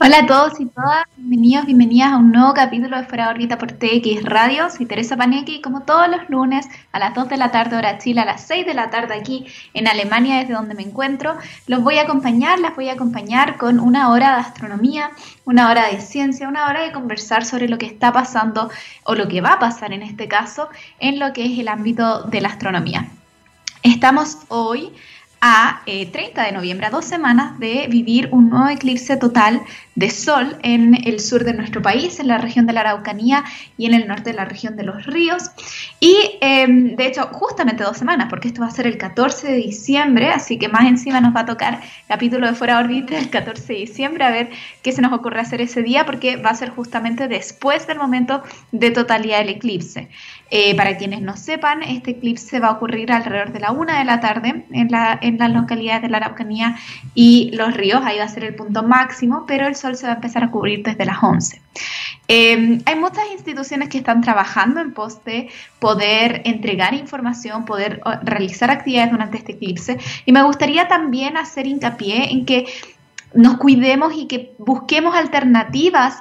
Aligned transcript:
Hola 0.00 0.18
a 0.18 0.26
todos 0.26 0.60
y 0.60 0.66
todas, 0.66 1.06
bienvenidos, 1.16 1.66
bienvenidas 1.66 2.12
a 2.12 2.18
un 2.18 2.30
nuevo 2.30 2.54
capítulo 2.54 2.96
de 2.96 3.04
Fuera 3.06 3.30
órbita 3.30 3.58
por 3.58 3.72
TX 3.72 4.22
Radio. 4.22 4.70
Soy 4.70 4.86
Teresa 4.86 5.16
Paneque 5.16 5.54
y 5.54 5.60
como 5.60 5.82
todos 5.82 6.08
los 6.08 6.30
lunes 6.30 6.68
a 6.92 7.00
las 7.00 7.14
2 7.14 7.28
de 7.28 7.36
la 7.36 7.50
tarde 7.50 7.76
hora 7.76 7.98
Chile, 7.98 8.20
a 8.20 8.24
las 8.24 8.42
6 8.42 8.64
de 8.64 8.74
la 8.74 8.90
tarde 8.90 9.16
aquí 9.16 9.46
en 9.74 9.88
Alemania 9.88 10.36
desde 10.36 10.54
donde 10.54 10.76
me 10.76 10.84
encuentro, 10.84 11.36
los 11.66 11.82
voy 11.82 11.98
a 11.98 12.02
acompañar, 12.02 12.60
las 12.60 12.76
voy 12.76 12.90
a 12.90 12.92
acompañar 12.92 13.56
con 13.56 13.80
una 13.80 14.10
hora 14.10 14.36
de 14.36 14.42
astronomía, 14.42 15.10
una 15.44 15.68
hora 15.68 15.88
de 15.88 16.00
ciencia, 16.00 16.46
una 16.46 16.68
hora 16.68 16.82
de 16.82 16.92
conversar 16.92 17.44
sobre 17.44 17.68
lo 17.68 17.76
que 17.76 17.86
está 17.86 18.12
pasando 18.12 18.70
o 19.02 19.16
lo 19.16 19.26
que 19.26 19.40
va 19.40 19.54
a 19.54 19.58
pasar 19.58 19.92
en 19.92 20.02
este 20.02 20.28
caso 20.28 20.68
en 21.00 21.18
lo 21.18 21.32
que 21.32 21.44
es 21.44 21.58
el 21.58 21.66
ámbito 21.66 22.22
de 22.22 22.40
la 22.40 22.50
astronomía. 22.50 23.08
Estamos 23.82 24.38
hoy 24.46 24.92
a 25.40 25.82
30 25.84 26.20
eh, 26.20 26.46
de 26.46 26.52
noviembre, 26.52 26.86
a 26.86 26.90
dos 26.90 27.04
semanas 27.04 27.58
de 27.58 27.86
vivir 27.88 28.28
un 28.32 28.50
nuevo 28.50 28.68
eclipse 28.68 29.16
total 29.16 29.62
de 29.98 30.10
sol 30.10 30.56
en 30.62 30.94
el 31.08 31.18
sur 31.18 31.42
de 31.42 31.52
nuestro 31.52 31.82
país, 31.82 32.20
en 32.20 32.28
la 32.28 32.38
región 32.38 32.66
de 32.66 32.72
la 32.72 32.82
Araucanía 32.82 33.42
y 33.76 33.86
en 33.86 33.94
el 33.94 34.06
norte 34.06 34.30
de 34.30 34.36
la 34.36 34.44
región 34.44 34.76
de 34.76 34.84
los 34.84 35.04
ríos. 35.06 35.50
Y 35.98 36.14
em, 36.40 36.94
de 36.94 37.06
hecho, 37.08 37.28
justamente 37.32 37.82
dos 37.82 37.96
semanas, 37.96 38.28
porque 38.30 38.46
esto 38.46 38.60
va 38.60 38.68
a 38.68 38.70
ser 38.70 38.86
el 38.86 38.96
14 38.96 39.48
de 39.50 39.56
diciembre, 39.56 40.28
así 40.28 40.56
que 40.56 40.68
más 40.68 40.86
encima 40.86 41.20
nos 41.20 41.34
va 41.34 41.40
a 41.40 41.46
tocar 41.46 41.80
capítulo 42.06 42.46
de 42.46 42.54
Fuera 42.54 42.78
órbita 42.78 43.18
el 43.18 43.28
14 43.28 43.72
de 43.72 43.78
diciembre, 43.80 44.24
a 44.24 44.30
ver 44.30 44.50
qué 44.82 44.92
se 44.92 45.02
nos 45.02 45.12
ocurre 45.12 45.40
hacer 45.40 45.60
ese 45.60 45.82
día, 45.82 46.06
porque 46.06 46.36
va 46.36 46.50
a 46.50 46.54
ser 46.54 46.70
justamente 46.70 47.26
después 47.26 47.88
del 47.88 47.98
momento 47.98 48.44
de 48.70 48.92
totalidad 48.92 49.38
del 49.38 49.48
eclipse. 49.48 50.08
Eh, 50.50 50.76
para 50.76 50.96
quienes 50.96 51.20
no 51.20 51.36
sepan, 51.36 51.82
este 51.82 52.12
eclipse 52.12 52.60
va 52.60 52.68
a 52.68 52.72
ocurrir 52.72 53.10
alrededor 53.10 53.52
de 53.52 53.60
la 53.60 53.72
una 53.72 53.98
de 53.98 54.04
la 54.04 54.20
tarde 54.20 54.64
en, 54.70 54.88
la, 54.90 55.18
en 55.20 55.38
las 55.38 55.52
localidades 55.52 56.02
de 56.02 56.08
la 56.08 56.18
Araucanía 56.18 56.76
y 57.14 57.50
los 57.52 57.74
ríos, 57.74 58.00
ahí 58.04 58.18
va 58.18 58.24
a 58.24 58.28
ser 58.28 58.44
el 58.44 58.54
punto 58.54 58.82
máximo, 58.84 59.44
pero 59.46 59.66
el 59.66 59.74
sol 59.74 59.87
se 59.96 60.06
va 60.06 60.12
a 60.12 60.16
empezar 60.16 60.44
a 60.44 60.50
cubrir 60.50 60.82
desde 60.82 61.04
las 61.04 61.22
11. 61.22 61.60
Em, 62.28 62.80
hay 62.84 62.96
muchas 62.96 63.24
instituciones 63.32 63.88
que 63.88 63.98
están 63.98 64.20
trabajando 64.20 64.80
en 64.80 64.92
pos 64.92 65.24
de 65.24 65.48
poder 65.78 66.42
entregar 66.44 66.92
información, 66.94 67.64
poder 67.64 68.00
realizar 68.22 68.70
actividades 68.70 69.10
durante 69.10 69.38
este 69.38 69.52
eclipse 69.52 69.98
y 70.26 70.32
me 70.32 70.42
gustaría 70.42 70.88
también 70.88 71.36
hacer 71.36 71.66
hincapié 71.66 72.30
en 72.32 72.44
que 72.44 72.66
nos 73.32 73.56
cuidemos 73.56 74.12
y 74.14 74.26
que 74.26 74.54
busquemos 74.58 75.14
alternativas 75.14 76.18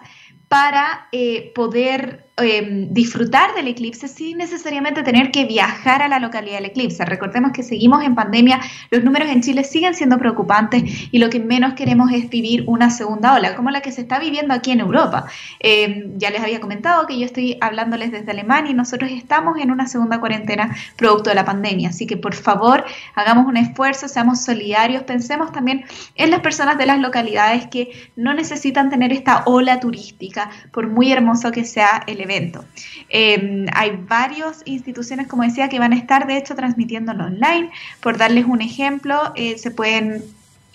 para 0.48 1.08
eh, 1.12 1.52
poder 1.54 2.27
Em, 2.40 2.94
disfrutar 2.94 3.56
del 3.56 3.68
eclipse 3.68 4.08
sin 4.08 4.38
necesariamente 4.38 5.02
tener 5.02 5.32
que 5.32 5.46
viajar 5.46 6.04
a 6.04 6.08
la 6.08 6.20
localidad 6.20 6.58
del 6.58 6.66
eclipse. 6.66 7.04
Recordemos 7.04 7.52
que 7.52 7.64
seguimos 7.64 8.04
en 8.04 8.14
pandemia, 8.14 8.60
los 8.92 9.04
números 9.04 9.30
en 9.30 9.42
Chile 9.42 9.64
siguen 9.64 9.96
siendo 9.96 10.20
preocupantes 10.20 10.84
y 11.12 11.18
lo 11.18 11.32
que 11.32 11.40
menos 11.40 11.74
queremos 11.74 12.12
es 12.12 12.30
vivir 12.30 12.64
una 12.68 12.92
segunda 12.92 13.34
ola, 13.34 13.56
como 13.56 13.72
la 13.72 13.82
que 13.82 13.92
se 13.92 14.02
está 14.02 14.20
viviendo 14.20 14.54
aquí 14.54 14.70
en 14.70 14.82
Europa. 14.82 15.26
Em, 15.60 16.16
ya 16.20 16.30
les 16.30 16.42
había 16.42 16.62
comentado 16.62 17.08
que 17.08 17.18
yo 17.18 17.26
estoy 17.26 17.58
hablándoles 17.60 18.12
desde 18.12 18.30
Alemania 18.30 18.70
y 18.70 18.76
nosotros 18.76 19.10
estamos 19.10 19.58
en 19.58 19.72
una 19.72 19.88
segunda 19.88 20.20
cuarentena 20.20 20.76
producto 20.96 21.32
de 21.32 21.36
la 21.36 21.44
pandemia, 21.44 21.90
así 21.90 22.06
que 22.06 22.18
por 22.18 22.36
favor 22.36 22.86
hagamos 23.16 23.48
un 23.48 23.58
esfuerzo, 23.58 24.08
seamos 24.08 24.44
solidarios, 24.44 25.02
pensemos 25.06 25.52
también 25.52 25.86
en 26.14 26.30
las 26.30 26.42
personas 26.42 26.78
de 26.78 26.86
las 26.86 27.00
localidades 27.00 27.66
que 27.66 27.90
no 28.16 28.36
necesitan 28.36 28.92
tener 28.92 29.12
esta 29.12 29.42
ola 29.48 29.80
turística, 29.80 30.52
por 30.72 30.88
muy 30.88 31.12
hermoso 31.12 31.52
que 31.52 31.66
sea 31.66 32.04
el 32.06 32.27
evento. 32.28 32.66
Em, 33.10 33.66
hay 33.74 33.92
varias 34.08 34.62
instituciones, 34.66 35.28
como 35.28 35.44
decía, 35.44 35.70
que 35.70 35.80
van 35.80 35.94
a 35.94 35.98
estar 35.98 36.28
de 36.28 36.38
hecho 36.38 36.56
transmitiéndolo 36.56 37.26
online. 37.26 37.72
Por 38.02 38.18
darles 38.18 38.46
un 38.46 38.62
ejemplo, 38.62 39.34
eh, 39.36 39.58
se 39.58 39.72
pueden 39.72 40.24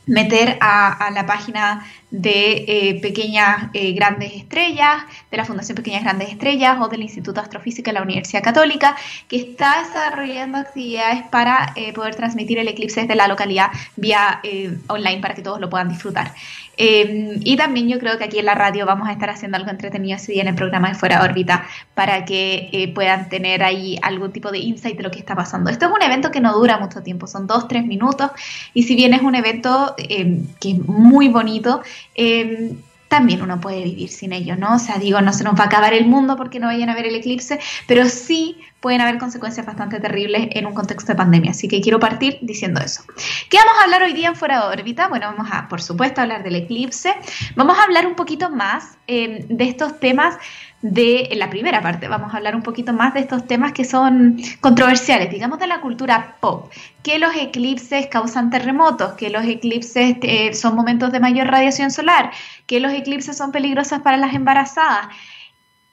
meter 0.05 0.59
a, 0.61 1.11
la 1.15 1.27
página 1.27 1.87
de 2.11 2.65
eh, 2.67 3.01
Pequeñas 3.01 3.71
eh, 3.73 3.93
Grandes 3.93 4.33
Estrellas, 4.33 5.05
de 5.31 5.37
la 5.37 5.45
Fundación 5.45 5.77
Pequeñas 5.77 6.03
Grandes 6.03 6.31
Estrellas 6.31 6.77
o 6.81 6.89
del 6.89 7.03
Instituto 7.03 7.41
Astrofísica 7.41 7.93
de 7.93 7.95
la 7.95 8.03
Universidad 8.03 8.43
Católica, 8.43 8.97
que 9.29 9.37
está 9.37 9.85
desarrollando 9.85 10.59
actividades 10.59 11.23
para 11.31 11.73
poder 11.95 12.17
transmitir 12.17 12.59
el 12.59 12.67
eclipse 12.67 13.03
desde 13.03 13.15
la 13.15 13.29
localidad 13.29 13.69
vía 13.95 14.43
online 14.89 15.21
para 15.21 15.35
que 15.35 15.43
todos 15.43 15.61
lo 15.61 15.71
puedan 15.71 15.89
disfrutar. 15.89 16.35
Em, 16.77 17.41
y 17.45 17.57
también 17.57 17.89
yo 17.89 17.99
creo 17.99 18.17
que 18.19 18.25
aquí 18.25 18.39
en 18.39 18.47
la 18.47 18.55
radio 18.55 18.87
vamos 18.87 19.09
a 19.09 19.13
estar 19.13 19.29
haciendo 19.31 19.57
algo 19.57 19.71
entretenido 19.71 20.17
ese 20.17 20.33
día 20.33 20.43
en 20.43 20.49
el 20.49 20.55
programa 20.55 20.89
de 20.89 20.95
Fuera 20.95 21.23
órbita 21.23 21.67
para 21.95 22.25
que 22.25 22.71
eh, 22.73 22.93
puedan 22.93 23.29
tener 23.29 23.63
ahí 23.63 23.99
algún 24.03 24.33
tipo 24.33 24.51
de 24.51 24.59
insight 24.59 24.97
de 24.97 25.03
lo 25.03 25.11
que 25.11 25.19
está 25.19 25.35
pasando. 25.35 25.71
Esto 25.71 25.87
es 25.87 25.93
un 25.93 26.03
evento 26.03 26.31
que 26.31 26.41
no 26.41 26.53
dura 26.55 26.79
mucho 26.79 27.03
tiempo, 27.03 27.27
son 27.27 27.47
dos, 27.47 27.69
tres 27.69 27.85
minutos 27.85 28.31
y 28.75 28.85
si 28.85 28.97
bien 28.97 29.15
es 29.15 29.23
un 29.23 29.35
evento 29.35 29.95
em, 29.99 30.47
que 30.61 30.73
es 30.73 30.79
muy 30.87 31.29
bonito, 31.29 31.83
em, 32.15 32.77
también 33.13 33.43
uno 33.43 33.61
puede 33.61 33.85
vivir 33.85 34.09
sin 34.09 34.33
ello, 34.33 34.57
¿no? 34.57 34.77
O 34.77 34.79
sea, 34.79 34.97
digo, 34.97 35.21
no 35.21 35.35
se 35.35 35.45
nos 35.45 35.55
va 35.55 35.65
a 35.65 35.67
acabar 35.67 35.93
el 35.93 36.07
mundo 36.07 36.35
porque 36.35 36.59
no 36.59 36.69
vayan 36.69 36.89
a 36.89 36.95
ver 36.95 37.05
el 37.05 37.15
eclipse, 37.15 37.61
pero 37.87 38.09
sí 38.09 38.57
pueden 38.81 39.03
haber 39.03 39.19
consecuencias 39.19 39.67
bastante 39.67 40.01
terribles 40.01 40.49
en 40.53 40.65
un 40.65 40.73
contexto 40.73 41.13
de 41.13 41.17
pandemia. 41.17 41.51
Así 41.51 41.69
que 41.69 41.83
quiero 41.83 42.01
partir 42.01 42.39
diciendo 42.41 42.81
eso. 42.81 43.03
¿Qué 43.51 43.59
vamos 43.59 43.75
a 43.79 43.85
hablar 43.85 44.03
hoy 44.03 44.15
día 44.15 44.29
en 44.29 44.35
Fuera 44.35 44.61
de 44.61 44.81
órbita? 44.81 45.09
Bueno, 45.09 45.27
vamos 45.27 45.53
a, 45.53 45.69
por 45.69 45.83
supuesto, 45.83 46.23
hablar 46.23 46.43
del 46.43 46.57
eclipse. 46.57 47.15
Vamos 47.55 47.79
a 47.79 47.83
hablar 47.83 48.07
un 48.07 48.15
poquito 48.15 48.49
más 48.49 48.97
eh, 49.07 49.45
de 49.47 49.65
estos 49.65 50.01
temas 50.01 50.39
de 50.83 51.31
la 51.37 51.49
primera 51.49 51.81
parte. 51.81 52.09
Vamos 52.09 52.35
a 52.35 52.37
hablar 52.37 52.57
un 52.57 52.63
poquito 52.63 52.93
más 52.93 53.15
de 53.15 53.21
estos 53.21 53.47
temas 53.47 53.73
que 53.73 53.85
son 53.85 54.37
controversiales, 54.61 55.31
digamos 55.31 55.61
de 55.61 55.69
la 55.69 55.81
cultura 55.81 56.37
pop, 56.41 56.71
que 57.05 57.19
los 57.19 57.35
eclipses 57.37 58.09
causan 58.09 58.51
terremotos, 58.51 59.13
que 59.15 59.31
los 59.31 59.45
eclipses 59.45 60.17
eh, 60.23 60.53
son 60.55 60.75
momentos 60.75 61.13
de 61.13 61.21
mayor 61.21 61.47
radiación 61.47 61.93
solar, 61.93 62.33
que 62.67 62.81
los 62.81 62.93
eclipses 62.93 63.37
son 63.37 63.53
peligrosos 63.53 64.01
para 64.01 64.17
las 64.17 64.35
embarazadas. 64.35 65.07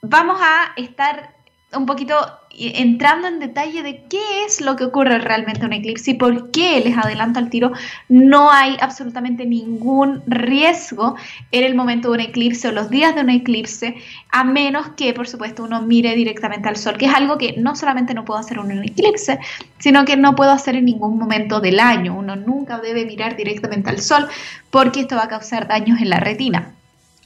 Vamos 0.02 0.40
a 0.42 0.72
estar 0.76 1.34
un 1.72 1.86
poquito 1.86 2.16
entrando 2.58 3.28
en 3.28 3.38
detalle 3.38 3.82
de 3.82 4.02
qué 4.08 4.44
es 4.46 4.60
lo 4.60 4.76
que 4.76 4.84
ocurre 4.84 5.18
realmente 5.18 5.60
en 5.60 5.66
un 5.66 5.72
eclipse 5.72 6.10
y 6.10 6.14
por 6.14 6.50
qué, 6.50 6.80
les 6.80 6.96
adelanto 6.96 7.38
al 7.38 7.48
tiro, 7.48 7.72
no 8.08 8.50
hay 8.50 8.76
absolutamente 8.80 9.46
ningún 9.46 10.22
riesgo 10.26 11.16
en 11.52 11.64
el 11.64 11.74
momento 11.74 12.08
de 12.08 12.14
un 12.14 12.20
eclipse 12.20 12.68
o 12.68 12.72
los 12.72 12.90
días 12.90 13.14
de 13.14 13.22
un 13.22 13.30
eclipse, 13.30 13.96
a 14.30 14.44
menos 14.44 14.88
que, 14.96 15.14
por 15.14 15.28
supuesto, 15.28 15.64
uno 15.64 15.80
mire 15.82 16.14
directamente 16.14 16.68
al 16.68 16.76
sol, 16.76 16.96
que 16.96 17.06
es 17.06 17.14
algo 17.14 17.38
que 17.38 17.54
no 17.56 17.76
solamente 17.76 18.14
no 18.14 18.24
puedo 18.24 18.40
hacer 18.40 18.58
en 18.58 18.78
un 18.78 18.84
eclipse, 18.84 19.38
sino 19.78 20.04
que 20.04 20.16
no 20.16 20.34
puedo 20.34 20.50
hacer 20.50 20.76
en 20.76 20.84
ningún 20.84 21.18
momento 21.18 21.60
del 21.60 21.80
año. 21.80 22.16
Uno 22.16 22.36
nunca 22.36 22.78
debe 22.78 23.06
mirar 23.06 23.36
directamente 23.36 23.90
al 23.90 24.00
sol 24.00 24.28
porque 24.70 25.00
esto 25.00 25.16
va 25.16 25.24
a 25.24 25.28
causar 25.28 25.68
daños 25.68 26.00
en 26.00 26.10
la 26.10 26.20
retina. 26.20 26.74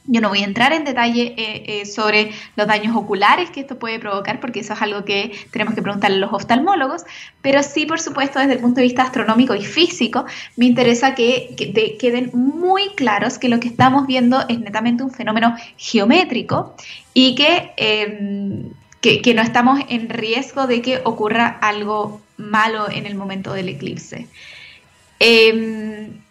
Yo 0.07 0.21
no 0.21 0.29
voy 0.29 0.39
a 0.41 0.45
entrar 0.45 0.71
en 0.71 0.83
detalle 0.83 1.33
eh, 1.35 1.63
eh, 1.65 1.85
sobre 1.85 2.31
los 2.55 2.67
daños 2.67 2.95
oculares 2.95 3.49
que 3.49 3.61
esto 3.61 3.79
puede 3.79 3.99
provocar, 3.99 4.39
porque 4.39 4.59
eso 4.59 4.73
es 4.73 4.81
algo 4.81 5.03
que 5.03 5.31
tenemos 5.51 5.73
que 5.73 5.81
preguntarle 5.81 6.17
a 6.17 6.19
los 6.19 6.33
oftalmólogos, 6.33 7.03
pero 7.41 7.63
sí, 7.63 7.87
por 7.87 7.99
supuesto, 7.99 8.39
desde 8.39 8.53
el 8.53 8.59
punto 8.59 8.77
de 8.77 8.83
vista 8.83 9.01
astronómico 9.01 9.55
y 9.55 9.65
físico, 9.65 10.25
me 10.57 10.65
interesa 10.65 11.15
que, 11.15 11.55
queden 11.99 12.29
muy 12.33 12.89
claros 12.95 13.39
que 13.39 13.49
lo 13.49 13.59
que 13.59 13.67
estamos 13.67 14.05
viendo 14.05 14.45
es 14.47 14.59
netamente 14.59 15.03
un 15.03 15.11
fenómeno 15.11 15.55
geométrico 15.77 16.75
y 17.13 17.33
que, 17.33 17.71
em, 17.77 18.69
que, 19.01 19.33
no 19.33 19.41
estamos 19.41 19.79
en 19.89 20.09
riesgo 20.09 20.67
de 20.67 20.81
que 20.81 21.01
ocurra 21.03 21.47
algo 21.61 22.21
malo 22.37 22.89
en 22.91 23.05
el 23.05 23.15
momento 23.15 23.53
del 23.53 23.69
eclipse. 23.69 24.27
Em, 25.19 26.24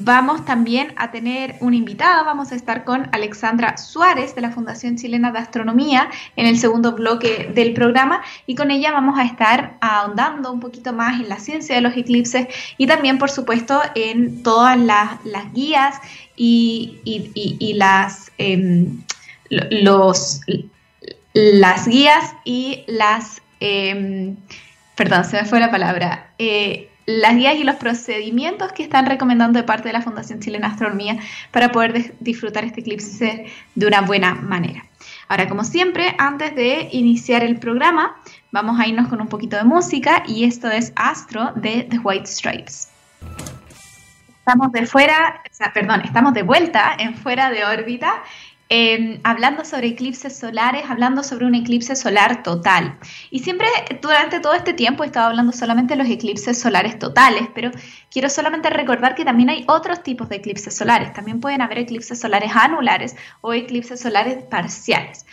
Vamos 0.00 0.46
también 0.46 0.94
a 0.96 1.10
tener 1.10 1.56
una 1.60 1.76
invitada, 1.76 2.22
vamos 2.22 2.50
a 2.50 2.54
estar 2.54 2.84
con 2.84 3.10
Alexandra 3.12 3.76
Suárez 3.76 4.34
de 4.34 4.40
la 4.40 4.50
Fundación 4.50 4.96
Chilena 4.96 5.32
de 5.32 5.38
Astronomía 5.38 6.08
en 6.36 6.46
el 6.46 6.58
segundo 6.58 6.92
bloque 6.92 7.50
del 7.54 7.74
programa 7.74 8.22
y 8.46 8.54
con 8.54 8.70
ella 8.70 8.90
vamos 8.90 9.18
a 9.18 9.24
estar 9.24 9.76
ahondando 9.82 10.50
un 10.50 10.60
poquito 10.60 10.94
más 10.94 11.20
en 11.20 11.28
la 11.28 11.36
ciencia 11.36 11.74
de 11.74 11.82
los 11.82 11.94
eclipses 11.94 12.46
y 12.78 12.86
también 12.86 13.18
por 13.18 13.30
supuesto 13.30 13.82
en 13.94 14.42
todas 14.42 14.78
las, 14.78 15.52
guías 15.52 15.96
y, 16.36 17.74
las, 17.76 18.32
em, 18.38 19.02
los, 19.50 20.40
las 21.34 21.86
guías 21.86 22.34
y 22.46 22.84
las... 22.86 23.42
Em, 23.60 24.36
perdón, 24.96 25.26
se 25.26 25.36
me 25.36 25.44
fue 25.44 25.60
la 25.60 25.70
palabra. 25.70 26.32
Eh, 26.38 26.88
las 27.06 27.34
guías 27.36 27.56
y 27.56 27.64
los 27.64 27.76
procedimientos 27.76 28.72
que 28.72 28.82
están 28.82 29.06
recomendando 29.06 29.58
de 29.58 29.64
parte 29.64 29.88
de 29.88 29.92
la 29.92 30.02
Fundación 30.02 30.40
Chilena 30.40 30.68
Astronomía 30.68 31.18
para 31.50 31.72
poder 31.72 32.14
disfrutar 32.20 32.64
este 32.64 32.80
eclipse 32.80 33.46
de 33.74 33.86
una 33.86 34.02
buena 34.02 34.34
manera. 34.34 34.84
Ahora, 35.28 35.48
como 35.48 35.64
siempre, 35.64 36.14
antes 36.18 36.54
de 36.54 36.88
iniciar 36.92 37.42
el 37.42 37.58
programa, 37.58 38.16
vamos 38.50 38.78
a 38.78 38.86
irnos 38.86 39.08
con 39.08 39.20
un 39.20 39.28
poquito 39.28 39.56
de 39.56 39.64
música 39.64 40.22
y 40.26 40.44
esto 40.44 40.70
es 40.70 40.92
Astro 40.94 41.52
de 41.56 41.86
The 41.90 41.98
White 41.98 42.26
Stripes. 42.26 42.88
Estamos 44.38 44.72
de 44.72 44.86
fuera, 44.86 45.40
perdón, 45.72 46.02
estamos 46.04 46.34
de 46.34 46.42
vuelta 46.42 46.96
en 46.98 47.14
fuera 47.14 47.50
de 47.50 47.64
órbita 47.64 48.22
em, 48.74 49.20
hablando 49.22 49.66
sobre 49.66 49.88
eclipses 49.88 50.38
solares, 50.38 50.88
hablando 50.88 51.22
sobre 51.22 51.44
un 51.44 51.54
eclipse 51.54 51.94
solar 51.94 52.42
total. 52.42 52.98
Y 53.30 53.40
siempre 53.40 53.68
durante 54.00 54.40
todo 54.40 54.54
este 54.54 54.72
tiempo 54.72 55.04
he 55.04 55.08
estado 55.08 55.28
hablando 55.28 55.52
solamente 55.52 55.92
de 55.94 56.02
los 56.02 56.10
eclipses 56.10 56.58
solares 56.58 56.98
totales, 56.98 57.48
pero 57.54 57.70
quiero 58.10 58.30
solamente 58.30 58.70
recordar 58.70 59.14
que 59.14 59.26
también 59.26 59.50
hay 59.50 59.64
otros 59.68 60.02
tipos 60.02 60.30
de 60.30 60.36
eclipses 60.36 60.74
solares. 60.74 61.12
También 61.12 61.38
pueden 61.38 61.60
haber 61.60 61.80
eclipses 61.80 62.18
solares 62.18 62.50
anulares 62.54 63.14
o 63.42 63.52
eclipses 63.52 64.00
solares 64.00 64.42
parciales. 64.44 65.26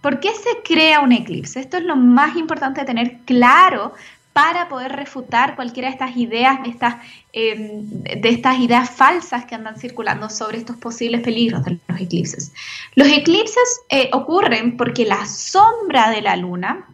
¿Por 0.00 0.20
qué 0.20 0.28
se 0.28 0.62
crea 0.62 1.00
un 1.00 1.10
eclipse? 1.10 1.58
Esto 1.58 1.78
es 1.78 1.82
lo 1.82 1.96
más 1.96 2.36
importante 2.36 2.82
de 2.82 2.86
tener 2.86 3.18
claro 3.24 3.92
para 4.34 4.68
poder 4.68 4.90
refutar 4.92 5.54
cualquiera 5.54 5.88
de 5.88 5.92
estas 5.92 6.16
ideas, 6.16 6.60
de 6.64 6.68
estas, 6.68 6.96
em, 7.32 7.88
de 8.02 8.28
estas 8.28 8.58
ideas 8.58 8.90
falsas 8.90 9.44
que 9.44 9.54
andan 9.54 9.78
circulando 9.78 10.28
sobre 10.28 10.58
estos 10.58 10.76
posibles 10.76 11.20
peligros 11.22 11.64
de 11.64 11.78
los 11.86 12.00
eclipses. 12.00 12.52
Los 12.96 13.06
eclipses 13.08 13.80
eh, 13.88 14.10
ocurren 14.12 14.76
porque 14.76 15.06
la 15.06 15.24
sombra 15.24 16.10
de 16.10 16.20
la 16.20 16.34
luna 16.34 16.84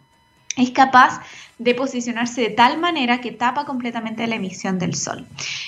es 0.55 0.69
capaz 0.69 1.21
de 1.57 1.73
posicionarse 1.73 2.41
de 2.41 2.49
tal 2.51 2.77
manera 2.79 3.21
que 3.21 3.31
tapa 3.31 3.65
completamente 3.65 4.27
la 4.27 4.35
emisión 4.35 4.77
del 4.77 4.93
sol. 4.93 5.25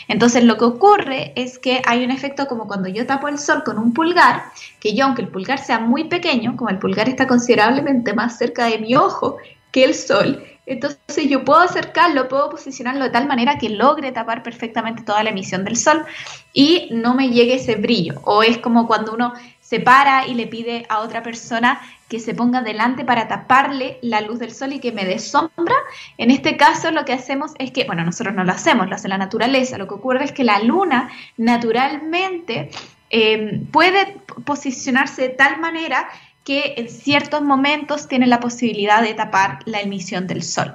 Entonces 0.07 0.43
lo 0.43 0.57
que 0.57 0.65
ocurre 0.65 1.33
es 1.35 1.57
que 1.57 1.81
hay 1.85 2.03
un 2.03 2.11
efecto 2.11 2.47
como 2.47 2.67
cuando 2.67 2.87
yo 2.87 3.07
tapo 3.07 3.27
el 3.27 3.39
sol 3.39 3.63
con 3.63 3.79
un 3.79 3.93
pulgar, 3.93 4.43
que 4.79 4.93
yo 4.93 5.05
aunque 5.05 5.23
el 5.23 5.29
pulgar 5.29 5.57
sea 5.57 5.79
muy 5.79 6.03
pequeño, 6.03 6.55
como 6.55 6.69
el 6.69 6.77
pulgar 6.77 7.09
está 7.09 7.27
considerablemente 7.27 8.13
más 8.13 8.37
cerca 8.37 8.65
de 8.65 8.77
mi 8.77 8.95
ojo 8.95 9.37
que 9.71 9.83
el 9.85 9.95
sol, 9.95 10.43
entonces 10.65 11.29
yo 11.29 11.43
puedo 11.43 11.59
acercarlo, 11.59 12.29
puedo 12.29 12.49
posicionarlo 12.49 13.03
de 13.03 13.09
tal 13.09 13.27
manera 13.27 13.57
que 13.57 13.69
logre 13.69 14.11
tapar 14.11 14.43
perfectamente 14.43 15.03
toda 15.03 15.23
la 15.23 15.31
emisión 15.31 15.65
del 15.65 15.75
sol 15.75 16.05
y 16.53 16.89
no 16.91 17.15
me 17.15 17.29
llegue 17.29 17.55
ese 17.55 17.75
brillo. 17.75 18.21
O 18.23 18.43
es 18.43 18.57
como 18.59 18.87
cuando 18.87 19.13
uno 19.13 19.33
se 19.59 19.79
para 19.79 20.27
y 20.27 20.35
le 20.35 20.47
pide 20.47 20.85
a 20.87 20.99
otra 20.99 21.23
persona 21.23 21.81
que 22.07 22.19
se 22.19 22.33
ponga 22.33 22.61
delante 22.61 23.03
para 23.03 23.27
taparle 23.27 23.97
la 24.01 24.21
luz 24.21 24.39
del 24.39 24.53
sol 24.53 24.71
y 24.71 24.79
que 24.79 24.91
me 24.91 25.03
dé 25.03 25.19
sombra. 25.19 25.75
En 26.17 26.31
este 26.31 26.57
caso 26.57 26.91
lo 26.91 27.05
que 27.05 27.13
hacemos 27.13 27.53
es 27.57 27.71
que, 27.71 27.85
bueno, 27.85 28.05
nosotros 28.05 28.35
no 28.35 28.43
lo 28.43 28.51
hacemos, 28.51 28.87
lo 28.87 28.95
hace 28.95 29.07
la 29.07 29.17
naturaleza. 29.17 29.77
Lo 29.77 29.87
que 29.87 29.95
ocurre 29.95 30.23
es 30.23 30.31
que 30.31 30.43
la 30.43 30.59
luna 30.59 31.09
naturalmente 31.37 32.69
eh, 33.09 33.61
puede 33.71 34.17
posicionarse 34.45 35.23
de 35.23 35.29
tal 35.29 35.59
manera 35.59 36.07
que 36.43 36.75
en 36.77 36.89
ciertos 36.89 37.41
momentos 37.41 38.07
tiene 38.07 38.27
la 38.27 38.39
posibilidad 38.39 39.01
de 39.01 39.13
tapar 39.13 39.59
la 39.65 39.81
emisión 39.81 40.27
del 40.27 40.43
sol. 40.43 40.73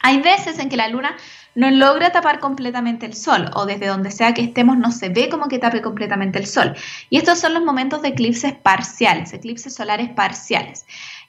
Hay 0.00 0.20
veces 0.20 0.58
en 0.58 0.68
que 0.68 0.76
la 0.76 0.88
luna 0.88 1.16
no 1.56 1.70
logra 1.70 2.12
tapar 2.12 2.38
completamente 2.38 3.06
el 3.06 3.14
sol 3.14 3.50
o 3.54 3.66
desde 3.66 3.86
donde 3.86 4.10
sea 4.10 4.34
que 4.34 4.42
estemos 4.42 4.76
no 4.76 4.92
se 4.92 5.08
ve 5.08 5.28
como 5.28 5.48
que 5.48 5.58
tape 5.58 5.82
completamente 5.82 6.38
el 6.38 6.46
sol. 6.46 6.76
Y 7.10 7.16
estos 7.16 7.40
son 7.40 7.54
los 7.54 7.64
momentos 7.64 8.02
de 8.02 8.08
eclipses 8.08 8.52
parciales, 8.52 9.32
eclipses 9.32 9.74
solares 9.74 10.10
parciales. 10.10 10.84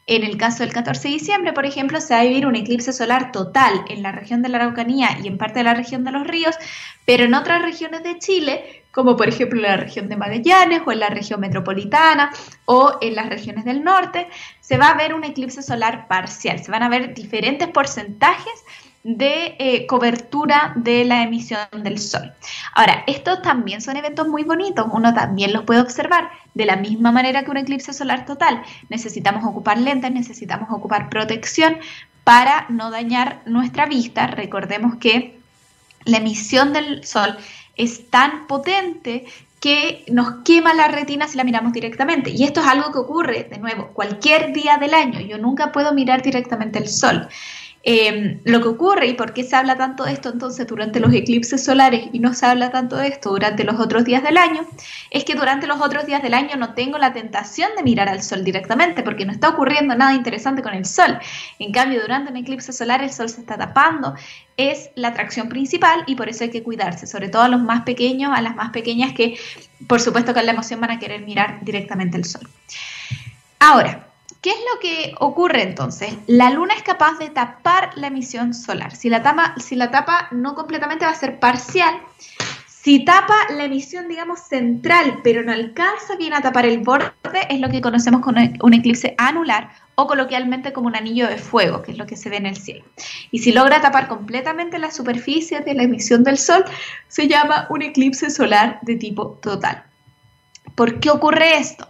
En 0.08 0.24
el 0.24 0.38
caso 0.38 0.64
del 0.64 0.74
14 0.74 1.10
de 1.10 1.14
diciembre, 1.14 1.54
por 1.54 1.66
ejemplo, 1.66 2.02
se 2.02 2.14
va 2.14 2.22
a 2.22 2.24
vivir 2.24 2.48
un 2.48 2.56
eclipse 2.56 2.94
solar 2.94 3.32
total 3.32 3.86
en 3.90 4.02
la 4.02 4.12
región 4.12 4.42
de 4.42 4.50
la 4.50 4.58
Araucanía 4.58 5.20
y 5.22 5.28
en 5.28 5.38
parte 5.38 5.60
de 5.60 5.66
la 5.66 5.74
región 5.74 6.04
de 6.04 6.12
los 6.12 6.26
ríos, 6.26 6.56
pero 7.06 7.26
en 7.26 7.36
otras 7.36 7.62
regiones 7.62 8.04
de 8.04 8.18
Chile 8.18 8.84
como 8.98 9.16
por 9.16 9.30
ejemplo 9.30 9.60
en 9.60 9.68
la 9.68 9.78
región 9.78 10.10
de 10.10 10.18
Magallanes 10.18 10.82
o 10.84 10.92
en 10.92 11.02
la 11.02 11.10
región 11.10 11.40
metropolitana 11.40 12.32
o 12.66 12.98
en 13.00 13.14
las 13.14 13.30
regiones 13.30 13.64
del 13.64 13.84
norte, 13.84 14.28
se 14.60 14.80
va 14.80 14.88
a 14.88 14.98
ver 14.98 15.14
un 15.14 15.24
eclipse 15.24 15.62
solar 15.62 16.08
parcial. 16.08 16.64
Se 16.64 16.72
van 16.72 16.82
a 16.82 16.90
ver 16.90 17.14
diferentes 17.14 17.68
porcentajes 17.68 18.66
de 19.08 19.56
eh, 19.58 19.88
cobertura 19.88 20.74
de 20.76 21.06
la 21.06 21.24
emisión 21.24 21.62
del 21.82 21.98
sol. 21.98 22.34
Ahora, 22.76 23.06
estos 23.08 23.42
también 23.42 23.80
son 23.80 23.96
eventos 23.96 24.28
muy 24.28 24.44
bonitos, 24.44 24.86
uno 24.92 25.14
también 25.14 25.54
los 25.54 25.64
puede 25.64 25.80
observar 25.80 26.30
de 26.54 26.66
la 26.66 26.76
misma 26.76 27.14
manera 27.14 27.46
que 27.46 27.52
un 27.52 27.56
eclipse 27.56 27.94
solar 27.94 28.26
total. 28.26 28.62
Necesitamos 28.90 29.46
ocupar 29.46 29.78
lentes, 29.78 30.12
necesitamos 30.12 30.68
ocupar 30.72 31.08
protección 31.08 31.78
para 32.26 32.66
no 32.68 32.92
dañar 32.92 33.44
nuestra 33.46 33.86
vista. 33.86 34.28
Recordemos 34.28 34.98
que 34.98 35.40
la 36.04 36.18
emisión 36.18 36.74
del 36.74 37.06
sol 37.06 37.38
es 37.78 38.10
tan 38.10 38.46
potente 38.46 39.26
que 39.62 40.04
nos 40.10 40.44
quema 40.44 40.74
la 40.74 40.90
retina 40.90 41.30
si 41.30 41.38
la 41.38 41.46
miramos 41.46 41.72
directamente. 41.72 42.30
Y 42.30 42.44
esto 42.44 42.60
es 42.60 42.68
algo 42.68 42.92
que 42.92 43.00
ocurre, 43.00 43.48
de 43.50 43.58
nuevo, 43.58 43.88
cualquier 43.94 44.52
día 44.52 44.76
del 44.76 44.94
año. 44.94 45.22
Yo 45.22 45.38
nunca 45.38 45.72
puedo 45.72 45.94
mirar 45.94 46.22
directamente 46.22 46.78
el 46.78 46.90
sol. 46.90 47.30
Em, 47.90 48.42
lo 48.44 48.60
que 48.62 48.68
ocurre 48.68 49.08
y 49.08 49.14
por 49.14 49.32
qué 49.32 49.46
se 49.46 49.56
habla 49.56 49.78
tanto 49.78 50.04
de 50.04 50.12
esto 50.12 50.28
entonces 50.28 50.68
durante 50.68 51.00
los 51.00 51.14
eclipses 51.14 51.64
solares 51.64 52.10
y 52.12 52.20
no 52.20 52.34
se 52.34 52.46
habla 52.46 52.70
tanto 52.70 52.98
de 52.98 53.08
esto 53.08 53.30
durante 53.30 53.64
los 53.64 53.80
otros 53.80 54.04
días 54.04 54.22
del 54.24 54.36
año, 54.36 54.68
es 55.10 55.24
que 55.24 55.36
durante 55.36 55.68
los 55.68 55.80
otros 55.80 56.06
días 56.06 56.22
del 56.22 56.34
año 56.34 56.58
no 56.58 56.74
tengo 56.74 56.98
la 56.98 57.14
tentación 57.14 57.70
de 57.78 57.84
mirar 57.84 58.10
al 58.10 58.22
sol 58.22 58.44
directamente 58.44 59.04
porque 59.04 59.26
no 59.26 59.32
está 59.32 59.48
ocurriendo 59.48 59.96
nada 59.96 60.14
interesante 60.14 60.62
con 60.62 60.74
el 60.74 60.84
sol. 60.84 61.18
En 61.60 61.72
cambio, 61.72 62.02
durante 62.02 62.30
un 62.30 62.36
eclipse 62.36 62.74
solar 62.74 63.02
el 63.02 63.10
sol 63.10 63.30
se 63.30 63.40
está 63.40 63.58
tapando, 63.58 64.16
es 64.58 64.90
la 64.96 65.08
atracción 65.08 65.48
principal 65.48 66.04
y 66.08 66.16
por 66.16 66.28
eso 66.28 66.44
hay 66.44 66.50
que 66.50 66.64
cuidarse, 66.64 67.08
sobre 67.08 67.30
todo 67.30 67.44
a 67.44 67.48
los 67.48 67.62
más 67.62 67.84
pequeños, 67.84 68.34
a 68.36 68.42
las 68.42 68.54
más 68.54 68.72
pequeñas 68.72 69.14
que 69.14 69.40
por 69.88 70.02
supuesto 70.02 70.34
con 70.34 70.46
la 70.46 70.52
emoción 70.52 70.82
van 70.82 70.92
a 70.92 71.00
querer 71.00 71.22
mirar 71.22 71.60
directamente 71.62 72.18
el 72.18 72.26
sol. 72.26 72.50
Ahora, 73.60 74.07
¿Qué 74.48 74.54
es 74.54 74.60
lo 74.74 74.80
que 74.80 75.14
ocurre 75.20 75.62
entonces? 75.62 76.16
La 76.26 76.50
luna 76.52 76.74
es 76.74 76.82
capaz 76.82 77.20
de 77.20 77.30
tapar 77.30 77.90
la 77.98 78.08
emisión 78.08 78.54
solar. 78.54 78.96
Si 78.96 79.10
la, 79.10 79.22
tapa, 79.22 79.54
si 79.58 79.76
la 79.76 79.92
tapa 79.92 80.30
no 80.32 80.56
completamente 80.56 81.04
va 81.04 81.12
a 81.12 81.16
ser 81.16 81.38
parcial. 81.38 81.94
Si 82.66 83.04
tapa 83.04 83.36
la 83.50 83.66
emisión, 83.66 84.08
digamos, 84.08 84.40
central, 84.40 85.20
pero 85.22 85.44
no 85.44 85.52
alcanza 85.52 86.16
bien 86.16 86.34
a 86.34 86.40
tapar 86.40 86.66
el 86.66 86.78
borde, 86.80 87.12
es 87.50 87.60
lo 87.60 87.68
que 87.68 87.82
conocemos 87.82 88.22
como 88.22 88.40
un 88.62 88.74
eclipse 88.74 89.16
anular 89.18 89.70
o 89.96 90.08
coloquialmente 90.08 90.72
como 90.72 90.88
un 90.88 90.96
anillo 90.96 91.28
de 91.28 91.36
fuego, 91.36 91.82
que 91.82 91.92
es 91.92 91.98
lo 91.98 92.06
que 92.06 92.16
se 92.16 92.30
ve 92.30 92.38
en 92.38 92.46
el 92.46 92.56
cielo. 92.56 92.86
Y 93.32 93.40
si 93.40 93.52
logra 93.52 93.82
tapar 93.82 94.08
completamente 94.08 94.80
la 94.80 94.92
superficie 94.92 95.60
de 95.60 95.74
la 95.74 95.84
emisión 95.84 96.24
del 96.24 96.38
Sol, 96.38 96.64
se 97.10 97.28
llama 97.28 97.68
un 97.70 97.82
eclipse 97.82 98.30
solar 98.30 98.80
de 98.84 98.96
tipo 98.96 99.40
total. 99.42 99.84
¿Por 100.74 101.02
qué 101.02 101.10
ocurre 101.10 101.58
esto? 101.58 101.90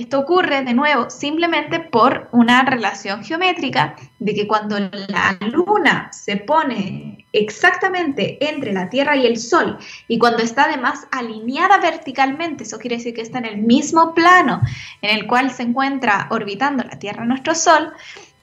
Esto 0.00 0.20
ocurre 0.20 0.64
de 0.64 0.72
nuevo 0.72 1.10
simplemente 1.10 1.78
por 1.78 2.30
una 2.32 2.62
relación 2.62 3.22
geométrica 3.22 3.96
de 4.18 4.32
que 4.32 4.48
cuando 4.48 4.78
la 4.78 5.36
luna 5.42 6.10
se 6.10 6.38
pone 6.38 7.26
exactamente 7.34 8.38
entre 8.48 8.72
la 8.72 8.88
Tierra 8.88 9.14
y 9.14 9.26
el 9.26 9.36
Sol 9.36 9.76
y 10.08 10.18
cuando 10.18 10.42
está 10.42 10.64
además 10.64 11.06
alineada 11.12 11.76
verticalmente, 11.80 12.64
eso 12.64 12.78
quiere 12.78 12.96
decir 12.96 13.12
que 13.12 13.20
está 13.20 13.40
en 13.40 13.44
el 13.44 13.58
mismo 13.58 14.14
plano 14.14 14.62
en 15.02 15.18
el 15.18 15.26
cual 15.26 15.50
se 15.50 15.64
encuentra 15.64 16.28
orbitando 16.30 16.82
la 16.82 16.98
Tierra 16.98 17.26
nuestro 17.26 17.54
Sol, 17.54 17.92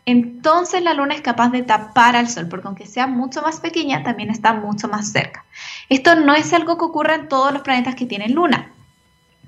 entonces 0.05 0.83
la 0.83 0.93
luna 0.93 1.15
es 1.15 1.21
capaz 1.21 1.49
de 1.49 1.63
tapar 1.63 2.15
al 2.15 2.29
Sol, 2.29 2.47
porque 2.49 2.67
aunque 2.67 2.85
sea 2.85 3.07
mucho 3.07 3.41
más 3.41 3.61
pequeña, 3.61 4.03
también 4.03 4.29
está 4.29 4.53
mucho 4.53 4.87
más 4.89 5.11
cerca. 5.11 5.43
Esto 5.89 6.15
no 6.17 6.35
es 6.35 6.53
algo 6.53 6.77
que 6.77 6.85
ocurra 6.85 7.15
en 7.15 7.27
todos 7.27 7.51
los 7.51 7.63
planetas 7.63 7.95
que 7.95 8.05
tienen 8.05 8.35
luna. 8.35 8.73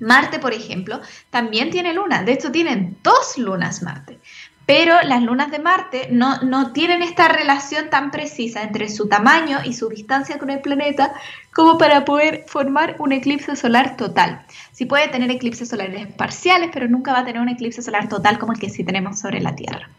Marte, 0.00 0.38
por 0.38 0.52
ejemplo, 0.52 1.00
también 1.30 1.70
tiene 1.70 1.94
luna. 1.94 2.22
De 2.22 2.32
hecho, 2.32 2.50
tienen 2.50 2.96
dos 3.02 3.38
lunas 3.38 3.82
Marte. 3.82 4.18
Pero 4.66 4.94
las 5.02 5.22
lunas 5.22 5.50
de 5.50 5.58
Marte 5.58 6.08
no, 6.12 6.42
no, 6.42 6.72
tienen 6.72 7.02
esta 7.02 7.26
relación 7.26 7.90
tan 7.90 8.12
precisa 8.12 8.62
entre 8.62 8.88
su 8.88 9.08
tamaño 9.08 9.58
y 9.64 9.74
su 9.74 9.88
distancia 9.88 10.38
con 10.38 10.48
el 10.48 10.60
planeta 10.60 11.12
como 11.52 11.76
para 11.76 12.04
poder 12.04 12.44
formar 12.46 12.94
un 13.00 13.10
eclipse 13.10 13.56
solar 13.56 13.96
total. 13.96 14.46
Sí 14.70 14.84
puede 14.84 15.08
tener 15.08 15.28
eclipses 15.30 15.68
solares 15.68 16.06
parciales, 16.14 16.70
pero 16.72 16.86
nunca 16.86 17.12
va 17.12 17.20
a 17.20 17.24
tener 17.24 17.42
un 17.42 17.48
eclipse 17.48 17.82
solar 17.82 18.08
total 18.08 18.38
como 18.38 18.52
el 18.52 18.60
que 18.60 18.70
sí 18.70 18.84
tenemos 18.84 19.18
sobre 19.18 19.40
la 19.40 19.56
Tierra. 19.56 19.90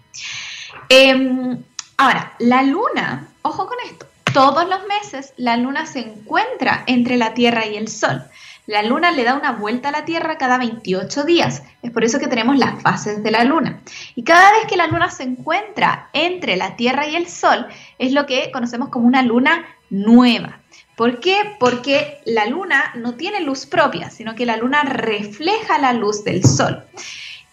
Em, 0.88 1.62
ahora, 1.98 2.34
la 2.40 2.64
luna, 2.64 3.28
ojo 3.42 3.68
con 3.68 3.78
esto, 3.86 4.06
todos 4.34 4.70
los 4.70 4.88
meses 4.88 5.34
la 5.36 5.58
luna 5.58 5.86
se 5.86 6.00
encuentra 6.00 6.86
entre 6.88 7.18
la 7.18 7.34
Tierra 7.34 7.66
y 7.66 7.76
el 7.76 7.90
Sol. 7.90 8.24
La 8.68 8.84
luna 8.84 9.12
le 9.12 9.24
da 9.24 9.34
una 9.36 9.54
vuelta 9.54 9.90
a 9.90 9.92
la 9.92 10.06
Tierra 10.06 10.38
cada 10.38 10.58
28 10.58 11.24
días. 11.24 11.64
Es 11.82 11.92
por 11.92 12.04
eso 12.04 12.20
que 12.20 12.28
tenemos 12.28 12.58
las 12.58 12.82
fases 12.82 13.24
de 13.24 13.32
la 13.32 13.44
luna. 13.44 13.82
Y 14.16 14.24
cada 14.24 14.52
vez 14.52 14.66
que 14.70 14.78
la 14.78 14.88
luna 14.88 15.10
se 15.10 15.24
encuentra 15.24 16.10
entre 16.14 16.56
la 16.56 16.76
Tierra 16.76 17.08
y 17.08 17.16
el 17.16 17.28
Sol, 17.28 17.68
es 17.98 18.12
lo 18.14 18.26
que 18.26 18.52
conocemos 18.52 18.90
como 18.90 19.08
una 19.08 19.24
luna 19.24 19.66
nueva. 19.90 20.60
¿Por 20.96 21.20
qué? 21.20 21.56
Porque 21.60 22.20
la 22.26 22.46
luna 22.46 22.92
no 22.96 23.16
tiene 23.16 23.42
luz 23.42 23.66
propia, 23.66 24.12
sino 24.12 24.36
que 24.36 24.46
la 24.46 24.58
luna 24.58 24.84
refleja 24.84 25.80
la 25.80 25.94
luz 25.94 26.24
del 26.24 26.46
Sol. 26.46 26.86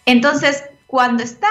Entonces, 0.05 0.63
cuando 0.85 1.23
está 1.23 1.49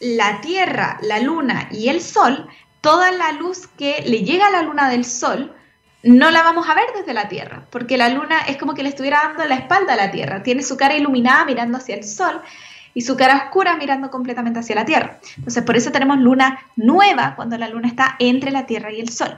la 0.00 0.40
Tierra, 0.40 0.98
la 1.02 1.20
luna 1.20 1.68
y 1.70 1.88
el 1.88 2.00
Sol, 2.00 2.48
toda 2.80 3.10
la 3.12 3.32
luz 3.32 3.66
que 3.66 4.02
le 4.06 4.22
llega 4.22 4.46
a 4.46 4.50
la 4.50 4.62
luna 4.62 4.88
del 4.88 5.04
Sol 5.04 5.54
no 6.04 6.30
la 6.30 6.42
vamos 6.42 6.68
a 6.68 6.74
ver 6.74 6.84
desde 6.94 7.14
la 7.14 7.28
Tierra, 7.28 7.64
porque 7.70 7.96
la 7.96 8.10
luna 8.10 8.40
es 8.46 8.56
como 8.58 8.74
que 8.74 8.82
le 8.82 8.90
estuviera 8.90 9.22
dando 9.24 9.44
la 9.46 9.56
espalda 9.56 9.94
a 9.94 9.96
la 9.96 10.10
Tierra. 10.10 10.42
Tiene 10.42 10.62
su 10.62 10.76
cara 10.76 10.96
iluminada 10.96 11.44
mirando 11.44 11.78
hacia 11.78 11.96
el 11.96 12.04
Sol 12.04 12.42
y 12.92 13.00
su 13.00 13.16
cara 13.16 13.36
oscura 13.36 13.76
mirando 13.76 14.10
completamente 14.10 14.60
hacia 14.60 14.74
la 14.74 14.84
Tierra. 14.84 15.18
Entonces, 15.38 15.62
por 15.64 15.76
eso 15.76 15.90
tenemos 15.92 16.18
luna 16.18 16.70
nueva 16.76 17.34
cuando 17.36 17.56
la 17.56 17.68
luna 17.68 17.88
está 17.88 18.16
entre 18.18 18.50
la 18.50 18.66
Tierra 18.66 18.92
y 18.92 19.00
el 19.00 19.08
Sol. 19.08 19.36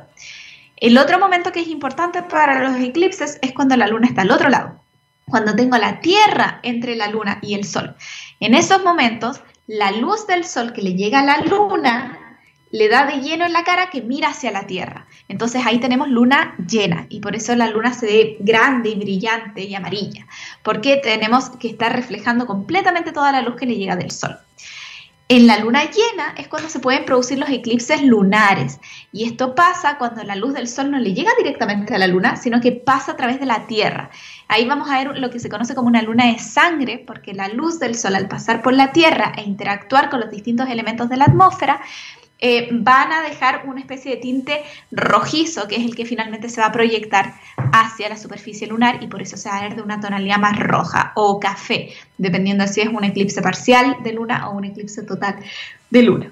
El 0.76 0.98
otro 0.98 1.18
momento 1.18 1.52
que 1.52 1.60
es 1.60 1.68
importante 1.68 2.22
para 2.22 2.68
los 2.68 2.80
eclipses 2.80 3.38
es 3.40 3.52
cuando 3.52 3.76
la 3.76 3.86
luna 3.86 4.08
está 4.08 4.22
al 4.22 4.30
otro 4.30 4.48
lado. 4.48 4.80
cuando 5.28 5.56
tengo 5.56 5.76
la 5.76 6.00
Tierra 6.00 6.60
entre 6.62 6.94
la 6.94 7.08
Luna 7.08 7.38
y 7.42 7.54
el 7.54 7.64
Sol. 7.64 7.96
En 8.38 8.54
esos 8.54 8.84
momentos, 8.84 9.40
la 9.66 9.90
luz 9.90 10.26
del 10.28 10.44
Sol 10.44 10.72
que 10.72 10.82
le 10.82 10.94
llega 10.94 11.18
a 11.18 11.24
la 11.24 11.38
Luna 11.38 12.25
le 12.70 12.88
da 12.88 13.06
de 13.06 13.20
lleno 13.20 13.46
en 13.46 13.52
la 13.52 13.64
cara 13.64 13.90
que 13.90 14.02
mira 14.02 14.28
hacia 14.28 14.50
la 14.50 14.66
Tierra. 14.66 15.06
Entonces 15.28 15.62
ahí 15.64 15.78
tenemos 15.78 16.08
luna 16.08 16.54
llena 16.68 17.06
y 17.08 17.20
por 17.20 17.36
eso 17.36 17.54
la 17.54 17.68
luna 17.68 17.92
se 17.92 18.06
ve 18.06 18.36
grande 18.40 18.90
y 18.90 18.94
brillante 18.96 19.62
y 19.62 19.74
amarilla, 19.74 20.26
porque 20.62 20.96
tenemos 20.96 21.50
que 21.50 21.68
estar 21.68 21.94
reflejando 21.94 22.46
completamente 22.46 23.12
toda 23.12 23.32
la 23.32 23.42
luz 23.42 23.56
que 23.56 23.66
le 23.66 23.76
llega 23.76 23.96
del 23.96 24.10
Sol. 24.10 24.36
En 25.28 25.48
la 25.48 25.58
luna 25.58 25.90
llena 25.90 26.34
es 26.36 26.46
cuando 26.46 26.68
se 26.68 26.78
pueden 26.78 27.04
producir 27.04 27.36
los 27.36 27.48
eclipses 27.48 28.00
lunares 28.00 28.78
y 29.10 29.24
esto 29.24 29.56
pasa 29.56 29.98
cuando 29.98 30.22
la 30.22 30.36
luz 30.36 30.54
del 30.54 30.68
sol 30.68 30.92
no 30.92 31.00
le 31.00 31.14
llega 31.14 31.32
directamente 31.36 31.92
a 31.92 31.98
la 31.98 32.06
luna, 32.06 32.36
sino 32.36 32.60
que 32.60 32.70
pasa 32.70 33.10
a 33.10 33.16
través 33.16 33.40
de 33.40 33.46
la 33.46 33.66
Tierra. 33.66 34.10
Ahí 34.46 34.66
vamos 34.66 34.88
a 34.88 34.98
ver 34.98 35.18
lo 35.18 35.28
que 35.30 35.40
se 35.40 35.48
conoce 35.48 35.74
como 35.74 35.88
una 35.88 36.02
luna 36.02 36.26
de 36.26 36.38
sangre, 36.38 37.02
porque 37.04 37.34
la 37.34 37.48
luz 37.48 37.80
del 37.80 37.96
sol 37.96 38.14
al 38.14 38.28
pasar 38.28 38.62
por 38.62 38.72
la 38.72 38.92
Tierra 38.92 39.32
e 39.36 39.42
interactuar 39.42 40.10
con 40.10 40.20
los 40.20 40.30
distintos 40.30 40.68
elementos 40.68 41.08
de 41.08 41.16
la 41.16 41.24
atmósfera 41.24 41.80
eh, 42.38 42.68
van 42.70 43.12
a 43.12 43.22
dejar 43.22 43.62
una 43.66 43.80
especie 43.80 44.10
de 44.10 44.16
tinte 44.18 44.62
rojizo, 44.90 45.66
que 45.68 45.76
es 45.76 45.84
el 45.84 45.96
que 45.96 46.04
finalmente 46.04 46.48
se 46.48 46.60
va 46.60 46.66
a 46.66 46.72
proyectar 46.72 47.34
hacia 47.72 48.08
la 48.08 48.16
superficie 48.16 48.66
lunar 48.66 49.02
y 49.02 49.06
por 49.06 49.22
eso 49.22 49.36
se 49.36 49.48
va 49.48 49.56
a 49.56 49.62
ver 49.62 49.76
de 49.76 49.82
una 49.82 50.00
tonalidad 50.00 50.38
más 50.38 50.58
roja 50.58 51.12
o 51.14 51.40
café, 51.40 51.94
dependiendo 52.18 52.66
si 52.66 52.82
es 52.82 52.88
un 52.88 53.04
eclipse 53.04 53.40
parcial 53.40 53.96
de 54.02 54.12
luna 54.12 54.48
o 54.48 54.56
un 54.56 54.64
eclipse 54.64 55.02
total 55.02 55.36
de 55.90 56.02
luna. 56.02 56.30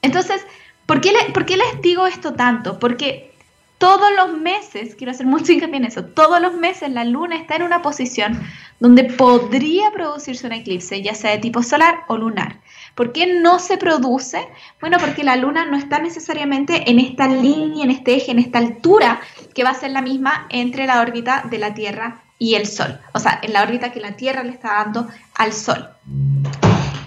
Entonces, 0.00 0.42
¿por 0.86 1.00
qué, 1.00 1.12
¿por 1.34 1.44
qué 1.44 1.56
les 1.56 1.82
digo 1.82 2.06
esto 2.06 2.32
tanto? 2.32 2.78
Porque 2.78 3.32
todos 3.76 4.10
los 4.16 4.38
meses, 4.38 4.94
quiero 4.94 5.10
hacer 5.10 5.26
mucho 5.26 5.52
hincapié 5.52 5.76
en 5.76 5.84
eso, 5.84 6.04
todos 6.04 6.40
los 6.40 6.54
meses 6.54 6.90
la 6.90 7.04
luna 7.04 7.36
está 7.36 7.56
en 7.56 7.62
una 7.62 7.82
posición 7.82 8.40
donde 8.78 9.04
podría 9.04 9.90
producirse 9.90 10.46
un 10.46 10.52
eclipse, 10.52 11.02
ya 11.02 11.14
sea 11.14 11.32
de 11.32 11.38
tipo 11.38 11.62
solar 11.62 12.04
o 12.06 12.16
lunar. 12.16 12.60
¿Por 12.94 13.12
qué 13.12 13.40
no 13.40 13.58
se 13.58 13.78
produce? 13.78 14.46
Bueno, 14.80 14.98
porque 15.00 15.24
la 15.24 15.36
Luna 15.36 15.64
no 15.64 15.76
está 15.76 15.98
necesariamente 15.98 16.90
en 16.90 16.98
esta 16.98 17.26
línea, 17.26 17.84
en 17.84 17.90
este 17.90 18.14
eje, 18.14 18.32
en 18.32 18.38
esta 18.38 18.58
altura 18.58 19.20
que 19.54 19.64
va 19.64 19.70
a 19.70 19.74
ser 19.74 19.90
la 19.90 20.02
misma 20.02 20.46
entre 20.50 20.86
la 20.86 21.00
órbita 21.00 21.44
de 21.50 21.58
la 21.58 21.74
Tierra 21.74 22.22
y 22.38 22.54
el 22.54 22.66
Sol. 22.66 22.98
O 23.14 23.18
sea, 23.18 23.38
en 23.42 23.52
la 23.52 23.62
órbita 23.62 23.92
que 23.92 24.00
la 24.00 24.16
Tierra 24.16 24.42
le 24.42 24.50
está 24.50 24.74
dando 24.84 25.08
al 25.34 25.52
Sol. 25.52 25.88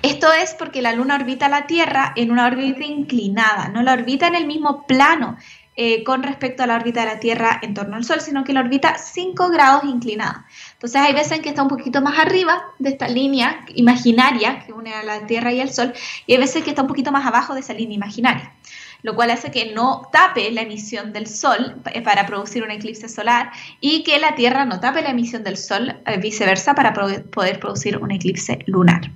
Esto 0.02 0.32
es 0.32 0.54
porque 0.54 0.82
la 0.82 0.94
Luna 0.94 1.16
orbita 1.16 1.50
la 1.50 1.68
Tierra 1.68 2.14
en 2.16 2.32
una 2.32 2.46
órbita 2.46 2.84
inclinada, 2.84 3.70
no 3.70 3.82
la 3.82 3.94
orbita 3.94 4.28
en 4.28 4.36
el 4.36 4.46
mismo 4.46 4.86
plano 4.86 5.38
eh, 5.76 6.06
con 6.06 6.24
respecto 6.24 6.64
a 6.64 6.68
la 6.68 6.76
órbita 6.76 7.02
de 7.02 7.08
la 7.08 7.20
Tierra 7.20 7.60
en 7.62 7.74
torno 7.74 7.98
al 7.98 8.06
Sol, 8.06 8.22
sino 8.22 8.46
que 8.46 8.54
la 8.54 8.62
orbita 8.62 8.98
5 8.98 9.50
grados 9.50 9.84
inclinada. 9.84 10.46
Entonces 10.86 11.02
hay 11.02 11.14
veces 11.14 11.32
en 11.32 11.42
que 11.42 11.50
está 11.50 11.64
un 11.64 11.68
poquito 11.68 12.00
más 12.00 12.20
arriba 12.20 12.62
de 12.78 12.90
esta 12.92 13.08
línea 13.08 13.66
imaginaria 13.74 14.64
que 14.68 14.72
une 14.72 14.94
a 14.94 15.02
la 15.02 15.26
Tierra 15.26 15.52
y 15.52 15.60
al 15.60 15.72
Sol, 15.72 15.94
y 16.28 16.34
hay 16.34 16.38
veces 16.38 16.64
que 16.64 16.70
está 16.70 16.84
un 16.84 16.88
poquito 16.88 17.12
más 17.12 17.26
abajo 17.26 17.56
de 17.56 17.62
esa 17.62 17.74
línea 17.74 17.96
imaginaria 17.96 18.54
lo 19.02 19.16
cual 19.16 19.30
hace 19.30 19.52
que 19.52 19.72
no 19.72 20.10
tape 20.12 20.52
la 20.52 20.62
emisión 20.62 21.14
del 21.14 21.28
Sol 21.28 21.76
eh, 21.94 22.02
para 22.02 22.26
producir 22.26 22.64
un 22.64 22.72
eclipse 22.72 23.08
solar 23.08 23.52
y 23.80 24.04
que 24.04 24.18
la 24.20 24.34
Tierra 24.36 24.66
no 24.66 24.80
tape 24.80 25.04
la 25.04 25.10
emisión 25.10 25.44
del 25.44 25.58
Sol 25.58 26.02
eh, 26.06 26.18
viceversa 26.18 26.74
para 26.74 26.92
poder 26.94 27.60
producir 27.60 27.98
un 27.98 28.12
eclipse 28.12 28.60
lunar. 28.66 29.12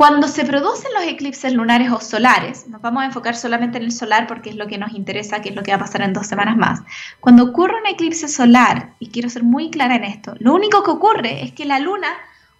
Cuando 0.00 0.28
se 0.28 0.46
producen 0.46 0.94
los 0.94 1.02
eclipses 1.02 1.52
lunares 1.52 1.92
o 1.92 2.00
solares, 2.00 2.66
nos 2.68 2.80
vamos 2.80 3.02
a 3.02 3.04
enfocar 3.04 3.36
solamente 3.36 3.76
en 3.76 3.84
el 3.84 3.92
solar 3.92 4.26
porque 4.26 4.48
es 4.48 4.56
lo 4.56 4.66
que 4.66 4.78
nos 4.78 4.94
interesa, 4.94 5.42
que 5.42 5.50
es 5.50 5.54
lo 5.54 5.62
que 5.62 5.72
va 5.72 5.76
a 5.76 5.80
pasar 5.80 6.00
en 6.00 6.14
dos 6.14 6.26
semanas 6.26 6.56
más. 6.56 6.80
Cuando 7.20 7.44
ocurre 7.44 7.78
un 7.78 7.86
eclipse 7.86 8.26
solar, 8.26 8.94
y 8.98 9.10
quiero 9.10 9.28
ser 9.28 9.42
muy 9.42 9.68
clara 9.68 9.96
en 9.96 10.04
esto, 10.04 10.32
lo 10.38 10.54
único 10.54 10.82
que 10.82 10.90
ocurre 10.90 11.42
es 11.42 11.52
que 11.52 11.66
la 11.66 11.78
luna 11.80 12.08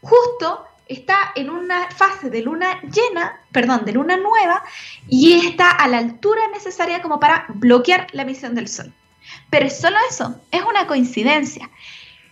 justo 0.02 0.66
está 0.86 1.32
en 1.34 1.48
una 1.48 1.88
fase 1.88 2.28
de 2.28 2.42
luna 2.42 2.78
llena, 2.82 3.40
perdón, 3.52 3.86
de 3.86 3.94
luna 3.94 4.18
nueva, 4.18 4.62
y 5.08 5.32
está 5.46 5.70
a 5.70 5.88
la 5.88 5.96
altura 5.96 6.42
necesaria 6.52 7.00
como 7.00 7.20
para 7.20 7.46
bloquear 7.54 8.08
la 8.12 8.20
emisión 8.20 8.54
del 8.54 8.68
sol. 8.68 8.92
Pero 9.48 9.64
es 9.64 9.80
solo 9.80 9.96
eso, 10.10 10.38
es 10.50 10.62
una 10.62 10.86
coincidencia. 10.86 11.70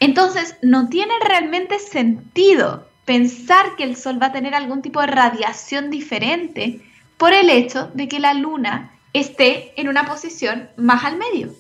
Entonces, 0.00 0.56
no 0.60 0.90
tiene 0.90 1.14
realmente 1.26 1.78
sentido 1.78 2.87
pensar 3.08 3.74
que 3.76 3.84
el 3.84 3.96
Sol 3.96 4.22
va 4.22 4.26
a 4.26 4.32
tener 4.32 4.54
algún 4.54 4.82
tipo 4.82 5.00
de 5.00 5.06
radiación 5.06 5.88
diferente 5.88 6.82
por 7.16 7.32
el 7.32 7.48
hecho 7.48 7.90
de 7.94 8.06
que 8.06 8.18
la 8.18 8.34
Luna 8.34 8.92
esté 9.14 9.72
en 9.80 9.88
una 9.88 10.04
posición 10.04 10.68
más 10.76 11.04
al 11.04 11.16
medio. 11.16 11.54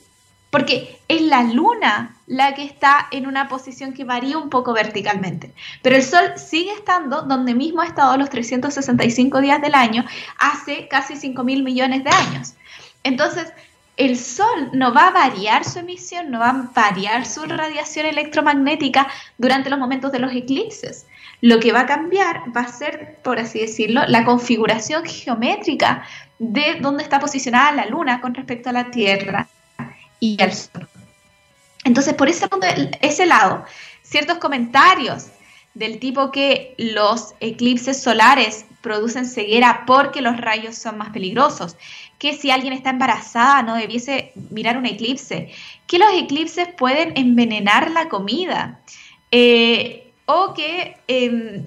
Porque 0.50 1.00
es 1.08 1.22
la 1.22 1.44
Luna 1.44 2.16
la 2.26 2.54
que 2.54 2.64
está 2.64 3.08
en 3.12 3.26
una 3.26 3.48
posición 3.48 3.94
que 3.94 4.04
varía 4.04 4.36
un 4.36 4.50
poco 4.50 4.74
verticalmente. 4.74 5.54
Pero 5.80 5.96
el 5.96 6.02
Sol 6.02 6.34
sigue 6.36 6.72
estando 6.72 7.22
donde 7.22 7.54
mismo 7.54 7.80
ha 7.80 7.86
estado 7.86 8.18
los 8.18 8.28
365 8.28 9.40
días 9.40 9.62
del 9.62 9.74
año 9.74 10.04
hace 10.38 10.86
casi 10.86 11.16
5 11.16 11.42
mil 11.44 11.62
millones 11.62 12.04
de 12.04 12.10
años. 12.10 12.56
Entonces, 13.04 13.50
el 13.96 14.18
Sol 14.18 14.68
no 14.74 14.92
va 14.92 15.06
a 15.06 15.12
variar 15.12 15.64
su 15.64 15.78
emisión, 15.78 16.30
no 16.30 16.40
va 16.40 16.50
a 16.50 16.70
variar 16.74 17.24
su 17.24 17.44
radiación 17.44 18.04
electromagnética 18.04 19.08
durante 19.38 19.70
los 19.70 19.78
momentos 19.78 20.12
de 20.12 20.18
los 20.18 20.32
eclipses. 20.32 21.06
Lo 21.40 21.60
que 21.60 21.72
va 21.72 21.80
a 21.80 21.86
cambiar 21.86 22.42
va 22.56 22.62
a 22.62 22.72
ser, 22.72 23.18
por 23.22 23.38
así 23.38 23.60
decirlo, 23.60 24.02
la 24.08 24.24
configuración 24.24 25.04
geométrica 25.04 26.04
de 26.38 26.78
dónde 26.80 27.04
está 27.04 27.20
posicionada 27.20 27.72
la 27.72 27.86
Luna 27.86 28.20
con 28.20 28.34
respecto 28.34 28.70
a 28.70 28.72
la 28.72 28.90
Tierra 28.90 29.46
y 30.20 30.40
al 30.42 30.52
Sol. 30.52 30.88
Entonces, 31.84 32.14
por 32.14 32.28
ese, 32.28 33.26
lado, 33.26 33.64
ciertos 34.02 34.38
comentarios 34.38 35.28
del 35.74 35.98
tipo 36.00 36.30
que 36.32 36.74
los 36.76 37.34
eclipses 37.40 38.02
solares 38.02 38.66
producen 38.80 39.26
ceguera 39.26 39.84
porque 39.86 40.20
los 40.20 40.36
rayos 40.38 40.76
son 40.76 40.98
más 40.98 41.10
peligrosos, 41.10 41.76
que 42.18 42.34
si 42.34 42.50
alguien 42.50 42.72
está 42.72 42.90
embarazada 42.90 43.62
no 43.62 43.76
debiese 43.76 44.32
mirar 44.50 44.76
un 44.76 44.86
eclipse, 44.86 45.52
que 45.86 45.98
los 45.98 46.12
eclipses 46.12 46.68
pueden 46.76 47.12
envenenar 47.16 47.90
la 47.90 48.08
comida. 48.08 48.80
Eh, 49.30 50.07
o 50.28 50.52
que, 50.52 50.94
em, 51.08 51.64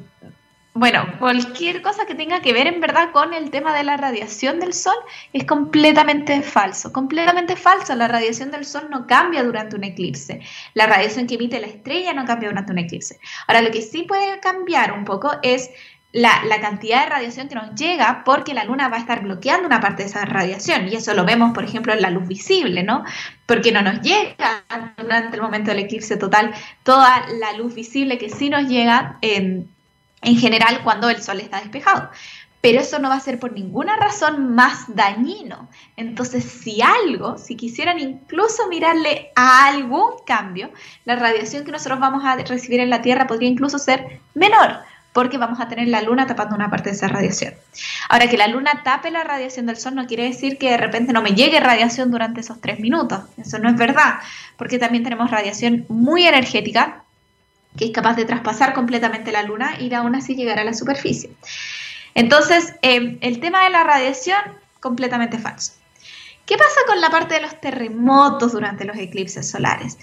bueno, 0.73 1.03
cualquier 1.19 1.81
cosa 1.81 2.05
que 2.05 2.13
tenga 2.13 2.41
que 2.41 2.53
ver 2.53 2.67
en 2.67 2.79
verdad 2.79 3.11
con 3.11 3.33
el 3.33 3.49
tema 3.49 3.75
de 3.75 3.83
la 3.83 3.97
radiación 3.97 4.59
del 4.59 4.73
Sol 4.73 4.95
es 5.33 5.45
completamente 5.45 6.43
falso, 6.43 6.93
completamente 6.93 7.55
falso. 7.55 7.95
La 7.95 8.07
radiación 8.07 8.51
del 8.51 8.65
Sol 8.65 8.87
no 8.91 9.07
cambia 9.07 9.43
durante 9.43 9.75
un 9.75 9.83
eclipse. 9.83 10.41
La 10.75 10.85
radiación 10.85 11.25
que 11.25 11.35
emite 11.35 11.59
la 11.59 11.67
estrella 11.67 12.13
no 12.13 12.23
cambia 12.25 12.49
durante 12.49 12.71
un 12.71 12.77
eclipse. 12.77 13.19
Ahora, 13.47 13.63
lo 13.63 13.71
que 13.71 13.81
sí 13.81 14.03
puede 14.03 14.39
cambiar 14.39 14.93
un 14.93 15.05
poco 15.05 15.31
es 15.41 15.71
la, 16.13 16.59
cantidad 16.59 17.03
de 17.03 17.09
radiación 17.09 17.47
que 17.47 17.55
nos 17.55 17.73
llega 17.75 18.23
porque 18.25 18.53
la 18.53 18.65
luna 18.65 18.89
va 18.89 18.97
a 18.97 18.99
estar 18.99 19.23
bloqueando 19.23 19.67
una 19.67 19.79
parte 19.79 20.03
de 20.03 20.09
esa 20.09 20.25
radiación 20.25 20.87
y 20.87 20.95
eso 20.95 21.13
lo 21.13 21.23
vemos 21.23 21.53
por 21.53 21.63
ejemplo 21.63 21.93
en 21.93 22.01
la 22.01 22.09
luz 22.09 22.27
visible, 22.27 22.83
¿no? 22.83 23.05
Porque 23.45 23.71
no 23.71 23.81
nos 23.81 24.01
llega 24.01 24.63
durante 24.97 25.35
el 25.37 25.41
momento 25.41 25.71
del 25.71 25.79
eclipse 25.79 26.17
total 26.17 26.53
toda 26.83 27.25
la 27.39 27.53
luz 27.53 27.73
visible 27.75 28.17
que 28.17 28.29
sí 28.29 28.49
nos 28.49 28.67
llega 28.67 29.17
en, 29.21 29.69
en 30.21 30.37
general 30.37 30.81
cuando 30.83 31.09
el 31.09 31.21
sol 31.21 31.39
está 31.39 31.61
despejado. 31.61 32.09
Pero 32.59 32.79
eso 32.79 32.99
no 32.99 33.09
va 33.09 33.15
a 33.15 33.19
ser 33.19 33.39
por 33.39 33.53
ninguna 33.53 33.95
razón 33.95 34.53
más 34.53 34.83
dañino. 34.93 35.67
Entonces, 35.97 36.43
si 36.43 36.79
algo, 36.79 37.39
si 37.39 37.55
quisieran 37.55 37.97
incluso 37.97 38.67
mirarle 38.67 39.31
a 39.35 39.65
algún 39.65 40.11
cambio, 40.27 40.69
la 41.03 41.15
radiación 41.15 41.65
que 41.65 41.71
nosotros 41.71 41.99
vamos 41.99 42.23
a 42.23 42.35
recibir 42.35 42.79
en 42.79 42.91
la 42.91 43.01
Tierra 43.01 43.25
podría 43.25 43.49
incluso 43.49 43.79
ser 43.79 44.19
menor 44.35 44.83
porque 45.13 45.37
vamos 45.37 45.59
a 45.59 45.67
tener 45.67 45.87
la 45.87 46.01
luna 46.01 46.25
tapando 46.25 46.55
una 46.55 46.69
parte 46.69 46.89
de 46.89 46.95
esa 46.95 47.07
radiación. 47.07 47.53
Ahora, 48.09 48.27
que 48.27 48.37
la 48.37 48.47
luna 48.47 48.81
tape 48.83 49.11
la 49.11 49.23
radiación 49.23 49.65
del 49.65 49.77
sol 49.77 49.95
no 49.95 50.07
quiere 50.07 50.23
decir 50.23 50.57
que 50.57 50.69
de 50.69 50.77
repente 50.77 51.13
no 51.13 51.21
me 51.21 51.33
llegue 51.33 51.59
radiación 51.59 52.11
durante 52.11 52.41
esos 52.41 52.61
tres 52.61 52.79
minutos. 52.79 53.21
Eso 53.37 53.59
no 53.59 53.69
es 53.69 53.75
verdad, 53.75 54.15
porque 54.57 54.79
también 54.79 55.03
tenemos 55.03 55.29
radiación 55.31 55.85
muy 55.89 56.25
energética 56.25 57.03
que 57.77 57.85
es 57.85 57.91
capaz 57.91 58.15
de 58.15 58.25
traspasar 58.25 58.73
completamente 58.73 59.31
la 59.31 59.43
luna 59.43 59.79
y 59.79 59.93
aún 59.93 60.15
así 60.15 60.35
llegar 60.35 60.59
a 60.59 60.63
la 60.63 60.73
superficie. 60.73 61.31
Entonces, 62.15 62.73
em, 62.81 63.17
el 63.21 63.39
tema 63.39 63.63
de 63.63 63.69
la 63.69 63.83
radiación, 63.83 64.41
completamente 64.79 65.37
falso. 65.37 65.73
¿Qué 66.45 66.57
pasa 66.57 66.81
con 66.87 66.99
la 66.99 67.09
parte 67.09 67.35
de 67.35 67.41
los 67.41 67.61
terremotos 67.61 68.51
durante 68.51 68.83
los 68.83 68.97
eclipses 68.97 69.49
solares? 69.49 69.97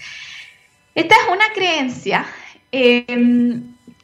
Esta 0.95 1.15
es 1.15 1.21
una 1.31 1.45
creencia 1.53 2.25
eh, 2.71 3.05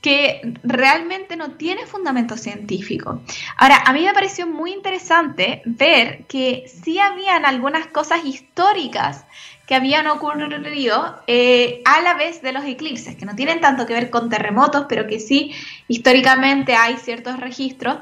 que 0.06 0.54
realmente 0.62 1.36
no 1.36 1.54
tiene 1.54 1.88
fundamento 1.88 2.38
científico. 2.38 3.24
Ahora, 3.58 3.78
a 3.78 3.92
mí 3.92 4.04
me 4.04 4.14
pareció 4.14 4.46
muy 4.46 4.72
interesante 4.72 5.64
ver 5.66 6.26
que 6.28 6.66
sí 6.68 7.00
habían 7.00 7.44
algunas 7.44 7.88
cosas 7.88 8.24
históricas 8.24 9.26
que 9.66 9.74
habían 9.74 10.06
ocurrido 10.06 11.24
eh, 11.26 11.82
a 11.86 12.02
la 12.02 12.14
vez 12.14 12.44
de 12.44 12.52
los 12.52 12.64
eclipses, 12.66 13.16
que 13.16 13.26
no 13.26 13.36
tienen 13.36 13.62
tanto 13.62 13.88
que 13.88 13.94
ver 13.94 14.12
con 14.12 14.30
terremotos, 14.30 14.86
pero 14.88 15.08
que 15.08 15.20
sí 15.20 15.56
históricamente 15.88 16.76
hay 16.76 16.98
ciertos 16.98 17.40
registros 17.40 17.98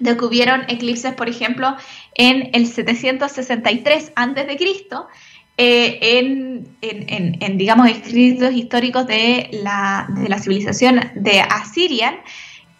de 0.00 0.16
que 0.16 0.24
hubieron 0.24 0.64
eclipses, 0.66 1.14
por 1.14 1.28
ejemplo, 1.28 1.76
en 2.14 2.50
el 2.52 2.66
763 2.66 4.12
a.C., 4.16 5.06
eh, 5.58 5.98
en, 6.80 7.58
digamos, 7.58 7.88
escritos 7.88 8.52
históricos 8.52 9.06
de 9.06 9.48
la, 9.52 10.06
de 10.10 10.28
la 10.28 10.38
civilización 10.38 11.00
de 11.14 11.40
Asiria, 11.40 12.20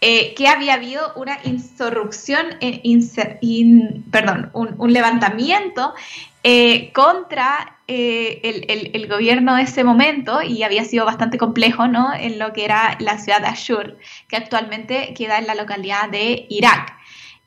eh, 0.03 0.35
que 0.35 0.47
había 0.47 0.75
habido 0.75 1.15
una 1.17 1.39
insurrección, 1.45 2.47
perdón, 4.11 4.51
un, 4.53 4.93
levantamiento 4.93 5.95
eh, 6.45 6.93
contra 6.93 7.79
el, 7.87 8.91
el, 8.93 9.09
gobierno 9.09 9.57
de 9.57 9.63
ese 9.63 9.83
momento 9.83 10.43
y 10.43 10.63
había 10.63 10.85
sido 10.85 11.07
bastante 11.07 11.39
complejo 11.39 11.87
¿no? 11.87 12.13
en 12.13 12.39
lo 12.39 12.53
que 12.53 12.65
era 12.67 12.99
la 13.01 13.19
ciudad 13.19 13.41
de 13.41 13.47
Ashur, 13.47 13.97
que 14.29 14.37
actualmente 14.37 15.15
queda 15.15 15.39
en 15.39 15.47
la 15.47 15.55
localidad 15.55 16.11
de 16.11 16.47
Irak. 16.51 16.96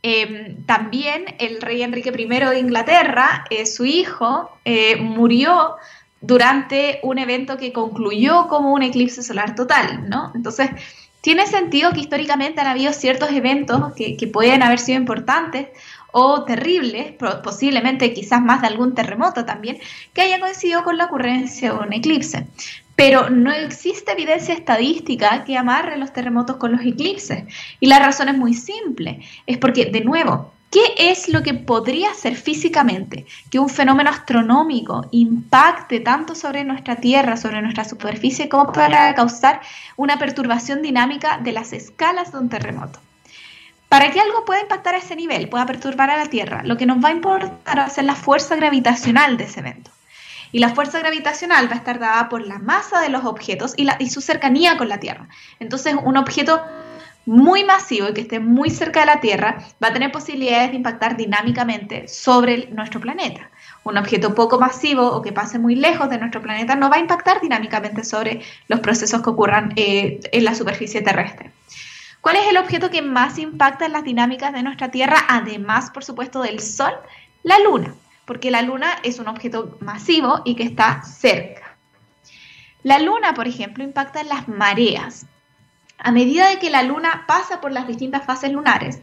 Em, 0.02 0.64
también 0.66 1.26
el 1.40 1.62
rey 1.62 1.84
Enrique 1.84 2.14
I 2.18 2.26
de 2.26 2.60
Inglaterra, 2.60 3.46
eh, 3.50 3.66
su 3.66 3.86
hijo, 3.86 4.50
eh, 4.64 4.96
murió 4.96 5.76
durante 6.22 7.00
un 7.04 7.18
evento 7.18 7.58
que 7.58 7.74
concluyó 7.74 8.48
como 8.48 8.74
un 8.74 8.82
eclipse 8.84 9.24
solar 9.24 9.56
total, 9.56 10.10
¿no? 10.10 10.32
Entonces, 10.36 10.70
tiene 11.22 11.48
sentido 11.48 11.92
que 11.92 12.00
históricamente 12.00 12.62
han 12.62 12.68
habido 12.68 12.94
ciertos 12.94 13.30
eventos 13.32 13.94
que, 13.94 14.30
pueden 14.32 14.64
haber 14.64 14.80
sido 14.80 15.00
importantes 15.00 15.68
o 16.12 16.44
terribles, 16.46 17.14
posiblemente 17.44 18.14
quizás 18.14 18.42
más 18.42 18.62
de 18.62 18.68
algún 18.68 18.96
terremoto 18.96 19.46
también, 19.46 19.80
que 20.14 20.22
haya 20.22 20.40
coincidido 20.40 20.84
con 20.84 20.98
la 20.98 21.06
ocurrencia 21.06 21.74
de 21.74 21.78
un 21.78 21.94
eclipse 21.94 22.48
pero 23.00 23.30
no 23.30 23.54
existe 23.54 24.12
evidencia 24.12 24.54
estadística 24.54 25.46
que 25.46 25.56
amarre 25.56 25.96
los 25.96 26.12
terremotos 26.12 26.58
con 26.58 26.74
los 26.74 26.82
eclipses. 26.82 27.46
Y 27.80 27.88
la 27.88 27.98
razón 27.98 28.28
es 28.28 28.38
muy 28.38 28.54
simple, 28.54 29.22
es 29.48 29.58
porque, 29.58 29.86
de 29.86 30.02
nuevo, 30.02 30.52
¿qué 30.70 30.82
es 30.98 31.30
lo 31.30 31.42
que 31.42 31.54
podría 31.54 32.14
ser 32.14 32.36
físicamente 32.36 33.26
que 33.50 33.58
un 33.58 33.70
fenómeno 33.70 34.10
astronómico 34.10 35.08
impacte 35.12 36.02
tanto 36.02 36.36
sobre 36.36 36.66
nuestra 36.66 36.98
Tierra, 36.98 37.38
sobre 37.38 37.62
nuestra 37.62 37.86
superficie, 37.86 38.50
como 38.50 38.74
para 38.74 39.16
causar 39.16 39.62
una 39.96 40.20
perturbación 40.20 40.82
dinámica 40.82 41.38
de 41.38 41.54
las 41.54 41.72
escalas 41.72 42.34
de 42.34 42.40
un 42.40 42.50
terremoto? 42.50 43.00
Para 43.88 44.12
que 44.12 44.20
algo 44.20 44.44
pueda 44.44 44.60
impactar 44.60 44.96
a 44.96 44.98
ese 44.98 45.16
nivel, 45.16 45.48
pueda 45.48 45.66
perturbar 45.66 46.10
a 46.10 46.18
la 46.18 46.26
Tierra, 46.26 46.64
lo 46.66 46.76
que 46.76 46.86
nos 46.86 47.02
va 47.02 47.08
a 47.08 47.14
importar 47.14 47.78
va 47.80 47.86
a 47.86 47.90
ser 47.90 48.04
la 48.04 48.16
fuerza 48.16 48.58
gravitacional 48.58 49.38
de 49.38 49.46
ese 49.46 49.62
evento. 49.62 49.90
Y 50.52 50.60
la 50.60 50.74
fuerza 50.74 51.00
gravitacional 51.00 51.68
va 51.70 51.74
a 51.74 51.78
estar 51.78 52.00
dada 52.00 52.30
por 52.30 52.46
la 52.46 52.60
masa 52.60 53.02
de 53.02 53.10
los 53.10 53.26
objetos 53.26 53.74
y, 53.78 54.10
su 54.10 54.22
cercanía 54.22 54.78
con 54.78 54.90
la 54.90 55.00
Tierra. 55.00 55.28
Entonces, 55.60 55.96
un 56.04 56.18
objeto 56.18 56.62
muy 57.26 57.64
masivo 57.64 58.10
y 58.10 58.14
que 58.14 58.22
esté 58.22 58.40
muy 58.40 58.72
cerca 58.72 59.02
de 59.02 59.06
la 59.06 59.20
Tierra 59.20 59.60
va 59.84 59.90
a 59.90 59.94
tener 59.94 60.12
posibilidades 60.12 60.72
de 60.72 60.78
impactar 60.78 61.16
dinámicamente 61.16 62.08
sobre 62.08 62.68
nuestro 62.72 63.00
planeta. 63.00 63.52
Un 63.84 63.98
objeto 63.98 64.34
poco 64.34 64.60
masivo 64.60 65.06
o 65.08 65.22
que 65.22 65.32
pase 65.32 65.60
muy 65.60 65.76
lejos 65.76 66.10
de 66.10 66.18
nuestro 66.18 66.42
planeta 66.42 66.76
no 66.76 66.90
va 66.90 66.96
a 66.96 67.00
impactar 67.00 67.40
dinámicamente 67.40 68.04
sobre 68.04 68.42
los 68.68 68.80
procesos 68.80 69.22
que 69.22 69.30
ocurran 69.30 69.74
eh, 69.76 70.20
en 70.32 70.44
la 70.44 70.56
superficie 70.56 71.02
terrestre. 71.02 71.52
¿Cuál 72.22 72.38
es 72.38 72.48
el 72.50 72.58
objeto 72.58 72.90
que 72.90 73.02
más 73.02 73.38
impacta 73.38 73.86
en 73.86 73.94
las 73.94 74.04
dinámicas 74.04 74.52
de 74.52 74.64
nuestra 74.64 74.90
Tierra, 74.90 75.18
además, 75.30 75.92
por 75.92 76.04
supuesto, 76.04 76.42
del 76.42 76.60
Sol? 76.60 76.94
La 77.44 77.60
Luna 77.60 77.94
porque 78.30 78.52
la 78.52 78.62
Luna 78.62 79.00
es 79.02 79.18
un 79.18 79.28
objeto 79.28 79.80
masivo 79.82 80.44
y 80.46 80.54
que 80.54 80.62
está 80.62 81.02
cerca. 81.02 81.76
La 82.84 83.00
Luna, 83.00 83.34
por 83.34 83.48
ejemplo, 83.48 83.84
impacta 83.84 84.22
en 84.22 84.30
las 84.30 84.48
mareas. 84.48 85.26
A 85.98 86.12
medida 86.12 86.48
de 86.48 86.60
que 86.60 86.70
la 86.70 86.84
Luna 86.84 87.26
pasa 87.28 87.60
por 87.60 87.72
las 87.72 87.88
distintas 87.88 88.24
fases 88.24 88.52
lunares, 88.52 89.00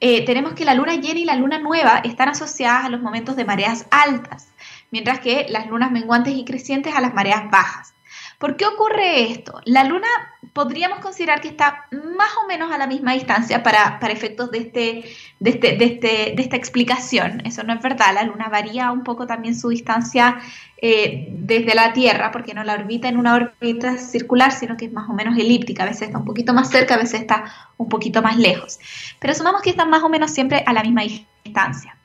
eh, 0.00 0.24
tenemos 0.24 0.54
que 0.54 0.64
la 0.64 0.72
Luna 0.72 0.94
llena 0.94 1.20
y 1.20 1.26
la 1.26 1.36
Luna 1.36 1.58
nueva 1.58 1.98
están 2.04 2.30
asociadas 2.30 2.86
a 2.86 2.88
los 2.88 3.02
momentos 3.02 3.36
de 3.36 3.44
mareas 3.44 3.84
altas, 3.90 4.48
mientras 4.90 5.20
que 5.20 5.44
las 5.50 5.66
lunas 5.66 5.90
menguantes 5.90 6.32
y 6.34 6.46
crecientes 6.46 6.94
a 6.94 7.02
las 7.02 7.12
mareas 7.12 7.50
bajas. 7.50 7.92
¿Por 8.40 8.56
qué 8.56 8.64
ocurre 8.64 9.30
esto? 9.30 9.60
La 9.66 9.84
Luna 9.84 10.08
podríamos 10.54 11.00
considerar 11.00 11.42
que 11.42 11.48
está 11.48 11.84
más 11.92 12.30
o 12.42 12.46
menos 12.48 12.72
a 12.72 12.78
la 12.78 12.86
misma 12.86 13.12
distancia 13.12 13.62
para, 13.62 13.98
efectos 14.10 14.50
de, 14.50 14.58
este, 14.58 15.04
de, 15.40 15.50
este, 15.50 15.76
de, 15.76 15.84
este, 15.84 16.08
de, 16.34 16.42
esta 16.42 16.56
explicación. 16.56 17.42
Eso 17.44 17.64
no 17.64 17.74
es 17.74 17.82
verdad. 17.82 18.14
La 18.14 18.22
Luna 18.22 18.48
varía 18.48 18.92
un 18.92 19.04
poco 19.04 19.26
también 19.26 19.54
su 19.54 19.68
distancia 19.68 20.40
eh, 20.80 21.28
desde 21.32 21.74
la 21.74 21.92
Tierra, 21.92 22.32
porque 22.32 22.54
no 22.54 22.64
la 22.64 22.72
orbita 22.72 23.08
en 23.08 23.18
una 23.18 23.34
órbita 23.34 23.98
circular, 23.98 24.52
sino 24.52 24.78
que 24.78 24.86
es 24.86 24.92
más 24.92 25.10
o 25.10 25.12
menos 25.12 25.36
elíptica. 25.36 25.82
A 25.82 25.86
veces 25.86 26.04
está 26.08 26.16
un 26.16 26.24
poquito 26.24 26.54
más 26.54 26.70
cerca, 26.70 26.94
a 26.94 26.98
veces 26.98 27.20
está 27.20 27.44
un 27.76 27.90
poquito 27.90 28.22
más 28.22 28.38
lejos. 28.38 28.78
Pero 29.18 29.34
sumamos 29.34 29.60
que 29.60 29.68
están 29.68 29.90
más 29.90 30.02
o 30.02 30.08
menos 30.08 30.30
siempre 30.30 30.64
a 30.66 30.72
la 30.72 30.82
misma 30.82 31.02
distancia. 31.44 31.99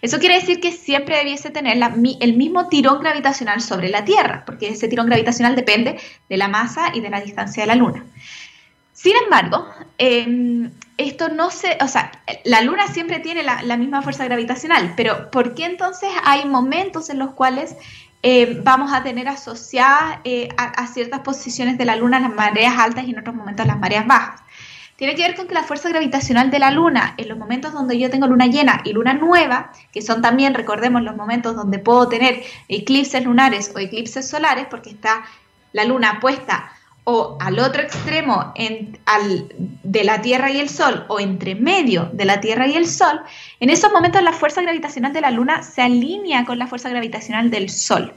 Eso 0.00 0.18
quiere 0.18 0.36
decir 0.36 0.60
que 0.60 0.72
siempre 0.72 1.16
debiese 1.16 1.50
tener 1.50 1.76
el 1.76 2.36
mismo 2.36 2.68
tirón 2.68 3.00
gravitacional 3.00 3.60
sobre 3.60 3.88
la 3.88 4.04
Tierra, 4.04 4.44
porque 4.46 4.68
ese 4.68 4.88
tirón 4.88 5.06
gravitacional 5.06 5.56
depende 5.56 5.98
de 6.28 6.36
la 6.36 6.48
masa 6.48 6.90
y 6.94 7.00
de 7.00 7.10
la 7.10 7.20
distancia 7.20 7.64
de 7.64 7.66
la 7.66 7.74
Luna. 7.74 8.04
Sin 8.92 9.14
embargo, 9.16 9.68
em, 9.96 10.70
esto 10.96 11.28
no 11.28 11.50
se, 11.50 11.78
o 11.80 11.88
sea, 11.88 12.10
la 12.44 12.62
Luna 12.62 12.88
siempre 12.88 13.20
tiene 13.20 13.42
la, 13.44 13.76
misma 13.76 14.02
fuerza 14.02 14.24
gravitacional, 14.24 14.94
pero 14.96 15.30
¿por 15.30 15.54
qué 15.54 15.66
entonces 15.66 16.10
hay 16.24 16.44
momentos 16.46 17.08
en 17.10 17.20
los 17.20 17.30
cuales 17.30 17.76
em, 18.22 18.64
vamos 18.64 18.92
a 18.92 19.04
tener 19.04 19.28
asociadas 19.28 20.18
eh, 20.24 20.48
a, 20.56 20.64
a, 20.64 20.86
ciertas 20.88 21.20
posiciones 21.20 21.78
de 21.78 21.84
la 21.84 21.94
Luna 21.94 22.18
las 22.18 22.34
mareas 22.34 22.74
altas 22.76 23.04
y 23.06 23.10
en 23.10 23.20
otros 23.20 23.36
momentos 23.36 23.66
las 23.66 23.78
mareas 23.78 24.06
bajas? 24.06 24.42
Tiene 24.98 25.14
que 25.14 25.22
ver 25.22 25.36
con 25.36 25.46
que 25.46 25.54
la 25.54 25.62
fuerza 25.62 25.88
gravitacional 25.90 26.50
de 26.50 26.58
la 26.58 26.72
Luna, 26.72 27.14
en 27.18 27.28
los 27.28 27.38
momentos 27.38 27.72
donde 27.72 27.96
yo 27.96 28.10
tengo 28.10 28.26
luna 28.26 28.48
llena 28.48 28.82
y 28.84 28.92
luna 28.92 29.14
nueva, 29.14 29.70
que 29.92 30.02
son 30.02 30.20
también, 30.22 30.54
recordemos, 30.54 31.02
los 31.02 31.14
momentos 31.14 31.54
donde 31.54 31.78
puedo 31.78 32.08
tener 32.08 32.42
eclipses 32.66 33.24
lunares 33.24 33.72
o 33.76 33.78
eclipses 33.78 34.28
solares, 34.28 34.66
porque 34.68 34.90
está 34.90 35.22
la 35.72 35.84
Luna 35.84 36.18
puesta 36.20 36.72
o 37.04 37.38
al 37.40 37.60
otro 37.60 37.80
extremo 37.80 38.52
de 39.82 40.04
la 40.04 40.20
Tierra 40.20 40.50
y 40.50 40.58
el 40.58 40.68
Sol 40.68 41.06
o 41.08 41.20
entre 41.20 41.54
medio 41.54 42.10
de 42.12 42.24
la 42.24 42.40
Tierra 42.40 42.66
y 42.66 42.74
el 42.76 42.88
Sol, 42.88 43.20
en 43.60 43.70
esos 43.70 43.92
momentos 43.92 44.20
la 44.20 44.32
fuerza 44.32 44.62
gravitacional 44.62 45.12
de 45.12 45.20
la 45.20 45.30
Luna 45.30 45.62
se 45.62 45.80
alinea 45.80 46.44
con 46.44 46.58
la 46.58 46.66
fuerza 46.66 46.90
gravitacional 46.90 47.50
del 47.50 47.70
Sol. 47.70 48.12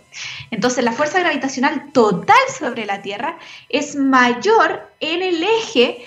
Entonces 0.50 0.84
la 0.84 0.92
fuerza 0.92 1.20
gravitacional 1.20 1.92
total 1.94 2.36
sobre 2.58 2.86
la 2.86 3.02
Tierra 3.04 3.38
es 3.70 3.96
mayor 3.96 4.92
en 5.00 5.22
el 5.22 5.42
eje 5.42 6.04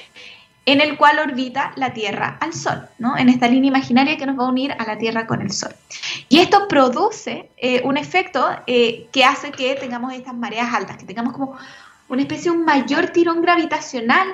en 0.67 0.81
el 0.81 0.97
cual 0.97 1.19
orbita 1.19 1.73
la 1.77 1.93
Tierra 1.93 2.39
al 2.41 2.55
Sol, 2.55 2.89
¿no? 2.99 3.17
en 3.17 3.29
esta 3.29 3.49
línea 3.49 3.69
imaginaria 3.69 4.17
que 4.17 4.27
nos 4.27 4.39
va 4.39 4.45
a 4.45 4.49
unir 4.49 4.73
a 4.73 4.85
la 4.85 4.99
Tierra 4.99 5.27
con 5.27 5.43
el 5.43 5.51
Sol. 5.51 5.75
Y 6.29 6.39
esto 6.39 6.69
produce 6.69 7.51
eh, 7.57 7.83
un 7.85 7.97
efecto 7.97 8.49
eh, 8.67 9.09
que 9.13 9.25
hace 9.25 9.53
que 9.53 9.75
tengamos 9.75 10.13
estas 10.13 10.35
mareas 10.35 10.73
altas, 10.73 10.97
que 10.97 11.05
tengamos 11.05 11.35
como 11.35 11.57
una 12.09 12.23
especie 12.23 12.51
de 12.51 12.57
un 12.57 12.65
mayor 12.65 13.09
tirón 13.09 13.43
gravitacional 13.43 14.29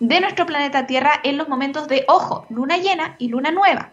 de 0.00 0.20
nuestro 0.20 0.46
planeta 0.46 0.86
Tierra 0.86 1.20
en 1.22 1.36
los 1.36 1.48
momentos 1.48 1.88
de, 1.88 2.04
ojo, 2.08 2.46
luna 2.50 2.76
llena 2.78 3.16
y 3.18 3.28
luna 3.28 3.50
nueva. 3.50 3.90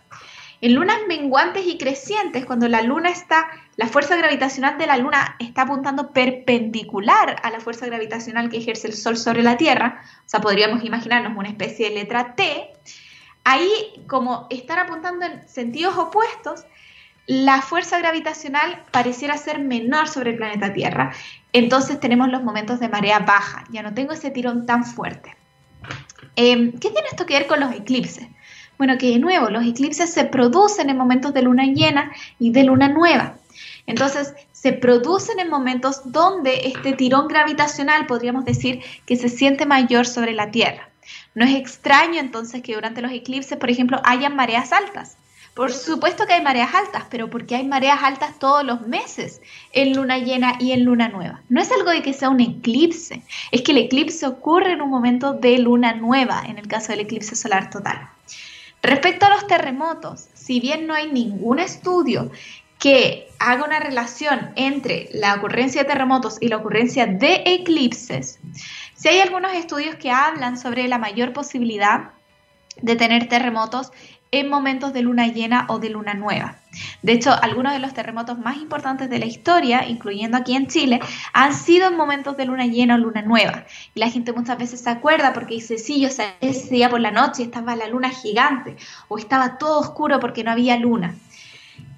En 0.64 0.76
lunas 0.76 1.00
menguantes 1.10 1.68
y 1.68 1.78
crecientes, 1.78 2.46
cuando 2.46 2.70
la 2.70 2.82
luna 2.82 3.10
está, 3.10 3.50
la 3.76 3.86
fuerza 3.88 4.16
gravitacional 4.16 4.78
de 4.78 4.88
la 4.88 4.96
luna 4.96 5.36
está 5.38 5.64
apuntando 5.64 6.14
perpendicular 6.14 7.36
a 7.44 7.50
la 7.50 7.60
fuerza 7.60 7.86
gravitacional 7.86 8.48
que 8.48 8.60
ejerce 8.60 8.88
el 8.88 8.94
Sol 8.94 9.18
sobre 9.18 9.44
la 9.44 9.58
Tierra, 9.58 10.02
o 10.20 10.30
sea, 10.30 10.40
podríamos 10.40 10.86
imaginarnos 10.86 11.38
una 11.38 11.50
especie 11.50 11.90
de 11.90 11.96
letra 11.96 12.36
T, 12.36 12.72
ahí 13.44 13.70
como 14.08 14.48
están 14.50 14.80
apuntando 14.80 15.26
en 15.26 15.46
sentidos 15.50 15.98
opuestos, 15.98 16.66
la 17.28 17.62
fuerza 17.62 18.00
gravitacional 18.00 18.86
pareciera 18.92 19.38
ser 19.38 19.60
menor 19.60 20.08
sobre 20.08 20.32
el 20.32 20.38
planeta 20.38 20.72
Tierra. 20.72 21.12
Entonces 21.52 22.00
tenemos 22.00 22.30
los 22.30 22.42
momentos 22.42 22.80
de 22.80 22.88
marea 22.88 23.20
baja, 23.20 23.66
ya 23.70 23.84
no 23.84 23.94
tengo 23.94 24.14
ese 24.14 24.32
tirón 24.32 24.66
tan 24.66 24.86
fuerte. 24.86 25.36
Em, 26.38 26.72
¿Qué 26.72 26.90
tiene 26.90 27.10
esto 27.12 27.26
que 27.26 27.34
ver 27.34 27.48
con 27.48 27.60
los 27.60 27.74
eclipses? 27.74 28.30
Bueno, 28.78 28.98
que 28.98 29.12
de 29.12 29.20
nuevo, 29.20 29.50
los 29.50 29.66
eclipses 29.66 30.12
se 30.12 30.26
producen 30.26 30.90
en 30.90 30.98
momentos 30.98 31.34
de 31.34 31.42
luna 31.42 31.66
llena 31.66 32.12
y 32.40 32.52
de 32.52 32.64
luna 32.64 32.90
nueva. 32.90 33.38
Entonces, 33.86 34.34
se 34.52 34.74
producen 34.74 35.40
en 35.40 35.50
momentos 35.50 36.02
donde 36.12 36.68
este 36.68 36.94
tirón 36.94 37.28
gravitacional, 37.28 38.06
podríamos 38.06 38.46
decir, 38.46 38.82
que 39.06 39.16
se 39.16 39.30
siente 39.30 39.66
mayor 39.66 40.06
sobre 40.08 40.34
la 40.34 40.52
Tierra. 40.52 40.90
No 41.36 41.46
es 41.46 41.56
extraño 41.56 42.20
entonces 42.20 42.62
que 42.62 42.76
durante 42.76 43.02
los 43.02 43.12
eclipses, 43.12 43.58
por 43.58 43.70
ejemplo, 43.70 44.00
hayan 44.06 44.36
mareas 44.36 44.72
altas. 44.72 45.18
Por 45.54 45.72
supuesto 45.72 46.26
que 46.26 46.34
hay 46.34 46.42
mareas 46.42 46.74
altas, 46.74 47.04
pero 47.12 47.30
porque 47.30 47.56
hay 47.56 47.68
mareas 47.68 48.00
altas 48.02 48.40
todos 48.40 48.64
los 48.64 48.88
meses 48.88 49.40
en 49.72 49.94
luna 49.94 50.18
llena 50.18 50.56
y 50.60 50.72
en 50.72 50.84
luna 50.84 51.10
nueva. 51.10 51.42
No 51.50 51.62
es 51.62 51.72
algo 51.72 51.92
de 51.92 52.02
que 52.02 52.14
sea 52.14 52.30
un 52.30 52.40
eclipse, 52.40 53.22
es 53.52 53.62
que 53.62 53.72
el 53.72 53.78
eclipse 53.78 54.26
ocurre 54.26 54.72
en 54.72 54.82
un 54.82 54.90
momento 54.90 55.34
de 55.34 55.60
luna 55.60 55.94
nueva, 55.94 56.42
en 56.48 56.58
el 56.58 56.68
caso 56.68 56.92
del 56.92 57.02
eclipse 57.02 57.36
solar 57.36 57.70
total. 57.70 58.10
Respecto 58.84 59.26
a 59.26 59.30
los 59.30 59.48
terremotos, 59.48 60.28
si 60.34 60.60
bien 60.60 60.86
no 60.88 60.94
hay 60.94 61.10
ningún 61.10 61.60
estudio 61.60 62.30
que 62.80 63.30
haga 63.40 63.64
una 63.64 63.80
relación 63.80 64.52
entre 64.58 65.08
la 65.14 65.36
ocurrencia 65.36 65.84
de 65.84 65.88
terremotos 65.88 66.38
y 66.42 66.50
la 66.50 66.58
ocurrencia 66.58 67.06
de 67.08 67.44
eclipses, 67.46 68.40
si 68.94 69.08
hay 69.08 69.22
algunos 69.22 69.54
estudios 69.54 69.96
que 69.96 70.12
hablan 70.12 70.58
sobre 70.58 70.90
la 70.90 70.98
mayor 70.98 71.32
posibilidad 71.32 72.12
de 72.82 72.98
tener 72.98 73.30
terremotos 73.30 73.92
en 74.34 74.50
momentos 74.50 74.94
de 74.94 75.04
luna 75.04 75.28
llena 75.28 75.68
o 75.70 75.78
de 75.78 75.92
luna 75.92 76.16
nueva. 76.16 76.56
De 77.04 77.14
hecho, 77.14 77.32
algunos 77.32 77.72
de 77.72 77.78
los 77.78 77.94
terremotos 77.94 78.40
más 78.40 78.58
importantes 78.58 79.08
de 79.08 79.20
la 79.20 79.28
historia, 79.28 79.88
incluyendo 79.88 80.38
aquí 80.38 80.56
en 80.56 80.66
Chile, 80.66 81.00
han 81.34 81.54
sido 81.54 81.88
en 81.88 81.96
momentos 81.96 82.36
de 82.36 82.46
luna 82.46 82.66
llena 82.66 82.96
o 82.96 82.98
luna 82.98 83.22
nueva. 83.22 83.66
Y 83.94 84.00
la 84.00 84.10
gente 84.10 84.34
muchas 84.34 84.58
veces 84.58 84.82
se 84.82 84.90
acuerda 84.90 85.34
porque 85.34 85.54
dice, 85.54 85.78
sí, 85.78 86.02
yo 86.02 86.10
salí 86.10 86.32
ese 86.42 86.74
día 86.74 86.90
por 86.90 87.00
la 87.00 87.12
noche 87.12 87.44
estaba 87.44 87.76
la 87.76 87.88
luna 87.88 88.10
gigante 88.10 88.76
o 89.08 89.20
estaba 89.20 89.60
todo 89.60 89.80
oscuro 89.80 90.20
porque 90.20 90.44
no 90.44 90.50
había 90.50 90.78
luna. 90.78 91.14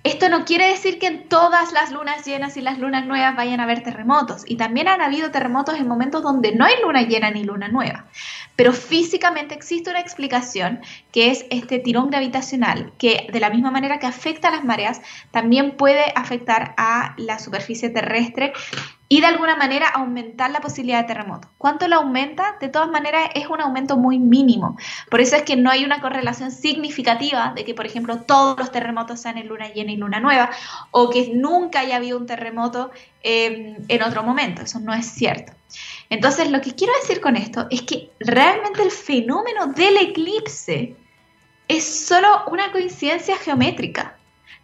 Esto 0.05 0.29
no 0.29 0.45
quiere 0.45 0.67
decir 0.67 0.99
que 0.99 1.07
en 1.07 1.27
todas 1.27 1.73
las 1.73 1.91
lunas 1.91 2.23
llenas 2.27 2.57
y 2.57 2.61
las 2.61 2.77
lunas 2.77 3.07
nuevas 3.07 3.35
vayan 3.35 3.59
a 3.59 3.63
haber 3.63 3.81
terremotos. 3.81 4.43
Y 4.45 4.55
también 4.55 4.87
han 4.87 5.01
habido 5.01 5.31
terremotos 5.31 5.79
en 5.79 5.87
momentos 5.87 6.21
donde 6.21 6.53
no 6.53 6.63
hay 6.63 6.75
luna 6.83 7.01
llena 7.01 7.31
ni 7.31 7.43
luna 7.43 7.69
nueva. 7.69 8.05
Pero 8.55 8.71
físicamente 8.71 9.55
existe 9.55 9.89
una 9.89 9.99
explicación 9.99 10.81
que 11.11 11.31
es 11.31 11.47
este 11.49 11.79
tirón 11.79 12.11
gravitacional, 12.11 12.93
que 12.99 13.25
de 13.33 13.39
la 13.39 13.49
misma 13.49 13.71
manera 13.71 13.97
que 13.97 14.05
afecta 14.05 14.49
a 14.49 14.51
las 14.51 14.63
mareas, 14.63 15.01
también 15.31 15.71
puede 15.71 16.13
afectar 16.15 16.75
a 16.77 17.15
la 17.17 17.39
superficie 17.39 17.89
terrestre 17.89 18.53
y 19.07 19.21
de 19.21 19.27
alguna 19.27 19.55
manera 19.55 19.87
aumentar 19.87 20.49
la 20.51 20.61
posibilidad 20.61 21.01
de 21.01 21.07
terremoto. 21.07 21.47
¿Cuánto 21.57 21.87
lo 21.87 21.97
aumenta? 21.97 22.57
De 22.59 22.69
todas 22.69 22.89
maneras 22.89 23.29
es 23.35 23.47
un 23.47 23.61
aumento 23.61 23.97
muy 23.97 24.17
mínimo. 24.17 24.77
Por 25.11 25.21
eso 25.21 25.35
es 25.35 25.43
que 25.43 25.55
no 25.55 25.69
hay 25.69 25.85
una 25.85 26.01
correlación 26.01 26.51
significativa 26.51 27.53
de 27.55 27.65
que, 27.65 27.75
por 27.75 27.85
ejemplo, 27.85 28.21
todos 28.21 28.57
los 28.57 28.71
terremotos 28.71 29.21
sean 29.21 29.37
en 29.37 29.47
luna 29.47 29.69
llena 29.69 29.91
y 29.91 29.97
luna 29.97 30.19
nueva 30.19 30.49
o 30.91 31.09
que 31.09 31.31
nunca 31.33 31.81
haya 31.81 31.97
habido 31.97 32.17
un 32.17 32.25
terremoto 32.25 32.91
em, 33.21 33.75
en 33.87 34.03
otro 34.03 34.23
momento. 34.23 34.63
Eso 34.63 34.79
no 34.79 34.93
es 34.93 35.05
cierto. 35.05 35.53
Entonces, 36.09 36.49
lo 36.49 36.61
que 36.61 36.73
quiero 36.73 36.93
decir 37.01 37.21
con 37.21 37.35
esto 37.35 37.67
es 37.69 37.83
que 37.83 38.09
realmente 38.19 38.81
el 38.81 38.91
fenómeno 38.91 39.67
del 39.67 39.97
eclipse 39.97 40.95
es 41.67 42.07
solo 42.07 42.43
una 42.47 42.71
coincidencia 42.71 43.37
geométrica. 43.37 44.14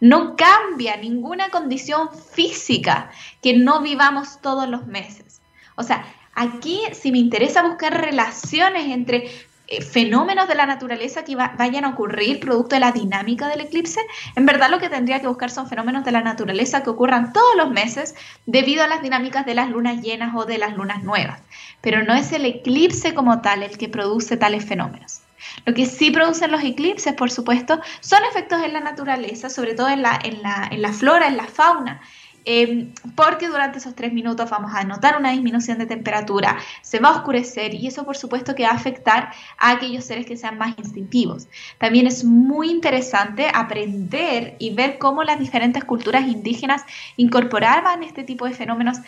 No 0.02 0.34
cambia 0.34 0.96
ninguna 0.96 1.50
condición 1.50 2.08
física 2.10 3.12
que 3.40 3.56
no 3.56 3.82
vivamos 3.82 4.40
todos 4.40 4.68
los 4.68 4.84
meses. 4.88 5.40
O 5.76 5.84
sea, 5.84 6.04
aquí 6.34 6.80
si 6.90 7.12
me 7.12 7.18
interesa 7.18 7.62
buscar 7.62 8.00
relaciones 8.00 8.86
entre 8.88 9.30
eh, 9.68 9.80
fenómenos 9.80 10.48
de 10.48 10.56
la 10.56 10.66
naturaleza 10.66 11.22
que 11.22 11.36
vayan 11.36 11.84
a 11.84 11.90
ocurrir 11.90 12.40
producto 12.40 12.74
de 12.74 12.80
la 12.80 12.90
dinámica 12.90 13.46
del 13.46 13.60
eclipse, 13.60 14.00
en 14.34 14.44
verdad 14.44 14.70
lo 14.70 14.80
que 14.80 14.88
tendría 14.88 15.20
que 15.20 15.28
buscar 15.28 15.52
son 15.52 15.68
fenómenos 15.68 16.04
de 16.04 16.10
la 16.10 16.20
naturaleza 16.20 16.82
que 16.82 16.90
ocurran 16.90 17.32
todos 17.32 17.54
los 17.56 17.70
meses 17.70 18.16
debido 18.44 18.82
a 18.82 18.88
las 18.88 19.02
dinámicas 19.02 19.46
de 19.46 19.54
las 19.54 19.70
lunas 19.70 20.02
llenas 20.02 20.34
o 20.34 20.46
de 20.46 20.58
las 20.58 20.76
lunas 20.76 21.04
nuevas. 21.04 21.40
Pero 21.80 22.02
no 22.02 22.14
es 22.14 22.32
el 22.32 22.44
eclipse 22.44 23.14
como 23.14 23.40
tal 23.40 23.62
el 23.62 23.78
que 23.78 23.88
produce 23.88 24.36
tales 24.36 24.64
fenómenos. 24.64 25.20
Lo 25.64 25.74
que 25.74 25.86
sí 25.86 26.10
producen 26.10 26.52
los 26.52 26.62
eclipses, 26.62 27.14
por 27.14 27.30
supuesto, 27.30 27.80
son 28.00 28.20
efectos 28.30 28.62
en 28.62 28.72
la 28.72 28.80
naturaleza, 28.80 29.50
sobre 29.50 29.74
todo 29.74 29.88
en 29.88 30.02
la, 30.02 30.18
en 30.22 30.42
la, 30.42 30.68
en 30.70 30.82
la 30.82 30.92
flora, 30.92 31.28
en 31.28 31.36
la 31.36 31.46
fauna. 31.46 32.00
Em, 32.44 32.92
porque 33.14 33.46
durante 33.48 33.78
esos 33.78 33.94
tres 33.94 34.12
minutos 34.12 34.50
vamos 34.50 34.72
a 34.74 34.82
notar 34.82 35.16
una 35.16 35.30
disminución 35.30 35.78
de 35.78 35.86
temperatura, 35.86 36.58
se 36.80 36.98
va 36.98 37.10
a 37.10 37.12
oscurecer 37.12 37.74
y 37.74 37.86
eso 37.86 38.04
por 38.04 38.16
supuesto 38.16 38.56
que 38.56 38.64
va 38.64 38.70
a 38.70 38.74
afectar 38.74 39.32
a 39.58 39.70
aquellos 39.70 40.04
seres 40.04 40.26
que 40.26 40.36
sean 40.36 40.58
más 40.58 40.76
instintivos. 40.76 41.46
También 41.78 42.06
es 42.06 42.24
muy 42.24 42.70
interesante 42.70 43.46
aprender 43.54 44.56
y 44.58 44.74
ver 44.74 44.98
cómo 44.98 45.22
las 45.22 45.38
diferentes 45.38 45.84
culturas 45.84 46.26
indígenas 46.26 46.82
incorporaban 47.16 48.02
este 48.02 48.24
tipo 48.24 48.46
de 48.46 48.54
fenómenos 48.54 48.98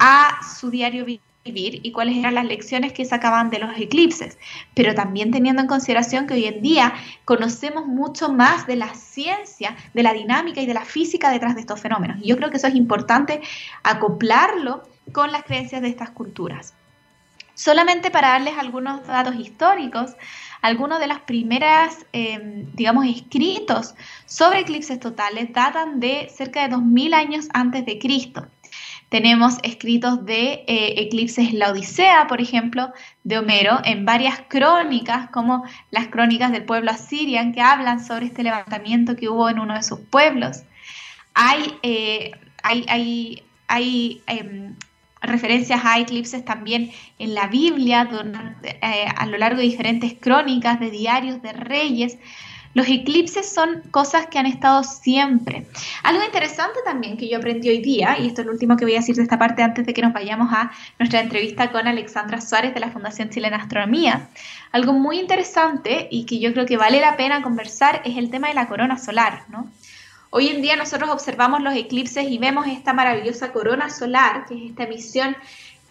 a 0.00 0.40
su 0.58 0.70
diario 0.70 1.04
vivir 1.04 1.29
y 1.42 1.92
cuáles 1.92 2.18
eran 2.18 2.34
las 2.34 2.44
lecciones 2.44 2.92
que 2.92 3.04
sacaban 3.04 3.48
de 3.48 3.58
los 3.58 3.76
eclipses, 3.78 4.38
pero 4.74 4.94
también 4.94 5.30
teniendo 5.30 5.62
en 5.62 5.68
consideración 5.68 6.26
que 6.26 6.34
hoy 6.34 6.44
en 6.44 6.60
día 6.60 6.92
conocemos 7.24 7.86
mucho 7.86 8.30
más 8.30 8.66
de 8.66 8.76
la 8.76 8.94
ciencia, 8.94 9.74
de 9.94 10.02
la 10.02 10.12
dinámica 10.12 10.60
y 10.60 10.66
de 10.66 10.74
la 10.74 10.84
física 10.84 11.30
detrás 11.30 11.54
de 11.54 11.62
estos 11.62 11.80
fenómenos. 11.80 12.18
Y 12.20 12.28
yo 12.28 12.36
creo 12.36 12.50
que 12.50 12.58
eso 12.58 12.66
es 12.66 12.74
importante 12.74 13.40
acoplarlo 13.82 14.82
con 15.12 15.32
las 15.32 15.44
creencias 15.44 15.80
de 15.80 15.88
estas 15.88 16.10
culturas. 16.10 16.74
Solamente 17.54 18.10
para 18.10 18.28
darles 18.28 18.54
algunos 18.58 19.06
datos 19.06 19.34
históricos, 19.36 20.16
algunos 20.62 21.00
de 21.00 21.06
las 21.06 21.20
primeras, 21.20 22.06
em, 22.12 22.70
digamos, 22.74 23.06
escritos 23.06 23.94
sobre 24.26 24.60
eclipses 24.60 25.00
totales 25.00 25.52
datan 25.52 26.00
de 26.00 26.30
cerca 26.34 26.62
de 26.62 26.68
2000 26.68 27.12
años 27.12 27.48
antes 27.52 27.84
de 27.84 27.98
Cristo. 27.98 28.46
Tenemos 29.10 29.58
escritos 29.64 30.24
de 30.24 30.64
eh, 30.68 30.94
eclipses 30.98 31.52
la 31.52 31.72
Odisea, 31.72 32.28
por 32.28 32.40
ejemplo, 32.40 32.92
de 33.24 33.38
Homero, 33.38 33.80
en 33.84 34.04
varias 34.04 34.40
crónicas, 34.46 35.28
como 35.30 35.64
las 35.90 36.06
crónicas 36.06 36.52
del 36.52 36.64
pueblo 36.64 36.92
asirian, 36.92 37.52
que 37.52 37.60
hablan 37.60 38.04
sobre 38.06 38.26
este 38.26 38.44
levantamiento 38.44 39.16
que 39.16 39.28
hubo 39.28 39.50
en 39.50 39.58
uno 39.58 39.74
de 39.74 39.82
sus 39.82 39.98
pueblos. 39.98 40.62
Hay, 41.34 41.74
eh, 41.82 42.30
hay, 42.62 43.42
hay, 43.66 44.22
em, 44.28 44.76
referencias 45.20 45.80
a 45.84 45.98
eclipses 45.98 46.44
también 46.44 46.92
en 47.18 47.34
la 47.34 47.48
Biblia, 47.48 48.08
eh, 48.62 49.06
a 49.16 49.26
lo 49.26 49.38
largo 49.38 49.58
de 49.58 49.64
diferentes 49.64 50.14
crónicas, 50.20 50.78
de 50.78 50.92
diarios 50.92 51.42
de 51.42 51.52
reyes. 51.52 52.16
Los 52.72 52.86
eclipses 52.86 53.52
son 53.52 53.82
cosas 53.90 54.26
que 54.26 54.38
han 54.38 54.46
estado 54.46 54.84
siempre. 54.84 55.66
Algo 56.04 56.22
interesante 56.22 56.78
también 56.84 57.16
que 57.16 57.28
yo 57.28 57.38
aprendí 57.38 57.68
hoy 57.68 57.80
día, 57.80 58.16
y 58.18 58.28
esto 58.28 58.42
es 58.42 58.46
lo 58.46 58.52
último 58.52 58.76
que 58.76 58.84
voy 58.84 58.94
a 58.94 58.98
decir 59.00 59.16
de 59.16 59.22
esta 59.22 59.40
parte 59.40 59.64
antes 59.64 59.84
de 59.84 59.92
que 59.92 60.02
nos 60.02 60.12
vayamos 60.12 60.52
a 60.52 60.70
nuestra 60.98 61.20
entrevista 61.20 61.72
con 61.72 61.88
Alexandra 61.88 62.40
Suárez 62.40 62.72
de 62.72 62.80
la 62.80 62.90
Fundación 62.90 63.28
Chilena 63.30 63.56
Astronomía, 63.56 64.28
algo 64.70 64.92
muy 64.92 65.18
interesante 65.18 66.06
y 66.12 66.26
que 66.26 66.38
yo 66.38 66.52
creo 66.52 66.64
que 66.64 66.76
vale 66.76 67.00
la 67.00 67.16
pena 67.16 67.42
conversar 67.42 68.02
es 68.04 68.16
el 68.16 68.30
tema 68.30 68.48
de 68.48 68.54
la 68.54 68.68
corona 68.68 68.98
solar, 68.98 69.44
¿no? 69.48 69.68
Hoy 70.32 70.46
en 70.46 70.62
día 70.62 70.76
nosotros 70.76 71.10
observamos 71.10 71.60
los 71.60 71.74
eclipses 71.74 72.30
y 72.30 72.38
vemos 72.38 72.68
esta 72.68 72.92
maravillosa 72.92 73.50
corona 73.50 73.90
solar, 73.90 74.44
que 74.46 74.54
es 74.54 74.70
esta 74.70 74.84
emisión 74.84 75.36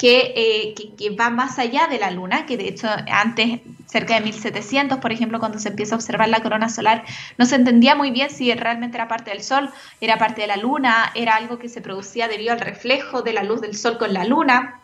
eh, 0.02 0.76
que, 0.98 1.10
va 1.10 1.30
más 1.30 1.60
allá 1.60 1.88
de 1.88 2.00
la 2.00 2.12
Luna, 2.12 2.46
que 2.46 2.58
de 2.58 2.70
hecho 2.70 2.88
antes, 3.12 3.60
cerca 3.86 4.16
de 4.16 4.22
1700, 4.22 5.00
por 5.00 5.12
ejemplo, 5.12 5.40
cuando 5.40 5.60
se 5.60 5.70
empieza 5.70 5.96
a 5.96 5.98
observar 5.98 6.30
la 6.30 6.42
corona 6.42 6.70
solar, 6.70 7.04
no 7.38 7.46
se 7.46 7.56
entendía 7.56 7.96
muy 7.96 8.12
bien 8.12 8.30
si 8.30 8.54
realmente 8.54 8.98
era 8.98 9.08
parte 9.08 9.32
del 9.32 9.42
Sol, 9.42 9.70
era 10.00 10.18
parte 10.18 10.42
de 10.42 10.48
la 10.48 10.58
Luna, 10.58 11.12
era 11.16 11.36
algo 11.36 11.60
que 11.60 11.70
se 11.70 11.82
producía 11.82 12.28
debido 12.28 12.54
al 12.54 12.62
reflejo 12.62 13.22
de 13.22 13.34
la 13.34 13.44
luz 13.44 13.62
del 13.62 13.76
Sol 13.76 13.98
con 13.98 14.14
la 14.14 14.24
Luna. 14.24 14.82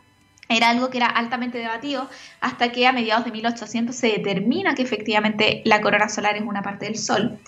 Era 0.47 0.69
algo 0.69 0.89
que 0.89 0.97
era 0.97 1.07
altamente 1.07 1.57
debatido 1.57 2.07
hasta 2.39 2.71
que 2.71 2.85
a 2.85 2.91
mediados 2.91 3.25
de 3.25 3.31
1800 3.31 3.95
se 3.95 4.07
determina 4.07 4.75
que 4.75 4.83
efectivamente 4.83 5.61
la 5.65 5.81
corona 5.81 6.07
solar 6.07 6.35
es 6.35 6.43
una 6.43 6.61
parte 6.61 6.85
del 6.85 6.97
Sol. 6.97 7.39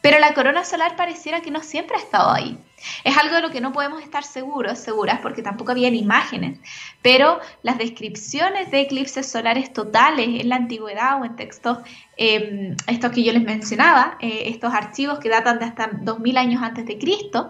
Pero 0.00 0.18
la 0.18 0.34
corona 0.34 0.64
solar 0.64 0.96
pareciera 0.96 1.40
que 1.40 1.50
no 1.50 1.62
siempre 1.62 1.96
ha 1.96 2.00
estado 2.00 2.30
ahí. 2.30 2.58
Es 3.04 3.16
algo 3.16 3.34
de 3.34 3.42
lo 3.42 3.50
que 3.50 3.60
no 3.60 3.72
podemos 3.72 4.02
estar 4.02 4.22
seguros, 4.22 4.78
seguras, 4.78 5.18
porque 5.20 5.42
tampoco 5.42 5.72
habían 5.72 5.94
imágenes, 5.94 6.60
pero 7.02 7.40
las 7.62 7.78
descripciones 7.78 8.70
de 8.70 8.82
eclipses 8.82 9.30
solares 9.30 9.72
totales 9.72 10.28
en 10.40 10.48
la 10.48 10.56
antigüedad 10.56 11.20
o 11.20 11.24
en 11.24 11.34
textos, 11.34 11.78
em, 12.16 12.76
estos 12.86 13.10
que 13.12 13.24
yo 13.24 13.32
les 13.32 13.42
mencionaba, 13.42 14.16
eh, 14.20 14.44
estos 14.46 14.72
archivos 14.72 15.18
que 15.18 15.28
datan 15.28 15.58
de 15.58 15.64
hasta 15.64 15.90
2000 16.02 16.36
años 16.36 16.62
antes 16.62 16.86
de 16.86 16.98
Cristo, 16.98 17.48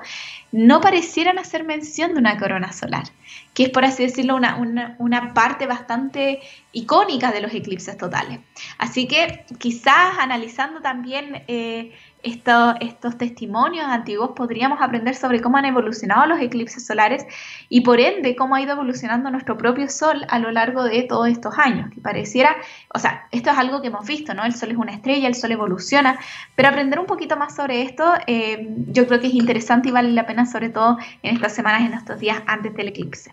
no 0.51 0.81
parecieran 0.81 1.39
hacer 1.39 1.65
mención 1.65 2.15
de 2.15 2.21
una 2.21 2.39
corona 2.39 2.73
solar, 2.73 3.05
que 3.53 3.65
es 3.65 3.69
por 3.69 3.85
así 3.85 4.05
decirlo 4.05 4.37
una, 4.37 4.97
una 4.99 5.35
parte 5.35 5.67
bastante 5.67 6.41
icónica 6.73 7.33
de 7.33 7.43
los 7.43 7.53
eclipses 7.53 7.99
totales. 7.99 8.41
Así 8.79 9.07
que 9.07 9.45
quizás 9.59 10.19
analizando 10.19 10.81
también... 10.81 11.45
Eh, 11.49 11.93
estos 12.23 13.19
testimonios 13.19 13.87
antiguos 13.87 14.31
podríamos 14.35 14.81
aprender 14.81 15.15
sobre 15.15 15.41
cómo 15.41 15.57
han 15.57 15.65
evolucionado 15.65 16.27
los 16.27 16.41
eclipses 16.41 16.87
solares 16.87 17.25
y 17.69 17.83
por 17.83 18.01
ende 18.01 18.35
cómo 18.35 18.55
ha 18.55 18.61
ido 18.61 18.73
evolucionando 18.73 19.31
nuestro 19.31 19.57
propio 19.57 19.89
Sol 19.89 20.27
a 20.29 20.39
lo 20.39 20.51
largo 20.51 20.85
de 20.85 21.03
todos 21.05 21.29
estos 21.29 21.59
años, 21.59 21.91
que 21.91 22.01
pareciera, 22.01 22.57
o 22.95 22.99
sea, 22.99 23.27
esto 23.31 23.51
es 23.51 23.59
algo 23.59 23.81
que 23.81 23.89
hemos 23.89 24.07
visto, 24.07 24.35
¿no? 24.35 24.45
El 24.45 24.55
Sol 24.55 24.71
es 24.71 24.77
una 24.77 24.93
estrella, 24.93 25.29
el 25.29 25.35
Sol 25.35 25.53
evoluciona, 25.53 26.19
pero 26.57 26.69
aprender 26.69 26.99
un 26.99 27.07
poquito 27.07 27.37
más 27.37 27.55
sobre 27.55 27.83
esto 27.83 28.05
eh, 28.27 28.69
yo 28.89 29.07
creo 29.07 29.21
que 29.21 29.29
es 29.29 29.35
interesante 29.35 29.89
y 29.89 29.93
vale 29.93 30.11
la 30.13 30.27
pena 30.27 30.47
sobre 30.47 30.71
todo 30.71 30.99
en 31.23 31.37
estas 31.37 31.55
semanas, 31.55 31.83
en 31.83 31.95
estos 31.95 32.19
días 32.19 32.43
antes 32.47 32.75
del 32.75 32.89
eclipse. 32.89 33.33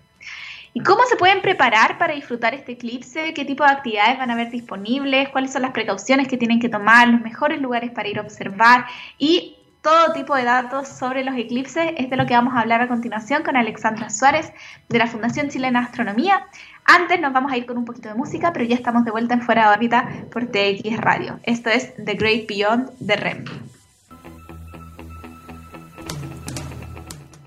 ¿Y 0.77 0.81
cómo 0.81 1.03
se 1.05 1.15
pueden 1.15 1.41
preparar 1.41 1.97
para 1.97 2.13
disfrutar 2.13 2.53
este 2.53 2.73
eclipse? 2.73 3.33
¿Qué 3.33 3.45
tipo 3.45 3.63
de 3.63 3.71
actividades 3.71 4.17
van 4.17 4.29
a 4.29 4.33
haber 4.33 4.51
disponibles? 4.51 5.29
¿Cuáles 5.29 5.53
son 5.53 5.61
las 5.61 5.71
precauciones 5.71 6.27
que 6.27 6.35
tienen 6.35 6.59
que 6.59 6.67
tomar? 6.67 7.07
¿Los 7.07 7.21
mejores 7.21 7.61
lugares 7.61 7.91
para 7.91 8.09
ir 8.09 8.19
a 8.19 8.23
observar? 8.23 8.83
Y 9.17 9.55
todo 9.81 10.11
tipo 10.11 10.35
de 10.35 10.43
datos 10.43 10.89
sobre 10.89 11.23
los 11.23 11.33
eclipses 11.37 11.93
es 11.95 12.09
de 12.09 12.17
lo 12.17 12.25
que 12.25 12.33
vamos 12.33 12.55
a 12.55 12.59
hablar 12.59 12.81
a 12.81 12.89
continuación 12.89 13.41
con 13.43 13.55
Alexandra 13.55 14.09
Suárez 14.09 14.51
de 14.89 14.99
la 14.99 15.07
Fundación 15.07 15.47
Chilena 15.47 15.79
Astronomía. 15.79 16.45
Antes 16.83 17.21
nos 17.21 17.31
vamos 17.31 17.53
a 17.53 17.57
ir 17.57 17.65
con 17.65 17.77
un 17.77 17.85
poquito 17.85 18.09
de 18.09 18.15
música, 18.15 18.51
pero 18.51 18.65
ya 18.65 18.75
estamos 18.75 19.05
de 19.05 19.11
vuelta 19.11 19.33
en 19.33 19.43
Fuera 19.43 19.69
de 19.69 19.75
órbita 19.75 20.09
por 20.29 20.45
TX 20.47 20.97
Radio. 20.97 21.39
Esto 21.43 21.69
es 21.69 21.95
The 22.03 22.15
Great 22.15 22.49
Beyond 22.49 22.89
de 22.99 23.15
REM. 23.15 23.45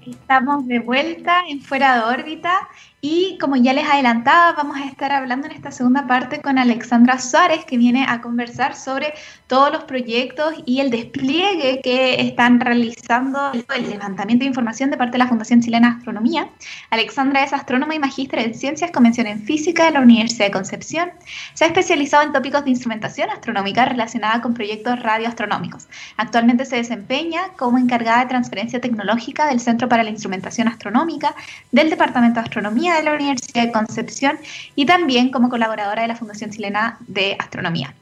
Estamos 0.07 0.67
de 0.67 0.79
vuelta 0.79 1.43
en 1.49 1.61
Fuera 1.61 1.97
de 1.97 2.03
órbita 2.03 2.69
Y 3.01 3.39
como 3.39 3.55
ya 3.55 3.73
les 3.75 3.89
adelantaba, 3.89 4.55
vamos 4.55 4.77
a 4.77 4.85
estar 4.85 5.13
hablando 5.13 5.47
en 5.47 5.53
esta 5.53 5.71
segunda 5.71 6.09
parte 6.09 6.41
con 6.41 6.59
Alexandra 6.59 7.21
Suárez, 7.21 7.65
que 7.65 7.79
viene 7.79 8.05
a 8.09 8.21
conversar 8.21 8.75
sobre 8.75 9.15
todos 9.47 9.71
los 9.71 9.85
proyectos 9.85 10.55
y 10.67 10.81
el 10.81 10.91
despliegue 10.91 11.81
que 11.81 12.21
están 12.21 12.59
realizando 12.59 13.53
el 13.53 13.89
levantamiento 13.89 14.43
de 14.43 14.49
información 14.49 14.91
de 14.91 14.97
parte 14.97 15.13
de 15.13 15.19
la 15.19 15.29
Fundación 15.29 15.61
Chilena 15.61 15.97
Astronomía. 15.97 16.49
Alexandra 16.91 17.45
es 17.45 17.53
astrónoma 17.53 17.95
y 17.95 18.01
magíster 18.01 18.41
en 18.41 18.55
ciencias, 18.55 18.91
convención 18.91 19.29
en 19.29 19.45
física 19.45 19.85
de 19.85 19.93
la 19.93 20.01
Universidad 20.01 20.47
de 20.47 20.53
Concepción. 20.53 21.11
Se 21.55 21.65
ha 21.65 21.69
especializado 21.69 22.25
en 22.25 22.33
tópicos 22.33 22.65
de 22.65 22.71
instrumentación 22.71 23.31
astronómica 23.31 23.85
relacionada 23.85 24.43
con 24.43 24.55
proyectos 24.55 25.01
radioastronómicos. 25.01 25.87
Actualmente 26.17 26.65
se 26.65 26.77
desempeña 26.77 27.43
como 27.57 27.79
encargada 27.79 28.23
de 28.23 28.31
transferencia 28.31 28.81
tecnológica 28.81 29.47
del 29.47 29.61
Centro 29.61 29.89
para 29.89 30.03
la 30.03 30.11
Instrumentación 30.11 30.67
Astronómica 30.67 31.37
del 31.71 31.91
Departamento 31.91 32.41
de 32.41 32.47
Astronomía 32.47 32.89
de 32.99 33.05
la 33.05 33.15
Universidad 33.15 33.67
de 33.67 33.73
Concepción 33.73 34.39
y 34.75 34.87
también 34.87 35.31
como 35.31 35.49
colaboradora 35.49 36.03
de 36.03 36.09
la 36.09 36.17
Fundación 36.17 36.51
Chilena 36.51 36.99
de 37.07 37.37
Astronomía. 37.39 37.95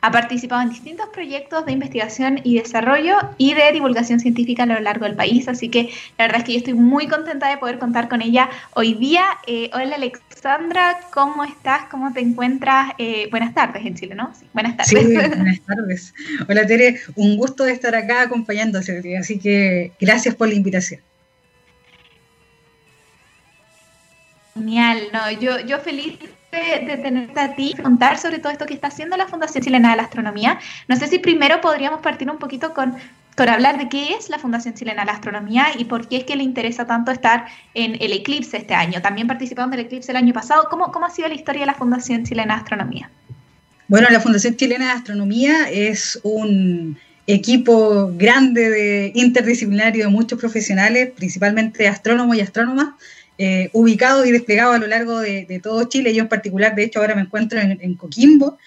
Ha 0.00 0.10
participado 0.10 0.62
en 0.62 0.70
distintos 0.70 1.08
proyectos 1.12 1.64
de 1.66 1.72
investigación 1.72 2.40
y 2.44 2.58
desarrollo 2.58 3.16
y 3.38 3.54
de 3.54 3.72
divulgación 3.72 4.20
científica 4.20 4.64
a 4.64 4.66
lo 4.66 4.78
largo 4.80 5.04
del 5.04 5.14
país, 5.14 5.48
así 5.48 5.68
que 5.68 5.90
la 6.18 6.26
verdad 6.26 6.38
es 6.38 6.44
que 6.44 6.52
yo 6.52 6.58
estoy 6.58 6.74
muy 6.74 7.08
contenta 7.08 7.48
de 7.48 7.56
poder 7.56 7.78
contar 7.78 8.08
con 8.08 8.22
ella 8.22 8.48
hoy 8.74 8.94
día. 8.94 9.24
Eh, 9.46 9.70
hola 9.72 9.96
Alexandra, 9.96 11.00
¿cómo 11.12 11.44
estás? 11.44 11.84
¿Cómo 11.90 12.12
te 12.12 12.20
encuentras? 12.20 12.92
Eh, 12.98 13.28
buenas 13.30 13.54
tardes 13.54 13.84
en 13.84 13.94
Chile, 13.94 14.14
¿no? 14.14 14.32
buenas 14.52 14.76
tardes. 14.76 14.88
Sí, 14.88 15.14
buenas 15.14 15.60
tardes. 15.60 16.14
Hola 16.48 16.66
Tere, 16.66 17.00
un 17.16 17.36
gusto 17.36 17.64
de 17.64 17.72
estar 17.72 17.94
acá 17.94 18.22
acompañándote, 18.22 19.16
así 19.16 19.38
que 19.38 19.92
gracias 20.00 20.34
por 20.34 20.48
la 20.48 20.54
invitación. 20.54 21.00
Genial, 24.54 25.08
no, 25.12 25.30
yo, 25.32 25.58
yo 25.60 25.80
feliz 25.80 26.18
de, 26.52 26.96
tenerte 27.02 27.40
a 27.40 27.54
ti, 27.56 27.74
contar 27.82 28.18
sobre 28.18 28.38
todo 28.38 28.52
esto 28.52 28.66
que 28.66 28.74
está 28.74 28.86
haciendo 28.86 29.16
la 29.16 29.26
Fundación 29.26 29.64
Chilena 29.64 29.90
de 29.90 29.96
la 29.96 30.04
Astronomía. 30.04 30.60
No 30.86 30.96
sé 30.96 31.08
si 31.08 31.18
primero 31.18 31.60
podríamos 31.60 32.00
partir 32.00 32.30
un 32.30 32.38
poquito 32.38 32.72
con, 32.72 32.94
con 33.36 33.48
hablar 33.48 33.78
de 33.78 33.88
qué 33.88 34.14
es 34.14 34.28
la 34.28 34.38
Fundación 34.38 34.74
Chilena 34.74 35.02
de 35.02 35.06
la 35.06 35.12
Astronomía 35.12 35.66
y 35.76 35.84
por 35.86 36.08
qué 36.08 36.18
es 36.18 36.24
que 36.24 36.36
le 36.36 36.44
interesa 36.44 36.86
tanto 36.86 37.10
estar 37.10 37.46
en 37.74 37.96
el 38.00 38.12
eclipse 38.12 38.58
este 38.58 38.74
año. 38.74 39.02
También 39.02 39.26
participaron 39.26 39.72
del 39.72 39.80
eclipse 39.80 40.12
el 40.12 40.16
año 40.16 40.32
pasado. 40.32 40.68
¿Cómo, 40.70 40.92
cómo 40.92 41.06
ha 41.06 41.10
sido 41.10 41.28
la 41.28 41.34
historia 41.34 41.62
de 41.62 41.66
la 41.66 41.74
Fundación 41.74 42.24
Chilena 42.24 42.54
de 42.54 42.60
Astronomía? 42.60 43.10
Bueno, 43.88 44.08
la 44.10 44.20
Fundación 44.20 44.56
Chilena 44.56 44.86
de 44.86 44.92
Astronomía 44.92 45.68
es 45.68 46.20
un 46.22 46.96
equipo 47.26 48.12
grande 48.14 48.70
de 48.70 49.12
interdisciplinario 49.14 50.04
de 50.04 50.10
muchos 50.10 50.38
profesionales, 50.38 51.10
principalmente 51.16 51.88
astrónomos 51.88 52.36
y 52.36 52.40
astrónomas, 52.40 52.90
eh, 53.38 53.70
ubicado 53.72 54.24
y 54.24 54.30
desplegado 54.30 54.72
a 54.72 54.78
lo 54.78 54.86
largo 54.86 55.20
de, 55.20 55.60
todo 55.62 55.84
Chile, 55.84 56.14
yo 56.14 56.22
en 56.22 56.28
particular, 56.28 56.74
de 56.74 56.84
hecho 56.84 57.00
ahora 57.00 57.14
me 57.14 57.22
encuentro 57.22 57.60
en, 57.60 57.94
Coquimbo, 57.94 58.58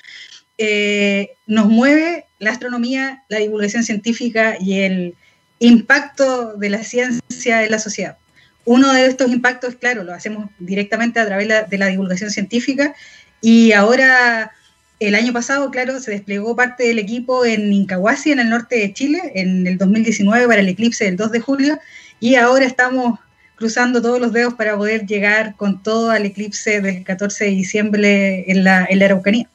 eh, 0.57 1.31
nos 1.45 1.67
mueve 1.67 2.25
la 2.39 2.51
astronomía, 2.51 3.23
la 3.29 3.39
divulgación 3.39 3.83
científica 3.83 4.57
y 4.59 4.79
el 4.79 5.15
impacto 5.59 6.55
de 6.55 6.69
la 6.69 6.83
ciencia 6.83 7.63
en 7.63 7.71
la 7.71 7.79
sociedad. 7.79 8.17
Uno 8.65 8.91
de 8.93 9.05
estos 9.05 9.31
impactos, 9.31 9.75
claro, 9.75 10.03
lo 10.03 10.13
hacemos 10.13 10.49
directamente 10.59 11.19
a 11.19 11.25
través 11.25 11.47
de 11.69 11.77
la 11.77 11.87
divulgación 11.87 12.31
científica. 12.31 12.93
Y 13.41 13.71
ahora 13.71 14.51
el 14.99 15.15
año 15.15 15.31
pasado, 15.31 15.69
claro, 15.69 15.99
se 15.99 16.11
desplegó 16.11 16.55
parte 16.55 16.87
del 16.87 16.99
equipo 16.99 17.45
en 17.45 17.71
Incahuasi, 17.71 18.31
en 18.31 18.39
el 18.39 18.49
norte 18.49 18.77
de 18.77 18.93
Chile, 18.93 19.21
en 19.35 19.67
el 19.67 19.77
2019 19.77 20.47
para 20.47 20.61
el 20.61 20.69
eclipse 20.69 21.05
del 21.05 21.17
2 21.17 21.31
de 21.31 21.39
julio, 21.39 21.79
y 22.19 22.35
ahora 22.35 22.65
estamos 22.65 23.19
cruzando 23.57 24.01
todos 24.01 24.21
los 24.21 24.31
dedos 24.31 24.53
para 24.53 24.77
poder 24.77 25.05
llegar 25.05 25.55
con 25.55 25.81
todo 25.81 26.11
al 26.11 26.25
eclipse 26.25 26.79
del 26.79 27.03
14 27.03 27.45
de 27.45 27.51
diciembre 27.51 28.51
en 28.51 28.63
la, 28.63 28.85
en 28.85 28.99
la 28.99 29.05
Araucanía. 29.05 29.49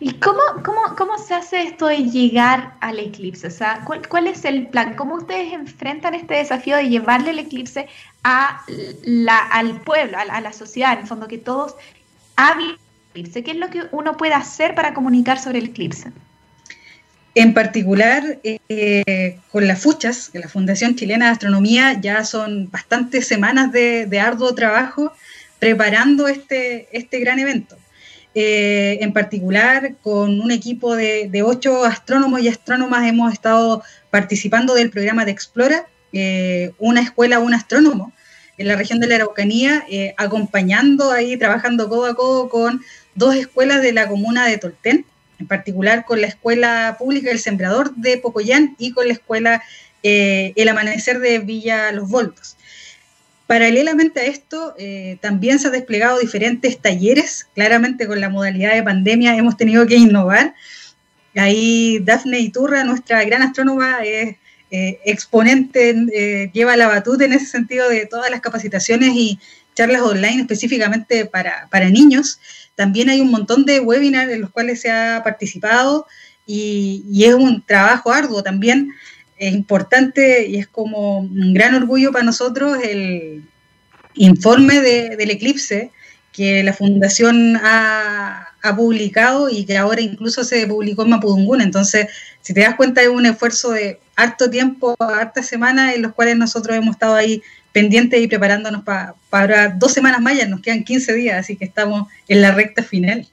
¿Y 0.00 0.14
cómo, 0.14 0.40
cómo, 0.64 0.80
cómo, 0.96 1.18
se 1.18 1.34
hace 1.34 1.62
esto 1.62 1.86
de 1.86 1.98
llegar 2.04 2.74
al 2.80 2.98
eclipse? 2.98 3.46
O 3.46 3.50
sea, 3.50 3.82
¿cuál, 3.86 4.06
¿cuál, 4.08 4.26
es 4.26 4.44
el 4.46 4.66
plan? 4.66 4.96
¿Cómo 4.96 5.16
ustedes 5.16 5.52
enfrentan 5.52 6.14
este 6.14 6.34
desafío 6.34 6.76
de 6.76 6.88
llevarle 6.88 7.30
el 7.30 7.38
eclipse 7.38 7.86
a 8.24 8.62
la, 9.04 9.38
al 9.38 9.80
pueblo, 9.82 10.18
a 10.18 10.24
la, 10.24 10.34
a 10.34 10.40
la, 10.40 10.52
sociedad, 10.52 10.94
en 10.94 11.00
el 11.00 11.06
fondo, 11.06 11.28
que 11.28 11.38
todos 11.38 11.76
hablen 12.34 12.70
del 12.70 12.78
eclipse? 13.10 13.44
¿Qué 13.44 13.50
es 13.50 13.58
lo 13.58 13.68
que 13.68 13.84
uno 13.92 14.16
puede 14.16 14.32
hacer 14.32 14.74
para 14.74 14.94
comunicar 14.94 15.38
sobre 15.38 15.58
el 15.58 15.66
eclipse? 15.66 16.10
En 17.34 17.54
particular, 17.54 18.40
eh, 18.42 19.38
con 19.52 19.68
las 19.68 19.80
FUCHAS, 19.80 20.30
la 20.34 20.48
Fundación 20.48 20.96
Chilena 20.96 21.26
de 21.26 21.32
Astronomía, 21.32 22.00
ya 22.00 22.24
son 22.24 22.70
bastantes 22.70 23.28
semanas 23.28 23.70
de, 23.70 24.20
arduo 24.20 24.54
trabajo 24.54 25.12
preparando 25.60 26.26
este, 26.26 26.88
este 26.90 27.20
gran 27.20 27.38
evento. 27.38 27.76
Eh, 28.34 28.98
en 29.00 29.12
particular, 29.12 29.94
con 30.02 30.40
un 30.40 30.50
equipo 30.50 30.96
de, 30.96 31.42
ocho 31.44 31.84
astrónomos 31.84 32.40
y 32.42 32.48
astrónomas 32.48 33.06
hemos 33.06 33.32
estado 33.32 33.82
participando 34.10 34.74
del 34.74 34.90
programa 34.90 35.24
de 35.24 35.30
Explora, 35.30 35.86
eh, 36.12 36.72
una 36.78 37.00
escuela, 37.00 37.38
un 37.38 37.54
astrónomo 37.54 38.12
en 38.58 38.66
la 38.66 38.76
región 38.76 38.98
de 38.98 39.06
la 39.06 39.14
Araucanía, 39.14 39.86
acompañando 40.18 41.12
ahí, 41.12 41.36
trabajando 41.36 41.88
codo 41.88 42.06
a 42.06 42.14
codo 42.14 42.48
con 42.50 42.82
dos 43.14 43.34
escuelas 43.36 43.80
de 43.80 43.92
la 43.92 44.06
comuna 44.06 44.46
de 44.46 44.58
Tolten, 44.58 45.06
en 45.40 45.46
particular 45.46 46.04
con 46.04 46.20
la 46.20 46.26
Escuela 46.26 46.96
Pública 46.98 47.30
El 47.30 47.38
Sembrador 47.38 47.94
de 47.96 48.18
Pocoyán 48.18 48.76
y 48.78 48.92
con 48.92 49.08
la 49.08 49.14
Escuela 49.14 49.62
eh, 50.02 50.52
El 50.54 50.68
Amanecer 50.68 51.18
de 51.18 51.38
Villa 51.38 51.90
Los 51.92 52.08
Voltos. 52.08 52.56
Paralelamente 53.46 54.20
a 54.20 54.26
esto, 54.26 54.74
eh, 54.78 55.18
también 55.20 55.58
se 55.58 55.66
han 55.66 55.72
desplegado 55.72 56.20
diferentes 56.20 56.78
talleres, 56.78 57.48
claramente 57.54 58.06
con 58.06 58.20
la 58.20 58.28
modalidad 58.28 58.74
de 58.74 58.82
pandemia 58.82 59.36
hemos 59.36 59.56
tenido 59.56 59.86
que 59.86 59.96
innovar. 59.96 60.54
Ahí 61.34 61.98
Dafne 62.00 62.38
Iturra, 62.38 62.84
nuestra 62.84 63.24
gran 63.24 63.42
astrónoma, 63.42 64.04
es 64.04 64.36
eh, 64.70 65.00
exponente, 65.04 66.50
lleva 66.52 66.76
la 66.76 66.86
batuta 66.86 67.24
en 67.24 67.32
ese 67.32 67.46
sentido 67.46 67.88
de 67.88 68.06
todas 68.06 68.30
las 68.30 68.40
capacitaciones 68.40 69.10
y 69.14 69.40
charlas 69.74 70.02
online 70.02 70.42
específicamente 70.42 71.26
para, 71.26 71.66
para 71.70 71.88
niños. 71.88 72.38
También 72.80 73.10
hay 73.10 73.20
un 73.20 73.30
montón 73.30 73.66
de 73.66 73.78
webinars 73.78 74.32
en 74.32 74.40
los 74.40 74.48
cuales 74.48 74.80
se 74.80 74.90
ha 74.90 75.20
participado 75.22 76.06
y, 76.46 77.04
es 77.22 77.34
un 77.34 77.62
trabajo 77.62 78.10
arduo 78.10 78.42
también. 78.42 78.88
Es 79.36 79.52
importante 79.52 80.46
y 80.46 80.56
es 80.56 80.66
como 80.66 81.18
un 81.18 81.52
gran 81.52 81.74
orgullo 81.74 82.10
para 82.10 82.24
nosotros 82.24 82.78
el 82.82 83.44
informe 84.14 84.80
del 84.80 85.30
eclipse 85.30 85.90
que 86.32 86.62
la 86.62 86.72
fundación 86.72 87.60
ha, 87.62 88.46
publicado 88.74 89.50
y 89.50 89.66
que 89.66 89.76
ahora 89.76 90.00
incluso 90.00 90.42
se 90.42 90.66
publicó 90.66 91.02
en 91.02 91.10
Mapudungún. 91.10 91.60
Entonces, 91.60 92.06
si 92.40 92.54
te 92.54 92.60
das 92.60 92.76
cuenta, 92.76 93.02
es 93.02 93.08
un 93.08 93.26
esfuerzo 93.26 93.72
de 93.72 94.00
harto 94.16 94.48
tiempo, 94.48 94.96
harta 94.98 95.42
semanas 95.42 95.94
en 95.94 96.00
los 96.00 96.14
cuales 96.14 96.38
nosotros 96.38 96.74
hemos 96.74 96.94
estado 96.94 97.14
ahí 97.14 97.42
pendientes 97.72 98.20
y 98.20 98.26
preparándonos 98.26 98.82
para 99.30 99.68
dos 99.68 99.92
semanas 99.92 100.20
más, 100.20 100.36
ya 100.36 100.46
nos 100.46 100.60
quedan 100.60 100.84
15 100.84 101.14
días, 101.14 101.38
así 101.38 101.56
que 101.56 101.64
estamos 101.64 102.08
en 102.28 102.42
la 102.42 102.52
recta 102.52 102.82
final. 102.82 103.26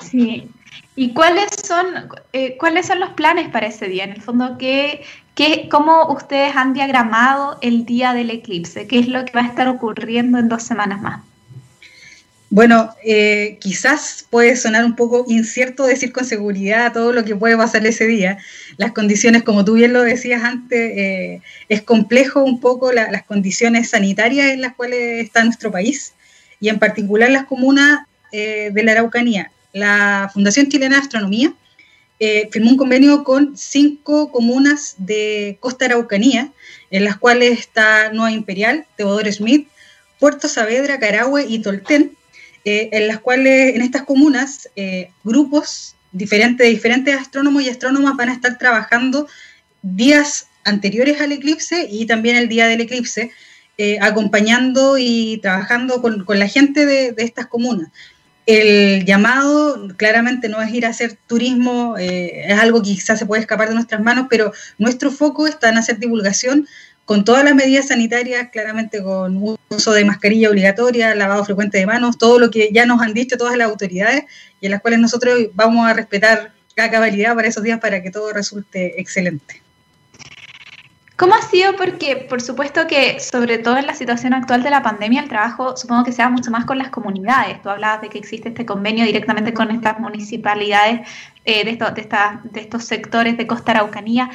Sí. 0.00 0.48
¿Y 0.94 1.14
cuáles 1.14 1.48
son, 1.64 1.86
eh, 2.32 2.56
cuáles 2.58 2.86
son 2.86 3.00
los 3.00 3.10
planes 3.10 3.48
para 3.48 3.66
ese 3.66 3.88
día? 3.88 4.04
En 4.04 4.10
el 4.10 4.20
fondo, 4.20 4.58
¿qué, 4.58 5.04
qué, 5.34 5.68
¿cómo 5.70 6.12
ustedes 6.12 6.54
han 6.54 6.74
diagramado 6.74 7.58
el 7.62 7.86
día 7.86 8.12
del 8.12 8.30
eclipse? 8.30 8.86
¿Qué 8.86 8.98
es 8.98 9.08
lo 9.08 9.24
que 9.24 9.32
va 9.32 9.40
a 9.40 9.46
estar 9.46 9.68
ocurriendo 9.68 10.38
en 10.38 10.48
dos 10.48 10.62
semanas 10.62 11.00
más? 11.00 11.22
Bueno, 12.52 12.94
eh, 13.02 13.56
quizás 13.62 14.26
puede 14.28 14.56
sonar 14.56 14.84
un 14.84 14.94
poco 14.94 15.24
incierto 15.26 15.86
decir 15.86 16.12
con 16.12 16.26
seguridad 16.26 16.92
todo 16.92 17.14
lo 17.14 17.24
que 17.24 17.34
puede 17.34 17.56
pasar 17.56 17.86
ese 17.86 18.06
día. 18.06 18.36
Las 18.76 18.92
condiciones, 18.92 19.42
como 19.42 19.64
tú 19.64 19.72
bien 19.72 19.94
lo 19.94 20.02
decías 20.02 20.44
antes, 20.44 20.78
eh, 20.78 21.40
es 21.70 21.80
complejo 21.80 22.44
un 22.44 22.60
poco 22.60 22.92
las 22.92 23.22
condiciones 23.22 23.88
sanitarias 23.88 24.50
en 24.50 24.60
las 24.60 24.74
cuales 24.74 25.24
está 25.24 25.42
nuestro 25.44 25.72
país 25.72 26.12
y 26.60 26.68
en 26.68 26.78
particular 26.78 27.30
las 27.30 27.46
comunas 27.46 28.00
eh, 28.32 28.68
de 28.70 28.82
la 28.82 28.92
Araucanía. 28.92 29.50
La 29.72 30.30
Fundación 30.30 30.68
Chilena 30.68 30.96
de 30.96 31.02
Astronomía 31.02 31.54
firmó 32.50 32.68
un 32.68 32.76
convenio 32.76 33.24
con 33.24 33.56
cinco 33.56 34.30
comunas 34.30 34.96
de 34.98 35.56
Costa 35.58 35.86
Araucanía, 35.86 36.52
en 36.90 37.04
las 37.04 37.16
cuales 37.16 37.58
está 37.58 38.12
Nueva 38.12 38.30
Imperial, 38.30 38.84
Teodoro 38.94 39.32
Smith, 39.32 39.68
Puerto 40.20 40.48
Saavedra, 40.48 41.00
Carahue 41.00 41.46
y 41.48 41.60
Tolten 41.60 42.12
eh, 42.64 42.90
en 42.92 43.08
las 43.08 43.18
cuales 43.18 43.74
en 43.74 43.82
estas 43.82 44.02
comunas 44.02 44.68
eh, 44.76 45.10
grupos 45.24 45.96
diferentes, 46.12 46.64
de 46.64 46.72
diferentes 46.72 47.14
astrónomos 47.14 47.64
y 47.64 47.68
astrónomas 47.68 48.16
van 48.16 48.28
a 48.28 48.34
estar 48.34 48.56
trabajando 48.56 49.26
días 49.82 50.46
anteriores 50.64 51.20
al 51.20 51.32
eclipse 51.32 51.88
y 51.90 52.06
también 52.06 52.36
el 52.36 52.48
día 52.48 52.68
del 52.68 52.80
eclipse, 52.80 53.32
eh, 53.78 53.98
acompañando 54.00 54.96
y 54.96 55.38
trabajando 55.42 56.00
con, 56.00 56.24
la 56.28 56.46
gente 56.46 56.86
de, 56.86 57.14
estas 57.16 57.46
comunas. 57.46 57.88
El 58.46 59.04
llamado 59.04 59.88
claramente 59.96 60.48
no 60.48 60.62
es 60.62 60.72
ir 60.72 60.86
a 60.86 60.90
hacer 60.90 61.18
turismo, 61.26 61.96
es 61.96 62.58
algo 62.58 62.82
que 62.82 62.90
quizás 62.90 63.18
se 63.18 63.26
puede 63.26 63.40
escapar 63.40 63.68
de 63.68 63.74
nuestras 63.74 64.02
manos, 64.02 64.26
pero 64.28 64.52
nuestro 64.78 65.10
foco 65.12 65.46
está 65.46 65.68
en 65.68 65.78
hacer 65.78 65.98
divulgación 65.98 66.66
con 67.04 67.24
todas 67.24 67.44
las 67.44 67.54
medidas 67.54 67.88
sanitarias, 67.88 68.50
claramente 68.52 69.02
con 69.02 69.58
uso 69.68 69.92
de 69.92 70.04
mascarilla 70.04 70.50
obligatoria, 70.50 71.14
lavado 71.14 71.44
frecuente 71.44 71.78
de 71.78 71.86
manos, 71.86 72.18
todo 72.18 72.38
lo 72.38 72.50
que 72.50 72.70
ya 72.72 72.86
nos 72.86 73.00
han 73.02 73.14
dicho 73.14 73.36
todas 73.36 73.56
las 73.56 73.68
autoridades 73.68 74.24
y 74.60 74.66
en 74.66 74.72
las 74.72 74.80
cuales 74.80 75.00
nosotros 75.00 75.38
vamos 75.54 75.88
a 75.88 75.94
respetar 75.94 76.52
la 76.76 76.90
cabalidad 76.90 77.34
para 77.34 77.48
esos 77.48 77.62
días 77.62 77.80
para 77.80 78.02
que 78.02 78.10
todo 78.10 78.32
resulte 78.32 79.00
excelente. 79.00 79.62
¿Cómo 81.16 81.34
ha 81.34 81.42
sido? 81.42 81.76
Porque 81.76 82.16
por 82.16 82.40
supuesto 82.40 82.86
que 82.88 83.20
sobre 83.20 83.58
todo 83.58 83.76
en 83.76 83.86
la 83.86 83.94
situación 83.94 84.34
actual 84.34 84.62
de 84.64 84.70
la 84.70 84.82
pandemia 84.82 85.22
el 85.22 85.28
trabajo 85.28 85.76
supongo 85.76 86.02
que 86.02 86.10
sea 86.10 86.28
mucho 86.28 86.50
más 86.50 86.64
con 86.64 86.78
las 86.78 86.88
comunidades. 86.88 87.62
Tú 87.62 87.68
hablabas 87.68 88.00
de 88.00 88.08
que 88.08 88.18
existe 88.18 88.48
este 88.48 88.66
convenio 88.66 89.04
directamente 89.04 89.54
con 89.54 89.70
estas 89.70 90.00
municipalidades 90.00 91.06
eh, 91.44 91.64
de, 91.64 91.72
de, 91.76 92.08
de 92.44 92.60
estos 92.60 92.84
sectores 92.84 93.36
de 93.36 93.46
Costa 93.46 93.72
Araucanía. 93.72 94.30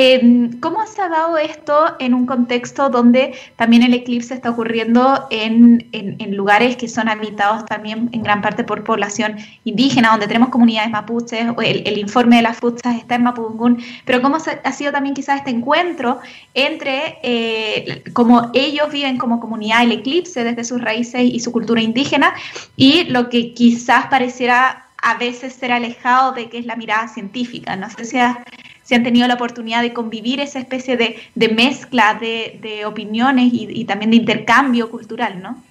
Em, 0.00 0.60
¿Cómo 0.60 0.86
se 0.86 1.02
ha 1.02 1.08
dado 1.08 1.38
esto 1.38 1.96
en 1.98 2.14
un 2.14 2.24
contexto 2.24 2.88
donde 2.88 3.34
también 3.56 3.82
el 3.82 3.94
eclipse 3.94 4.32
está 4.32 4.50
ocurriendo 4.50 5.26
en, 5.30 5.88
lugares 6.36 6.76
que 6.76 6.86
son 6.86 7.08
habitados 7.08 7.66
también 7.66 8.08
en 8.12 8.22
gran 8.22 8.40
parte 8.40 8.62
por 8.62 8.84
población 8.84 9.38
indígena, 9.64 10.10
donde 10.10 10.28
tenemos 10.28 10.50
comunidades 10.50 10.90
mapuches, 10.90 11.46
el, 11.64 11.82
el 11.84 11.98
informe 11.98 12.36
de 12.36 12.42
las 12.42 12.58
fuchas 12.58 12.96
está 12.96 13.16
en 13.16 13.24
Mapudungún, 13.24 13.82
pero 14.04 14.22
cómo 14.22 14.36
ha 14.36 14.72
sido 14.72 14.92
también 14.92 15.16
quizás 15.16 15.38
este 15.38 15.50
encuentro 15.50 16.20
entre 16.54 17.18
eh, 17.24 18.04
cómo 18.12 18.52
ellos 18.54 18.92
viven 18.92 19.18
como 19.18 19.40
comunidad 19.40 19.82
el 19.82 19.90
eclipse 19.90 20.44
desde 20.44 20.62
sus 20.62 20.80
raíces 20.80 21.22
y 21.22 21.40
su 21.40 21.50
cultura 21.50 21.82
indígena 21.82 22.34
y 22.76 23.04
lo 23.04 23.28
que 23.28 23.52
quizás 23.52 24.06
pareciera 24.06 24.88
a 25.02 25.14
veces 25.16 25.54
ser 25.54 25.72
alejado 25.72 26.32
de 26.32 26.48
que 26.48 26.58
es 26.58 26.66
la 26.66 26.76
mirada 26.76 27.08
científica. 27.08 27.76
No 27.76 27.88
sé 27.90 28.04
si 28.04 28.18
si 28.88 28.94
han 28.94 29.02
tenido 29.02 29.28
la 29.28 29.34
oportunidad 29.34 29.82
de 29.82 29.92
convivir 29.92 30.40
esa 30.40 30.58
especie 30.58 30.96
de, 30.96 31.48
mezcla 31.50 32.18
de, 32.18 32.86
opiniones 32.86 33.50
y, 33.52 33.84
también 33.84 34.12
de 34.12 34.16
intercambio 34.16 34.90
cultural, 34.90 35.42
¿no? 35.42 35.62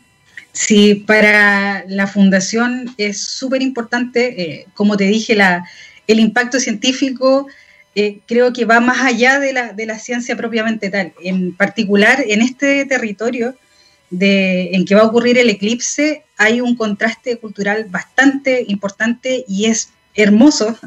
Sí, 0.52 1.04
para 1.08 1.84
la 1.88 2.06
fundación 2.06 2.94
es 2.98 3.20
súper 3.20 3.64
importante, 3.64 4.42
eh, 4.42 4.68
como 4.76 4.98
te 4.98 5.06
dije, 5.06 5.36
la, 5.36 5.66
el 6.06 6.20
impacto 6.20 6.60
científico 6.60 7.48
eh, 7.96 8.20
creo 8.28 8.54
que 8.54 8.66
va 8.66 8.80
más 8.82 9.00
allá 9.00 9.40
de 9.40 9.52
la, 9.52 9.74
de 9.74 9.88
la 9.88 9.98
ciencia 9.98 10.36
propiamente 10.36 10.92
tal. 10.92 11.14
En 11.24 11.56
particular, 11.56 12.24
en 12.28 12.44
este 12.44 12.86
territorio 12.86 13.56
de, 14.12 14.76
en 14.76 14.86
que 14.86 14.94
va 14.94 15.02
a 15.02 15.08
ocurrir 15.08 15.40
el 15.40 15.50
eclipse, 15.50 16.24
hay 16.38 16.62
un 16.62 16.76
contraste 16.76 17.38
cultural 17.38 17.86
bastante 17.90 18.64
importante 18.68 19.44
y 19.48 19.66
es 19.66 19.90
hermoso 20.14 20.78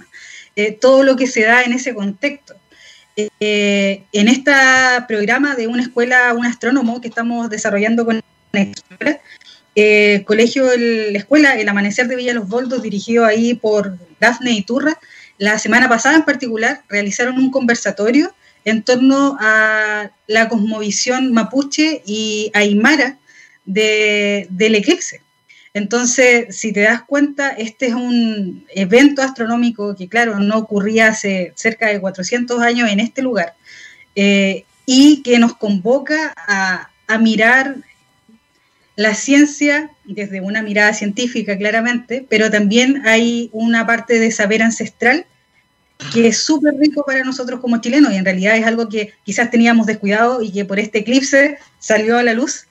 eh, 0.56 0.72
todo 0.72 1.02
lo 1.02 1.16
que 1.16 1.26
se 1.26 1.42
da 1.42 1.62
en 1.62 1.72
ese 1.72 1.94
contexto. 1.94 2.54
Eh, 3.16 4.04
en 4.12 4.28
este 4.28 4.52
programa 5.06 5.54
de 5.54 5.66
una 5.66 5.82
escuela, 5.82 6.32
un 6.32 6.46
astrónomo 6.46 7.00
que 7.00 7.08
estamos 7.08 7.50
desarrollando 7.50 8.04
con 8.04 8.22
eh, 9.74 10.24
colegio, 10.26 10.64
la 10.76 11.18
escuela, 11.18 11.58
el 11.58 11.68
Amanecer 11.68 12.08
de 12.08 12.16
Villa 12.16 12.34
Los 12.34 12.48
Boldos, 12.48 12.82
dirigido 12.82 13.24
ahí 13.24 13.54
por 13.54 13.98
Dafne 14.20 14.52
Iturra, 14.52 14.98
la 15.38 15.58
semana 15.58 15.88
pasada 15.88 16.16
en 16.16 16.24
particular 16.24 16.82
realizaron 16.88 17.38
un 17.38 17.50
conversatorio 17.50 18.34
en 18.64 18.82
torno 18.82 19.38
a 19.40 20.10
la 20.26 20.48
cosmovisión 20.48 21.32
mapuche 21.32 22.02
y 22.04 22.50
aymara 22.54 23.18
del 23.64 24.74
eclipse. 24.74 25.22
Entonces, 25.72 26.56
si 26.56 26.72
te 26.72 26.80
das 26.80 27.02
cuenta, 27.02 27.50
este 27.50 27.86
es 27.86 27.94
un 27.94 28.66
evento 28.74 29.22
astronómico 29.22 29.94
que, 29.94 30.08
claro, 30.08 30.40
no 30.40 30.58
ocurría 30.58 31.08
hace 31.08 31.52
cerca 31.54 31.88
de 31.88 32.00
400 32.00 32.60
años 32.60 32.90
en 32.90 32.98
este 32.98 33.22
lugar 33.22 33.54
eh, 34.16 34.64
y 34.84 35.22
que 35.22 35.38
nos 35.38 35.56
convoca 35.56 36.34
a, 36.36 36.88
mirar 37.18 37.74
la 38.94 39.14
ciencia 39.14 39.90
desde 40.04 40.40
una 40.40 40.62
mirada 40.62 40.94
científica, 40.94 41.58
claramente, 41.58 42.24
pero 42.28 42.52
también 42.52 43.02
hay 43.04 43.50
una 43.52 43.84
parte 43.84 44.20
de 44.20 44.30
saber 44.30 44.62
ancestral 44.62 45.26
que 46.12 46.28
es 46.28 46.38
súper 46.38 46.74
rico 46.74 47.04
para 47.04 47.22
nosotros 47.24 47.60
como 47.60 47.80
chilenos 47.80 48.12
y 48.12 48.16
en 48.16 48.24
realidad 48.24 48.56
es 48.56 48.66
algo 48.66 48.88
que 48.88 49.12
quizás 49.24 49.50
teníamos 49.50 49.86
descuidado 49.86 50.42
y 50.42 50.50
que 50.50 50.64
por 50.64 50.78
este 50.78 50.98
eclipse 50.98 51.58
salió 51.78 52.18
a 52.18 52.22
la 52.22 52.34
luz, 52.34 52.66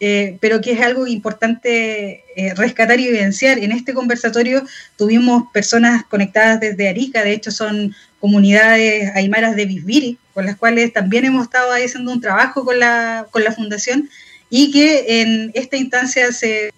eh, 0.00 0.38
pero 0.40 0.60
que 0.60 0.72
es 0.72 0.80
algo 0.80 1.06
importante 1.06 2.24
eh, 2.36 2.54
rescatar 2.54 3.00
y 3.00 3.08
evidenciar. 3.08 3.58
En 3.58 3.72
este 3.72 3.94
conversatorio 3.94 4.64
tuvimos 4.96 5.44
personas 5.52 6.04
conectadas 6.04 6.60
desde 6.60 6.88
Arica, 6.88 7.22
de 7.22 7.32
hecho 7.32 7.50
son 7.50 7.94
comunidades 8.20 9.14
aymaras 9.14 9.56
de 9.56 9.66
Bisbiri, 9.66 10.18
con 10.32 10.46
las 10.46 10.56
cuales 10.56 10.92
también 10.92 11.24
hemos 11.24 11.44
estado 11.44 11.72
haciendo 11.72 12.12
un 12.12 12.20
trabajo 12.20 12.64
con 12.64 12.78
la, 12.78 13.26
con 13.30 13.44
la 13.44 13.52
fundación 13.52 14.08
y 14.50 14.70
que 14.70 15.20
en 15.20 15.50
esta 15.54 15.76
instancia 15.76 16.32
se 16.32 16.72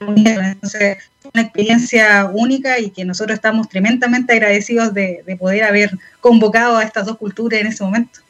una 0.00 0.56
experiencia 1.34 2.30
única 2.32 2.78
y 2.78 2.90
que 2.90 3.04
nosotros 3.04 3.34
estamos 3.34 3.68
tremendamente 3.68 4.32
agradecidos 4.32 4.94
de, 4.94 5.24
poder 5.38 5.64
haber 5.64 5.98
convocado 6.20 6.78
a 6.78 6.84
estas 6.84 7.06
dos 7.06 7.18
culturas 7.18 7.60
en 7.60 7.66
ese 7.68 7.84
momento. 7.84 8.20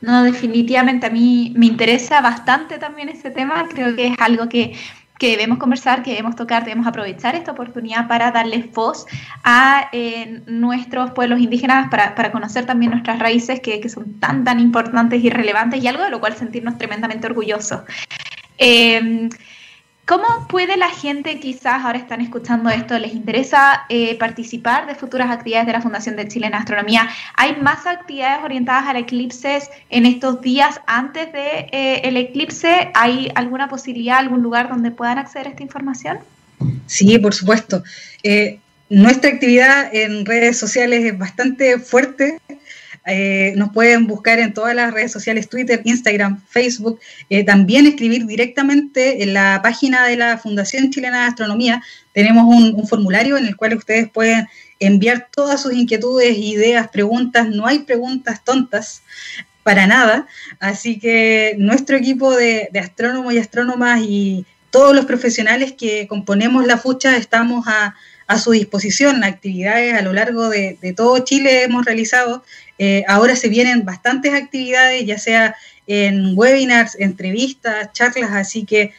No, 0.00 0.22
definitivamente 0.22 1.06
a 1.06 1.10
mí 1.10 1.52
me 1.56 1.66
interesa 1.66 2.20
bastante 2.20 2.78
también 2.78 3.08
ese 3.08 3.30
tema. 3.30 3.66
Creo 3.68 3.96
que 3.96 4.08
es 4.08 4.14
algo 4.18 4.48
que, 4.48 4.76
debemos 5.18 5.58
conversar, 5.58 6.02
que 6.02 6.10
debemos 6.10 6.36
tocar, 6.36 6.64
debemos 6.64 6.86
aprovechar 6.86 7.34
esta 7.34 7.52
oportunidad 7.52 8.06
para 8.06 8.30
darles 8.30 8.70
voz 8.72 9.06
a 9.42 9.88
eh, 9.92 10.42
nuestros 10.46 11.12
pueblos 11.12 11.40
indígenas, 11.40 11.88
para, 11.90 12.30
conocer 12.30 12.66
también 12.66 12.92
nuestras 12.92 13.18
raíces 13.18 13.60
que, 13.60 13.80
que, 13.80 13.88
son 13.88 14.20
tan, 14.20 14.44
tan 14.44 14.60
importantes 14.60 15.24
y 15.24 15.30
relevantes 15.30 15.82
y 15.82 15.88
algo 15.88 16.04
de 16.04 16.10
lo 16.10 16.20
cual 16.20 16.36
sentirnos 16.36 16.76
tremendamente 16.76 17.26
orgullosos. 17.26 17.80
Eh, 18.58 19.28
¿Cómo 20.06 20.46
puede 20.48 20.76
la 20.76 20.88
gente, 20.88 21.40
quizás 21.40 21.84
ahora 21.84 21.98
están 21.98 22.20
escuchando 22.20 22.70
esto, 22.70 22.96
les 22.96 23.12
interesa 23.12 23.86
eh, 23.88 24.16
participar 24.16 24.86
de 24.86 24.94
futuras 24.94 25.28
actividades 25.32 25.66
de 25.66 25.72
la 25.72 25.82
Fundación 25.82 26.14
de 26.14 26.28
Chile 26.28 26.46
en 26.46 26.54
Astronomía? 26.54 27.08
¿Hay 27.34 27.56
más 27.56 27.88
actividades 27.88 28.44
orientadas 28.44 28.86
al 28.86 28.98
eclipse 28.98 29.58
en 29.90 30.06
estos 30.06 30.40
días 30.40 30.80
antes 30.86 31.24
del 31.32 31.32
de, 31.32 31.68
eh, 31.72 32.20
eclipse? 32.20 32.92
¿Hay 32.94 33.32
alguna 33.34 33.68
posibilidad, 33.68 34.18
algún 34.18 34.42
lugar 34.42 34.68
donde 34.68 34.92
puedan 34.92 35.18
acceder 35.18 35.48
a 35.48 35.50
esta 35.50 35.64
información? 35.64 36.18
Sí, 36.86 37.18
por 37.18 37.34
supuesto. 37.34 37.82
Eh, 38.22 38.60
nuestra 38.88 39.30
actividad 39.30 39.92
en 39.92 40.24
redes 40.24 40.56
sociales 40.56 41.04
es 41.04 41.18
bastante 41.18 41.80
fuerte. 41.80 42.38
Eh, 43.06 43.52
nos 43.56 43.70
pueden 43.70 44.06
buscar 44.08 44.40
en 44.40 44.52
todas 44.52 44.74
las 44.74 44.92
redes 44.92 45.12
sociales, 45.12 45.48
Twitter, 45.48 45.80
Instagram, 45.84 46.42
Facebook. 46.48 46.98
Eh, 47.30 47.44
también 47.44 47.86
escribir 47.86 48.26
directamente 48.26 49.22
en 49.22 49.32
la 49.32 49.60
página 49.62 50.06
de 50.06 50.16
la 50.16 50.38
Fundación 50.38 50.90
Chilena 50.90 51.22
de 51.22 51.28
Astronomía. 51.28 51.82
Tenemos 52.12 52.44
un, 52.46 52.86
formulario 52.88 53.36
en 53.36 53.46
el 53.46 53.56
cual 53.56 53.76
ustedes 53.76 54.10
pueden 54.10 54.48
enviar 54.80 55.28
todas 55.32 55.62
sus 55.62 55.72
inquietudes, 55.72 56.36
ideas, 56.36 56.88
preguntas. 56.88 57.48
No 57.48 57.66
hay 57.66 57.80
preguntas 57.80 58.42
tontas 58.42 59.02
para 59.62 59.86
nada. 59.86 60.26
Así 60.58 60.98
que 60.98 61.54
nuestro 61.58 61.96
equipo 61.96 62.34
de, 62.34 62.70
astrónomos 62.80 63.34
y 63.34 63.38
astrónomas 63.38 64.00
y 64.02 64.46
todos 64.70 64.94
los 64.96 65.06
profesionales 65.06 65.72
que 65.72 66.08
componemos 66.08 66.66
la 66.66 66.76
fucha 66.76 67.16
estamos 67.16 67.66
a, 67.68 67.94
su 68.38 68.50
disposición. 68.50 69.24
Actividades 69.24 69.94
a 69.94 70.02
lo 70.02 70.12
largo 70.12 70.48
de, 70.48 70.78
de, 70.80 70.92
todo 70.92 71.18
Chile 71.20 71.62
hemos 71.62 71.84
realizado 71.84 72.42
eh, 72.78 73.04
ahora 73.08 73.36
se 73.36 73.48
vienen 73.48 73.84
bastantes 73.84 74.34
actividades, 74.34 75.06
ya 75.06 75.18
sea 75.18 75.56
en 75.86 76.36
webinars, 76.36 76.96
entrevistas, 76.98 77.92
charlas, 77.92 78.32
así 78.32 78.64
que 78.64 78.92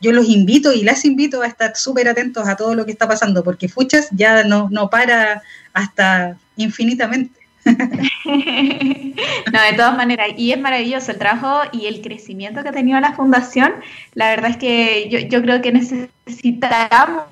yo 0.00 0.12
los 0.12 0.28
invito 0.28 0.72
y 0.72 0.82
las 0.82 1.04
invito 1.04 1.42
a 1.42 1.46
estar 1.46 1.74
súper 1.76 2.08
atentos 2.08 2.46
a 2.46 2.56
todo 2.56 2.74
lo 2.74 2.84
que 2.84 2.92
está 2.92 3.08
pasando, 3.08 3.42
porque 3.42 3.68
Fuchas 3.68 4.08
ya 4.10 4.44
no, 4.44 4.68
no 4.70 4.90
para 4.90 5.42
hasta 5.72 6.36
infinitamente. 6.56 7.40
no, 8.24 9.62
de 9.62 9.72
todas 9.76 9.96
maneras, 9.96 10.28
y 10.36 10.52
es 10.52 10.60
maravilloso 10.60 11.12
el 11.12 11.18
trabajo 11.18 11.68
y 11.72 11.86
el 11.86 12.02
crecimiento 12.02 12.62
que 12.62 12.68
ha 12.68 12.72
tenido 12.72 13.00
la 13.00 13.12
fundación. 13.12 13.72
La 14.14 14.28
verdad 14.30 14.50
es 14.50 14.56
que 14.56 15.08
yo, 15.08 15.18
yo 15.20 15.42
creo 15.42 15.62
que 15.62 15.72
necesitamos 15.72 17.24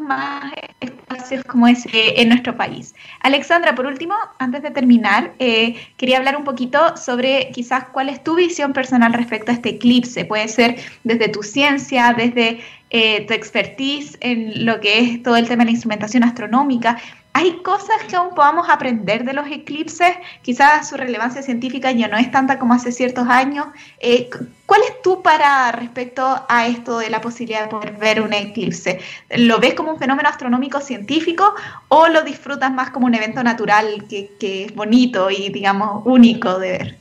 más 0.00 0.52
espacios 0.80 1.44
como 1.44 1.66
ese 1.66 2.20
en 2.20 2.28
nuestro 2.28 2.56
país. 2.56 2.94
Alexandra, 3.20 3.74
por 3.74 3.86
último, 3.86 4.14
antes 4.38 4.62
de 4.62 4.70
terminar, 4.70 5.32
eh, 5.38 5.76
quería 5.96 6.18
hablar 6.18 6.36
un 6.36 6.44
poquito 6.44 6.96
sobre 6.96 7.50
quizás 7.52 7.84
cuál 7.92 8.08
es 8.08 8.22
tu 8.22 8.36
visión 8.36 8.72
personal 8.72 9.12
respecto 9.12 9.50
a 9.50 9.54
este 9.54 9.70
eclipse. 9.70 10.24
Puede 10.24 10.48
ser 10.48 10.76
desde 11.04 11.28
tu 11.28 11.42
ciencia, 11.42 12.14
desde 12.16 12.60
eh, 12.90 13.26
tu 13.26 13.34
expertise 13.34 14.16
en 14.20 14.64
lo 14.64 14.80
que 14.80 14.98
es 15.00 15.22
todo 15.22 15.36
el 15.36 15.48
tema 15.48 15.64
de 15.64 15.66
la 15.66 15.72
instrumentación 15.72 16.22
astronómica. 16.22 16.98
¿Hay 17.38 17.58
cosas 17.62 18.02
que 18.08 18.16
aún 18.16 18.34
podamos 18.34 18.70
aprender 18.70 19.22
de 19.22 19.34
los 19.34 19.46
eclipses? 19.46 20.16
Quizás 20.40 20.88
su 20.88 20.96
relevancia 20.96 21.42
científica 21.42 21.92
ya 21.92 22.08
no 22.08 22.16
es 22.16 22.30
tanta 22.30 22.58
como 22.58 22.72
hace 22.72 22.92
ciertos 22.92 23.28
años. 23.28 23.66
Eh, 24.00 24.30
¿Cuál 24.64 24.80
es 24.88 25.02
tu 25.02 25.22
para 25.22 25.70
respecto 25.70 26.46
a 26.48 26.66
esto 26.66 26.98
de 26.98 27.10
la 27.10 27.20
posibilidad 27.20 27.64
de 27.64 27.68
poder 27.68 27.92
ver 27.98 28.22
un 28.22 28.32
eclipse? 28.32 29.00
¿Lo 29.36 29.60
ves 29.60 29.74
como 29.74 29.92
un 29.92 29.98
fenómeno 29.98 30.30
astronómico 30.30 30.80
científico 30.80 31.54
o 31.88 32.08
lo 32.08 32.22
disfrutas 32.22 32.72
más 32.72 32.88
como 32.88 33.04
un 33.04 33.14
evento 33.14 33.42
natural 33.42 34.06
que, 34.08 34.64
es 34.64 34.74
bonito 34.74 35.30
y, 35.30 35.50
digamos, 35.50 36.04
único 36.06 36.58
de 36.58 36.70
ver? 36.70 36.98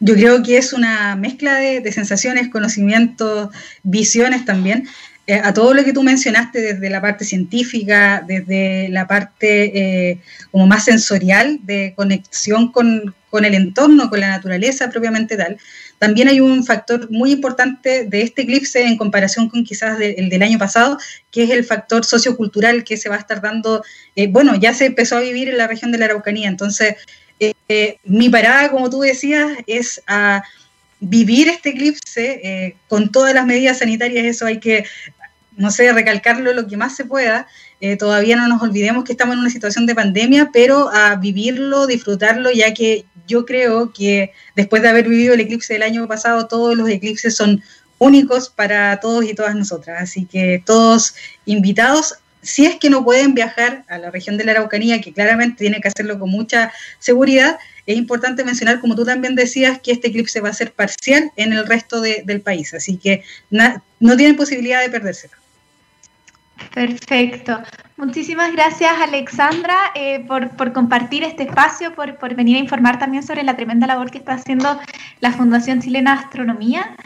Yo 0.00 0.14
creo 0.14 0.42
que 0.42 0.56
es 0.56 0.72
una 0.72 1.16
mezcla 1.16 1.56
de, 1.56 1.92
sensaciones, 1.92 2.48
conocimientos, 2.48 3.50
visiones 3.82 4.46
también, 4.46 4.88
a 5.28 5.52
todo 5.52 5.74
lo 5.74 5.84
que 5.84 5.92
tú 5.92 6.02
mencionaste 6.02 6.60
desde 6.60 6.88
la 6.88 7.02
parte 7.02 7.24
científica, 7.24 8.24
desde 8.26 8.88
la 8.88 9.06
parte 9.06 10.10
eh, 10.10 10.20
como 10.50 10.66
más 10.66 10.86
sensorial 10.86 11.60
de 11.64 11.92
conexión 11.94 12.72
con, 12.72 13.14
con, 13.28 13.44
el 13.44 13.54
entorno, 13.54 14.08
con 14.08 14.20
la 14.20 14.28
naturaleza 14.28 14.88
propiamente 14.88 15.36
tal. 15.36 15.58
También 15.98 16.28
hay 16.28 16.40
un 16.40 16.64
factor 16.64 17.10
muy 17.10 17.32
importante 17.32 18.04
de 18.04 18.22
este 18.22 18.42
eclipse 18.42 18.82
en 18.82 18.96
comparación 18.96 19.50
con 19.50 19.64
quizás 19.64 20.00
el 20.00 20.30
del 20.30 20.42
año 20.42 20.58
pasado, 20.58 20.96
que 21.30 21.42
es 21.42 21.50
el 21.50 21.64
factor 21.64 22.04
sociocultural 22.04 22.84
que 22.84 22.96
se 22.96 23.08
va 23.10 23.16
a 23.16 23.18
estar 23.18 23.42
dando, 23.42 23.84
eh, 24.16 24.28
bueno, 24.28 24.54
ya 24.56 24.72
se 24.72 24.86
empezó 24.86 25.16
a 25.16 25.20
vivir 25.20 25.48
en 25.48 25.58
la 25.58 25.66
región 25.66 25.92
de 25.92 25.98
la 25.98 26.06
Araucanía, 26.06 26.48
entonces 26.48 26.94
eh, 27.40 27.98
mi 28.04 28.28
parada, 28.28 28.70
como 28.70 28.88
tú 28.88 29.00
decías, 29.00 29.50
es 29.66 30.02
a 30.06 30.42
vivir 31.00 31.48
este 31.48 31.70
eclipse 31.70 32.40
eh, 32.42 32.76
con 32.88 33.10
todas 33.10 33.34
las 33.34 33.46
medidas 33.46 33.78
sanitarias, 33.78 34.24
eso 34.24 34.46
hay 34.46 34.58
que, 34.58 34.84
no 35.58 35.70
sé, 35.70 35.92
recalcarlo 35.92 36.52
lo 36.54 36.66
que 36.66 36.76
más 36.76 36.96
se 36.96 37.04
pueda. 37.04 37.46
Eh, 37.80 37.96
todavía 37.96 38.36
no 38.36 38.48
nos 38.48 38.62
olvidemos 38.62 39.04
que 39.04 39.12
estamos 39.12 39.34
en 39.34 39.40
una 39.40 39.50
situación 39.50 39.86
de 39.86 39.94
pandemia, 39.94 40.50
pero 40.52 40.88
a 40.88 41.16
vivirlo, 41.16 41.86
disfrutarlo, 41.86 42.50
ya 42.50 42.72
que 42.72 43.04
yo 43.26 43.44
creo 43.44 43.92
que 43.92 44.32
después 44.56 44.80
de 44.82 44.88
haber 44.88 45.08
vivido 45.08 45.34
el 45.34 45.40
eclipse 45.40 45.74
del 45.74 45.82
año 45.82 46.08
pasado, 46.08 46.46
todos 46.46 46.76
los 46.76 46.88
eclipses 46.88 47.36
son 47.36 47.62
únicos 47.98 48.48
para 48.48 48.98
todos 49.00 49.24
y 49.24 49.34
todas 49.34 49.54
nosotras. 49.54 50.00
Así 50.00 50.24
que 50.24 50.62
todos 50.64 51.14
invitados 51.44 52.14
si 52.42 52.66
es 52.66 52.76
que 52.76 52.88
no 52.88 53.04
pueden 53.04 53.34
viajar 53.34 53.84
a 53.88 53.98
la 53.98 54.10
región 54.10 54.36
de 54.36 54.44
la 54.44 54.52
Araucanía, 54.52 55.00
que 55.00 55.12
claramente 55.12 55.58
tiene 55.58 55.80
que 55.80 55.88
hacerlo 55.88 56.18
con 56.18 56.30
mucha 56.30 56.72
seguridad, 56.98 57.58
es 57.84 57.96
importante 57.96 58.44
mencionar, 58.44 58.80
como 58.80 58.94
tú 58.94 59.04
también 59.04 59.34
decías, 59.34 59.80
que 59.80 59.92
este 59.92 60.08
eclipse 60.08 60.40
va 60.40 60.50
a 60.50 60.54
ser 60.54 60.72
parcial 60.72 61.32
en 61.36 61.52
el 61.52 61.66
resto 61.66 62.00
del 62.00 62.40
país, 62.40 62.72
así 62.74 62.96
que 62.96 63.24
no 63.50 64.16
tienen 64.16 64.36
posibilidad 64.36 64.80
de 64.80 64.90
perdérselo. 64.90 65.34
Perfecto. 66.74 67.60
Muchísimas 67.96 68.52
gracias 68.52 68.92
Alexandra 69.00 69.76
eh, 69.94 70.24
por, 70.26 70.50
por, 70.50 70.72
compartir 70.72 71.24
este 71.24 71.42
espacio, 71.42 71.94
por, 71.94 72.16
por 72.16 72.34
venir 72.34 72.56
a 72.56 72.60
informar 72.60 72.98
también 72.98 73.24
sobre 73.24 73.42
la 73.42 73.56
tremenda 73.56 73.86
labor 73.86 74.10
que 74.10 74.18
está 74.18 74.34
haciendo 74.34 74.78
la 75.20 75.32
Fundación 75.32 75.80
Chilena 75.80 76.12
Astronomía. 76.12 76.96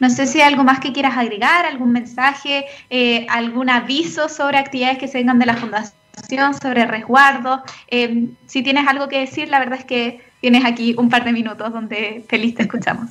No 0.00 0.10
sé 0.10 0.26
si 0.26 0.40
hay 0.40 0.48
algo 0.48 0.64
más 0.64 0.80
que 0.80 0.92
quieras 0.92 1.16
agregar, 1.16 1.64
algún 1.64 1.92
mensaje, 1.92 2.66
eh, 2.90 3.26
algún 3.30 3.70
aviso 3.70 4.28
sobre 4.28 4.58
actividades 4.58 4.98
que 4.98 5.08
se 5.08 5.18
vengan 5.18 5.38
de 5.38 5.46
la 5.46 5.56
Fundación, 5.56 6.54
sobre 6.60 6.86
resguardo. 6.86 7.62
Eh, 7.88 8.28
si 8.46 8.62
tienes 8.62 8.86
algo 8.88 9.08
que 9.08 9.20
decir, 9.20 9.48
la 9.48 9.58
verdad 9.58 9.78
es 9.78 9.84
que 9.84 10.20
tienes 10.40 10.64
aquí 10.64 10.94
un 10.98 11.08
par 11.08 11.24
de 11.24 11.32
minutos 11.32 11.72
donde 11.72 12.24
feliz 12.28 12.54
te 12.54 12.62
escuchamos. 12.62 13.10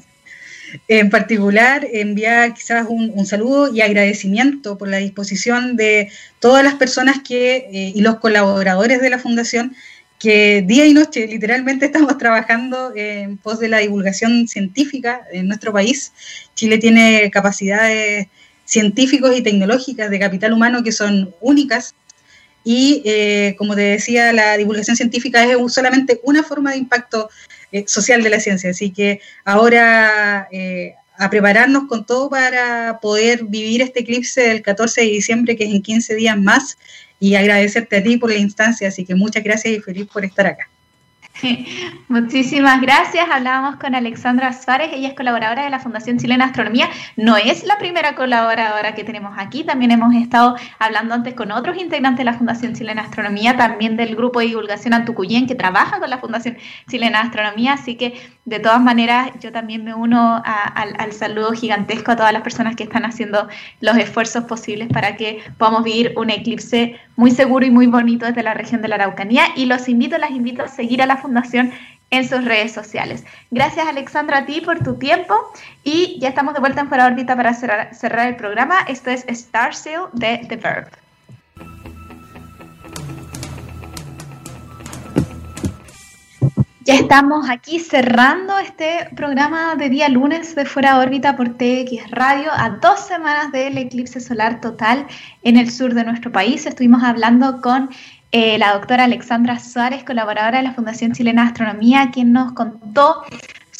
En 0.88 1.09
particular, 1.09 1.88
enviar 1.91 2.53
quizás 2.53 2.86
un, 2.89 3.26
saludo 3.26 3.74
y 3.74 3.82
agradecimiento 3.82 4.78
por 4.78 4.88
la 4.88 4.97
disposición 4.97 5.76
de 5.76 6.09
todas 6.39 6.63
las 6.63 6.76
personas 6.76 7.19
que 7.28 7.67
eh, 7.72 7.91
y 7.95 8.01
los 8.01 8.17
colaboradores 8.19 9.01
de 9.01 9.09
la 9.09 9.19
Fundación 9.19 9.76
que 10.19 10.61
día 10.61 10.86
y 10.86 10.93
noche 10.93 11.28
literalmente 11.28 11.86
estamos 11.88 12.17
trabajando 12.17 12.93
en 12.95 13.38
pos 13.38 13.59
de 13.59 13.69
la 13.69 13.80
divulgación 13.80 14.47
científica 14.47 15.22
en 15.32 15.47
nuestro 15.47 15.74
país. 15.74 16.13
Chile 16.55 16.78
tiene 16.78 17.30
capacidades 17.32 18.28
científicos 18.65 19.36
y 19.36 19.41
tecnológicas 19.41 20.09
de 20.09 20.19
capital 20.19 20.53
humano 20.53 20.84
que 20.84 20.91
son 20.91 21.34
únicas 21.41 21.95
y, 22.63 23.01
eh, 23.05 23.55
como 23.57 23.76
te 23.76 23.82
decía, 23.82 24.32
la 24.34 24.55
divulgación 24.55 24.95
científica 24.95 25.43
es 25.43 25.57
solamente 25.74 26.22
una 26.24 26.43
forma 26.43 26.72
de 26.72 26.78
impacto 26.78 27.30
eh, 27.72 27.84
social 27.88 28.24
de 28.24 28.30
la 28.30 28.39
ciencia. 28.39 28.69
Así 28.69 28.91
que 28.91 29.22
ahora 29.45 30.47
eh, 30.51 30.95
a 31.17 31.30
prepararnos 31.30 31.84
con 31.88 32.05
todo 32.05 32.30
para 32.30 32.99
poder 32.99 33.43
vivir 33.43 33.82
este 33.82 33.99
eclipse 33.99 34.41
del 34.41 34.63
14 34.63 35.01
de 35.01 35.07
diciembre, 35.07 35.55
que 35.55 35.65
es 35.65 35.72
en 35.72 35.82
15 35.84 36.15
días 36.15 36.38
más, 36.39 36.78
y 37.19 37.36
agradecerte 37.36 37.97
a 37.97 38.03
ti 38.03 38.17
por 38.17 38.32
la 38.32 38.38
instancia, 38.38 38.88
así 38.88 39.05
que 39.05 39.13
muchas 39.13 39.43
gracias 39.43 39.76
y 39.76 39.80
feliz 39.80 40.07
por 40.11 40.26
estar 40.26 40.47
acá. 40.47 40.70
Muchísimas 42.07 42.81
gracias. 42.81 43.27
Hablábamos 43.29 43.77
con 43.77 43.95
Alexandra 43.95 44.53
Suárez, 44.53 44.91
ella 44.93 45.09
es 45.09 45.13
colaboradora 45.13 45.63
de 45.63 45.69
la 45.69 45.79
Fundación 45.79 46.17
Chilena 46.17 46.45
Astronomía. 46.45 46.89
No 47.15 47.37
es 47.37 47.63
la 47.63 47.77
primera 47.77 48.15
colaboradora 48.15 48.93
que 48.93 49.03
tenemos 49.03 49.33
aquí, 49.37 49.63
también 49.63 49.91
hemos 49.91 50.13
estado 50.15 50.55
hablando 50.79 51.15
antes 51.15 51.33
con 51.33 51.51
otros 51.51 51.77
integrantes 51.77 52.19
de 52.19 52.25
la 52.25 52.33
Fundación 52.33 52.73
Chilena 52.73 53.03
Astronomía, 53.03 53.57
también 53.57 53.97
del 53.97 54.15
grupo 54.15 54.39
de 54.39 54.47
divulgación 54.47 54.93
Antucuyén 54.93 55.47
que 55.47 55.55
trabaja 55.55 55.99
con 55.99 56.09
la 56.09 56.19
Fundación 56.19 56.57
Chilena 56.89 57.21
Astronomía, 57.21 57.73
así 57.73 57.95
que 57.95 58.13
de 58.45 58.59
todas 58.59 58.81
maneras 58.81 59.31
yo 59.39 59.51
también 59.51 59.83
me 59.83 59.93
uno 59.93 60.41
al, 60.43 60.93
al 60.97 61.11
saludo 61.13 61.51
gigantesco 61.53 62.11
a 62.11 62.15
todas 62.15 62.33
las 62.33 62.41
personas 62.41 62.75
que 62.75 62.83
están 62.83 63.05
haciendo 63.05 63.47
los 63.79 63.97
esfuerzos 63.97 64.45
posibles 64.45 64.89
para 64.89 65.15
que 65.15 65.39
podamos 65.57 65.83
vivir 65.83 66.13
un 66.15 66.29
eclipse 66.29 66.99
muy 67.15 67.31
seguro 67.31 67.65
y 67.65 67.71
muy 67.71 67.87
bonito 67.87 68.25
desde 68.25 68.41
la 68.41 68.53
región 68.53 68.81
de 68.81 68.87
la 68.87 68.95
Araucanía 68.95 69.43
y 69.55 69.65
los 69.65 69.87
invito, 69.87 70.17
las 70.17 70.31
invito 70.31 70.63
a 70.63 70.67
seguir 70.67 71.01
a 71.01 71.05
la 71.05 71.17
Fundación 71.17 71.30
en 72.11 72.27
sus 72.27 72.45
redes 72.45 72.73
sociales. 72.73 73.23
Gracias 73.49 73.88
Alexandra 73.88 74.39
a 74.39 74.45
ti 74.45 74.61
por 74.61 74.79
tu 74.79 74.95
tiempo 74.95 75.34
y 75.84 76.19
ya 76.19 76.29
estamos 76.29 76.53
de 76.53 76.59
vuelta 76.59 76.82
en 76.82 76.89
Fuera 76.89 77.07
órbita 77.07 77.36
para 77.36 77.53
cerrar, 77.53 77.95
cerrar 77.95 78.27
el 78.27 78.36
programa. 78.36 78.75
Esto 78.88 79.09
es 79.09 79.25
Star 79.27 79.73
Sail 79.73 80.01
de 80.13 80.45
The 80.47 80.57
Verb. 80.57 80.89
Ya 86.84 86.95
estamos 86.95 87.47
aquí 87.47 87.79
cerrando 87.79 88.57
este 88.57 89.07
programa 89.15 89.75
de 89.75 89.88
día 89.88 90.09
lunes 90.09 90.55
de 90.55 90.65
Fuera 90.65 90.97
órbita 90.97 91.38
por 91.38 91.49
TX 91.49 92.09
Radio 92.09 92.49
a 92.51 92.71
dos 92.71 92.99
semanas 93.01 93.51
del 93.51 93.77
eclipse 93.77 94.19
solar 94.19 94.59
total 94.59 95.05
en 95.43 95.57
el 95.57 95.69
sur 95.69 95.93
de 95.93 96.03
nuestro 96.03 96.32
país. 96.32 96.65
Estuvimos 96.65 97.03
hablando 97.03 97.61
con 97.61 97.91
eh, 98.32 98.57
la 98.57 98.73
doctora 98.73 99.05
Alexandra 99.05 99.59
Suárez, 99.59 100.03
colaboradora 100.03 100.57
de 100.57 100.63
la 100.63 100.73
Fundación 100.73 101.11
Chilena 101.11 101.43
de 101.43 101.47
Astronomía, 101.49 102.11
quien 102.11 102.32
nos 102.32 102.53
contó 102.53 103.23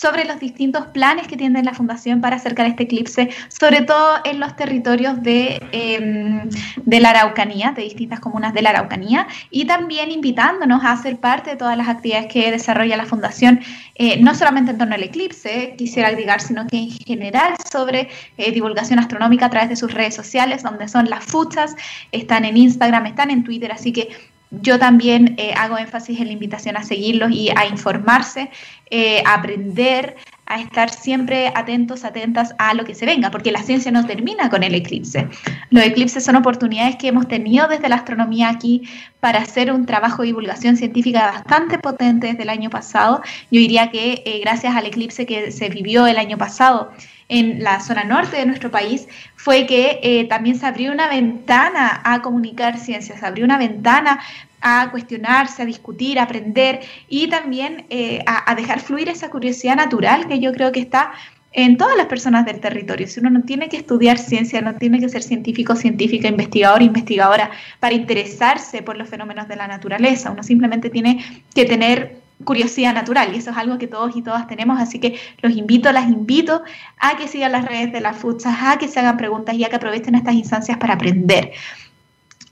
sobre 0.02 0.26
los 0.26 0.40
distintos 0.40 0.88
planes 0.88 1.28
que 1.28 1.38
tiene 1.38 1.62
la 1.62 1.76
Fundación 1.76 2.22
para 2.22 2.38
acercar 2.38 2.66
este 2.66 2.84
eclipse, 2.84 3.30
sobre 3.50 3.82
todo 3.82 4.16
en 4.26 4.40
los 4.40 4.56
territorios 4.56 5.22
de, 5.22 5.62
em, 5.72 6.50
de 6.76 7.00
la 7.00 7.12
Araucanía, 7.12 7.72
de 7.74 7.84
distintas 7.84 8.20
comunas 8.20 8.52
de 8.54 8.64
la 8.64 8.72
Araucanía, 8.72 9.28
y 9.52 9.66
también 9.66 10.10
invitándonos 10.10 10.84
a 10.84 10.98
ser 10.98 11.18
parte 11.18 11.52
de 11.52 11.56
todas 11.56 11.78
las 11.78 11.88
actividades 11.88 12.34
que 12.34 12.50
desarrolla 12.50 12.98
la 12.98 13.06
Fundación, 13.06 13.60
eh, 13.94 14.20
no 14.20 14.34
solamente 14.34 14.72
en 14.72 14.80
torno 14.80 14.96
al 14.96 15.04
eclipse, 15.04 15.76
quisiera 15.78 16.08
agregar, 16.08 16.42
sino 16.42 16.66
que 16.66 16.78
en 16.78 16.90
general 16.90 17.54
sobre 17.72 18.10
eh, 18.38 18.52
divulgación 18.52 18.98
astronómica 18.98 19.46
a 19.46 19.50
través 19.52 19.70
de 19.70 19.76
sus 19.76 19.94
redes 19.94 20.16
sociales, 20.16 20.64
donde 20.64 20.88
son 20.88 21.12
las 21.12 21.24
fuchas, 21.24 21.76
están 22.12 22.44
en 22.46 22.58
Instagram, 22.58 23.06
están 23.06 23.30
en 23.30 23.44
Twitter, 23.44 23.72
así 23.72 23.94
que 23.94 24.10
yo 24.52 24.78
también 24.78 25.36
eh, 25.38 25.54
hago 25.56 25.78
énfasis 25.78 26.20
en 26.20 26.28
la 26.28 26.34
invitación 26.34 26.76
a 26.76 26.84
seguirlos 26.84 27.32
y 27.32 27.50
a 27.50 27.66
informarse, 27.66 28.52
eh, 28.90 29.24
a 29.26 29.36
aprender, 29.36 30.18
a 30.52 30.60
estar 30.60 30.90
siempre 30.90 31.52
atentos, 31.56 32.04
atentas 32.04 32.54
a 32.58 32.74
lo 32.74 32.84
que 32.84 32.94
se 32.94 33.06
venga, 33.06 33.32
porque 33.32 33.52
la 33.52 33.64
ciencia 33.64 33.92
no 33.92 34.06
termina 34.06 34.50
con 34.50 34.64
el 34.64 34.76
eclipse. 34.76 35.28
Los 35.70 35.84
eclipses 35.84 36.24
son 36.24 36.36
oportunidades 36.36 36.98
que 36.98 37.08
hemos 37.08 37.28
tenido 37.28 37.68
desde 37.68 37.88
la 37.88 37.96
astronomía 37.96 38.50
aquí 38.50 38.84
para 39.20 39.40
hacer 39.40 39.72
un 39.72 39.86
trabajo 39.86 40.22
de 40.22 40.28
divulgación 40.28 40.76
científica 40.76 41.32
bastante 41.32 41.80
potente 41.80 42.28
desde 42.28 42.44
el 42.44 42.50
año 42.50 42.70
pasado. 42.70 43.22
Yo 43.50 43.60
diría 43.60 43.92
que 43.92 44.24
eh, 44.26 44.40
gracias 44.42 44.76
al 44.76 44.86
eclipse 44.86 45.26
que 45.26 45.52
se 45.52 45.70
vivió 45.70 46.06
el 46.06 46.18
año 46.18 46.38
pasado, 46.38 46.92
en 47.32 47.64
la 47.64 47.80
zona 47.80 48.04
norte 48.04 48.36
de 48.36 48.46
nuestro 48.46 48.70
país 48.72 49.08
fue 49.38 49.66
que 49.66 50.02
eh, 50.04 50.26
también 50.26 50.60
se 50.60 50.66
abrió 50.66 50.92
una 50.92 51.08
ventana 51.08 52.02
a 52.04 52.22
comunicar 52.22 52.78
ciencias, 52.78 53.22
se 53.22 53.26
abrió 53.26 53.46
una 53.46 53.58
ventana 53.58 54.20
a 54.62 54.90
cuestionarse, 54.92 55.64
a 55.64 55.66
discutir, 55.66 56.20
a 56.20 56.24
aprender 56.24 56.82
y 57.10 57.28
también 57.28 57.86
eh, 57.90 58.24
a, 58.26 58.56
dejar 58.56 58.80
fluir 58.80 59.10
esa 59.10 59.30
curiosidad 59.30 59.76
natural 59.76 60.28
que 60.28 60.40
yo 60.40 60.54
creo 60.54 60.72
que 60.72 60.80
está 60.80 61.12
en 61.54 61.78
todas 61.78 61.98
las 61.98 62.06
personas 62.06 62.46
del 62.46 62.62
territorio. 62.62 63.08
Si 63.08 63.20
uno 63.20 63.30
no 63.30 63.42
tiene 63.42 63.68
que 63.68 63.78
estudiar 63.78 64.18
ciencia, 64.18 64.62
no 64.62 64.76
tiene 64.76 65.00
que 65.00 65.10
ser 65.10 65.22
científico, 65.22 65.76
científica, 65.76 66.28
investigador, 66.28 66.82
investigadora 66.82 67.52
para 67.80 67.94
interesarse 67.94 68.82
por 68.84 68.96
los 68.98 69.10
fenómenos 69.10 69.48
de 69.48 69.58
la 69.58 69.68
naturaleza. 69.68 70.32
Uno 70.32 70.44
simplemente 70.44 70.90
tiene 70.90 71.44
que 71.54 71.66
tener 71.66 72.22
curiosidad 72.44 72.94
natural 72.94 73.34
y 73.34 73.38
eso 73.38 73.52
es 73.52 73.58
algo 73.58 73.78
que 73.78 73.88
todos 73.88 74.16
y 74.16 74.22
todas 74.22 74.48
tenemos, 74.48 74.80
así 74.80 75.00
que 75.00 75.20
los 75.42 75.56
invito, 75.56 75.92
las 75.92 76.10
invito 76.10 76.64
a 76.98 77.16
que 77.16 77.28
sigan 77.28 77.52
las 77.52 77.66
redes 77.66 77.92
de 77.92 78.02
las 78.02 78.18
futsas, 78.18 78.56
a 78.62 78.78
que 78.78 78.88
se 78.88 79.00
hagan 79.00 79.18
preguntas 79.18 79.56
y 79.56 79.64
a 79.64 79.70
que 79.70 79.76
aprovechen 79.76 80.16
estas 80.16 80.34
instancias 80.34 80.78
para 80.78 80.96
aprender. 80.96 81.52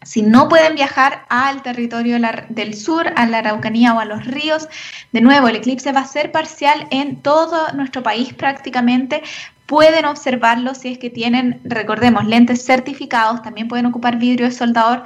Si 0.10 0.24
no 0.24 0.50
pueden 0.50 0.74
viajar 0.74 1.28
al 1.30 1.62
territorio 1.62 2.18
del 2.50 2.74
sur, 2.74 3.14
a 3.16 3.28
la 3.28 3.38
Araucanía 3.38 3.94
o 3.94 4.00
a 4.00 4.06
los 4.06 4.26
ríos, 4.26 4.68
de 5.12 5.22
nuevo, 5.22 5.48
el 5.48 5.58
eclipse 5.58 5.92
va 5.92 6.00
a 6.00 6.08
ser 6.08 6.32
parcial 6.32 6.88
en 6.90 7.22
todo 7.22 7.72
nuestro 7.74 8.02
país 8.02 8.34
prácticamente. 8.34 9.22
Pueden 9.68 10.06
observarlo 10.06 10.74
si 10.74 10.94
es 10.94 10.98
que 10.98 11.12
tienen, 11.12 11.62
recordemos, 11.64 12.26
lentes 12.26 12.66
certificados, 12.66 13.44
también 13.44 13.68
pueden 13.68 13.86
ocupar 13.86 14.18
vidrio 14.18 14.48
de 14.48 14.52
soldador 14.52 15.04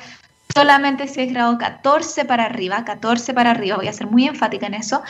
solamente 0.54 1.08
si 1.08 1.20
es 1.20 1.34
grado 1.34 1.58
14 1.58 2.24
para 2.24 2.46
arriba, 2.46 2.86
14 2.86 3.34
para 3.34 3.52
arriba, 3.52 3.76
voy 3.76 3.88
a 3.88 3.94
ser 3.94 4.08
muy 4.08 4.26
enfática 4.26 4.68
en 4.68 4.76
eso. 4.76 5.02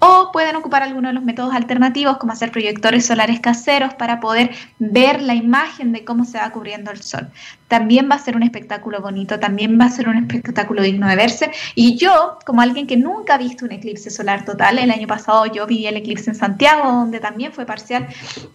O 0.00 0.30
pueden 0.32 0.54
ocupar 0.56 0.82
algunos 0.82 1.10
de 1.10 1.14
los 1.14 1.24
métodos 1.24 1.54
alternativos, 1.54 2.18
como 2.18 2.32
hacer 2.32 2.52
proyectores 2.52 3.06
solares 3.06 3.40
caseros 3.40 3.94
para 3.94 4.20
poder 4.20 4.50
ver 4.78 5.22
la 5.22 5.34
imagen 5.34 5.92
de 5.92 6.04
cómo 6.04 6.24
se 6.24 6.38
va 6.38 6.50
cubriendo 6.50 6.90
el 6.90 7.02
sol. 7.02 7.28
También 7.66 8.08
va 8.10 8.14
a 8.14 8.18
ser 8.18 8.36
un 8.36 8.42
espectáculo 8.42 9.00
bonito, 9.00 9.40
también 9.40 9.78
va 9.78 9.86
a 9.86 9.90
ser 9.90 10.08
un 10.08 10.16
espectáculo 10.16 10.82
digno 10.82 11.08
de 11.08 11.16
verse. 11.16 11.50
Y 11.74 11.96
yo, 11.96 12.38
como 12.46 12.60
alguien 12.60 12.86
que 12.86 12.96
nunca 12.96 13.34
ha 13.34 13.38
visto 13.38 13.64
un 13.64 13.72
eclipse 13.72 14.10
solar 14.10 14.44
total, 14.44 14.78
el 14.78 14.90
año 14.90 15.06
pasado 15.06 15.46
yo 15.46 15.66
vi 15.66 15.86
el 15.86 15.96
eclipse 15.96 16.30
en 16.30 16.36
Santiago, 16.36 16.90
donde 16.90 17.20
también 17.20 17.52
fue 17.52 17.66
parcial, 17.66 18.06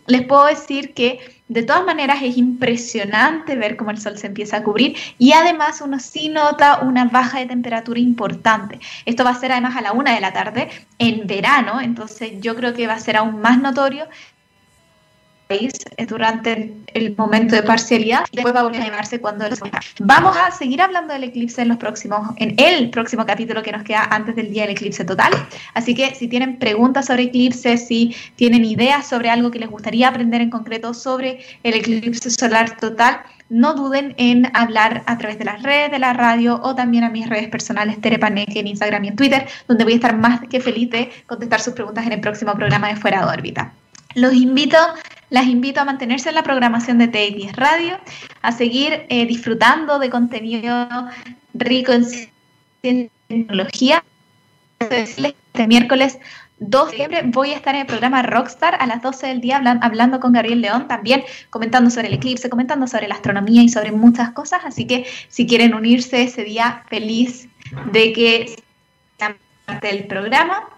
les 0.08 0.26
puedo 0.26 0.46
decir 0.46 0.94
que 0.94 1.33
de 1.48 1.64
todas 1.64 1.86
maneras 1.86 2.20
es 2.22 2.38
impresionante 2.38 3.56
ver 3.56 3.76
cómo 3.76 3.92
el 3.92 4.00
sol 4.00 4.18
se 4.18 4.28
empieza 4.28 4.58
a 4.58 4.64
cubrir 4.64 4.96
y 5.18 5.34
además 5.34 5.82
uno 5.82 6.00
sí 6.00 6.30
nota 6.30 6.80
una 6.82 7.06
baja 7.06 7.40
de 7.40 7.46
temperatura 7.46 8.00
importante. 8.00 8.80
Esto 9.06 9.24
va 9.24 9.32
a 9.32 9.36
ser 9.36 9.52
además 9.52 9.76
a 9.76 9.82
la 9.82 9.92
una 9.92 10.14
de 10.14 10.22
la 10.22 10.34
tarde 10.34 10.70
en 11.00 11.28
verano, 11.28 11.82
entonces 11.82 12.34
yo 12.40 12.56
creo 12.56 12.74
que 12.74 12.88
va 12.88 12.94
a 12.94 13.00
ser 13.00 13.18
aún 13.18 13.42
más 13.42 13.60
notorio 13.60 14.08
durante 16.08 16.74
el 16.94 17.16
momento 17.16 17.56
de 17.56 17.64
parcialidad 17.64 18.26
y 18.32 18.38
después 18.38 18.56
va 18.56 18.62
a 18.62 18.64
volver 18.64 18.82
a 18.82 18.86
llamarse 18.86 19.20
cuando 19.20 19.48
lo 19.50 19.56
Vamos 20.00 20.36
a 20.38 20.52
seguir 20.52 20.82
hablando 20.82 21.14
del 21.14 21.24
eclipse 21.24 21.62
en 21.62 21.70
los 21.70 21.78
próximos, 21.78 22.30
en 22.38 22.56
el 22.58 22.90
próximo 22.90 23.26
capítulo 23.26 23.64
que 23.64 23.72
nos 23.72 23.84
queda 23.84 24.08
antes 24.12 24.36
del 24.36 24.52
día 24.52 24.64
del 24.64 24.72
eclipse 24.72 25.06
total. 25.06 25.34
Así 25.74 25.96
que 25.96 26.14
si 26.16 26.28
tienen 26.28 26.60
preguntas 26.60 27.08
sobre 27.08 27.24
eclipses, 27.24 27.88
si 27.88 28.16
tienen 28.36 28.66
ideas 28.66 29.08
sobre 29.08 29.30
algo 29.30 29.52
que 29.52 29.60
les 29.60 29.70
gustaría 29.70 30.08
aprender 30.08 30.42
en 30.42 30.50
concreto 30.50 30.94
sobre 30.94 31.40
el 31.64 31.74
eclipse 31.76 32.30
solar 32.30 32.78
total, 32.78 33.22
no 33.50 33.76
duden 33.76 34.16
en 34.18 34.50
hablar 34.56 35.04
a 35.06 35.18
través 35.18 35.38
de 35.38 35.46
las 35.46 35.62
redes 35.62 35.92
de 35.92 36.00
la 36.00 36.14
radio 36.14 36.60
o 36.64 36.76
también 36.76 37.04
a 37.04 37.10
mis 37.10 37.30
redes 37.30 37.50
personales 37.50 38.02
Terepaneque 38.02 38.60
en 38.60 38.68
Instagram 38.68 39.06
y 39.06 39.08
en 39.10 39.16
Twitter, 39.16 39.48
donde 39.68 39.84
voy 39.84 39.94
a 39.94 39.96
estar 39.98 40.18
más 40.18 40.42
que 40.50 40.60
feliz 40.60 40.90
de 40.90 41.12
contestar 41.28 41.62
sus 41.62 41.74
preguntas 41.74 42.06
en 42.06 42.14
el 42.14 42.22
próximo 42.22 42.54
programa 42.56 42.88
de 42.88 42.96
Fuera 42.96 43.20
de 43.20 43.32
órbita. 43.32 43.74
Los 44.16 44.34
invito 44.34 44.78
las 45.34 45.48
invito 45.48 45.82
a 45.82 45.86
mantenerse 45.86 46.30
en 46.30 46.36
la 46.36 46.44
programación 46.44 47.00
de 47.00 47.08
TX 47.08 47.56
Radio, 47.56 47.98
a 48.44 48.52
seguir 48.52 49.08
eh, 49.10 49.26
disfrutando 49.26 49.98
de 49.98 50.12
contenido 50.12 50.88
rico 51.56 51.92
en 52.84 53.10
tecnología. 53.28 54.04
Este 54.78 55.68
miércoles 55.68 56.20
2 56.60 56.86
de 56.86 56.92
diciembre 56.92 57.22
voy 57.26 57.50
a 57.50 57.56
estar 57.56 57.74
en 57.74 57.82
el 57.82 57.88
programa 57.88 58.22
Rockstar 58.22 58.76
a 58.80 58.86
las 58.86 59.02
12 59.02 59.26
del 59.26 59.42
día 59.42 59.58
hablando 59.82 60.20
con 60.20 60.34
Gabriel 60.34 60.62
León, 60.62 60.88
también 60.88 61.24
comentando 61.50 61.90
sobre 61.90 62.10
el 62.10 62.14
eclipse, 62.14 62.48
comentando 62.48 62.86
sobre 62.86 63.08
la 63.08 63.16
astronomía 63.16 63.64
y 63.64 63.70
sobre 63.70 63.92
muchas 63.92 64.34
cosas. 64.34 64.62
Así 64.66 64.86
que 64.86 65.08
si 65.30 65.48
quieren 65.48 65.74
unirse 65.74 66.22
ese 66.22 66.44
día, 66.44 66.84
feliz 66.90 67.48
de 67.92 68.14
que 68.14 68.56
sean 69.18 69.38
parte 69.66 69.88
del 69.88 70.06
programa. 70.06 70.70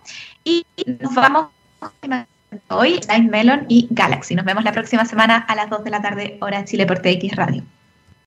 Y 0.46 0.66
nos 0.86 1.14
vamos 1.14 1.48
hoy, 2.70 3.00
Time 3.00 3.30
Melon 3.30 3.66
y 3.68 3.88
Galaxy. 3.90 4.36
Nos 4.36 4.46
vemos 4.46 4.64
la 4.64 4.72
próxima 4.72 5.06
semana 5.06 5.38
a 5.38 5.56
las 5.56 5.70
2 5.70 5.84
de 5.84 5.90
la 5.90 6.02
tarde, 6.02 6.38
hora 6.42 6.66
Chile 6.66 6.86
por 6.86 7.00
TX 7.00 7.36
Radio. 7.36 7.64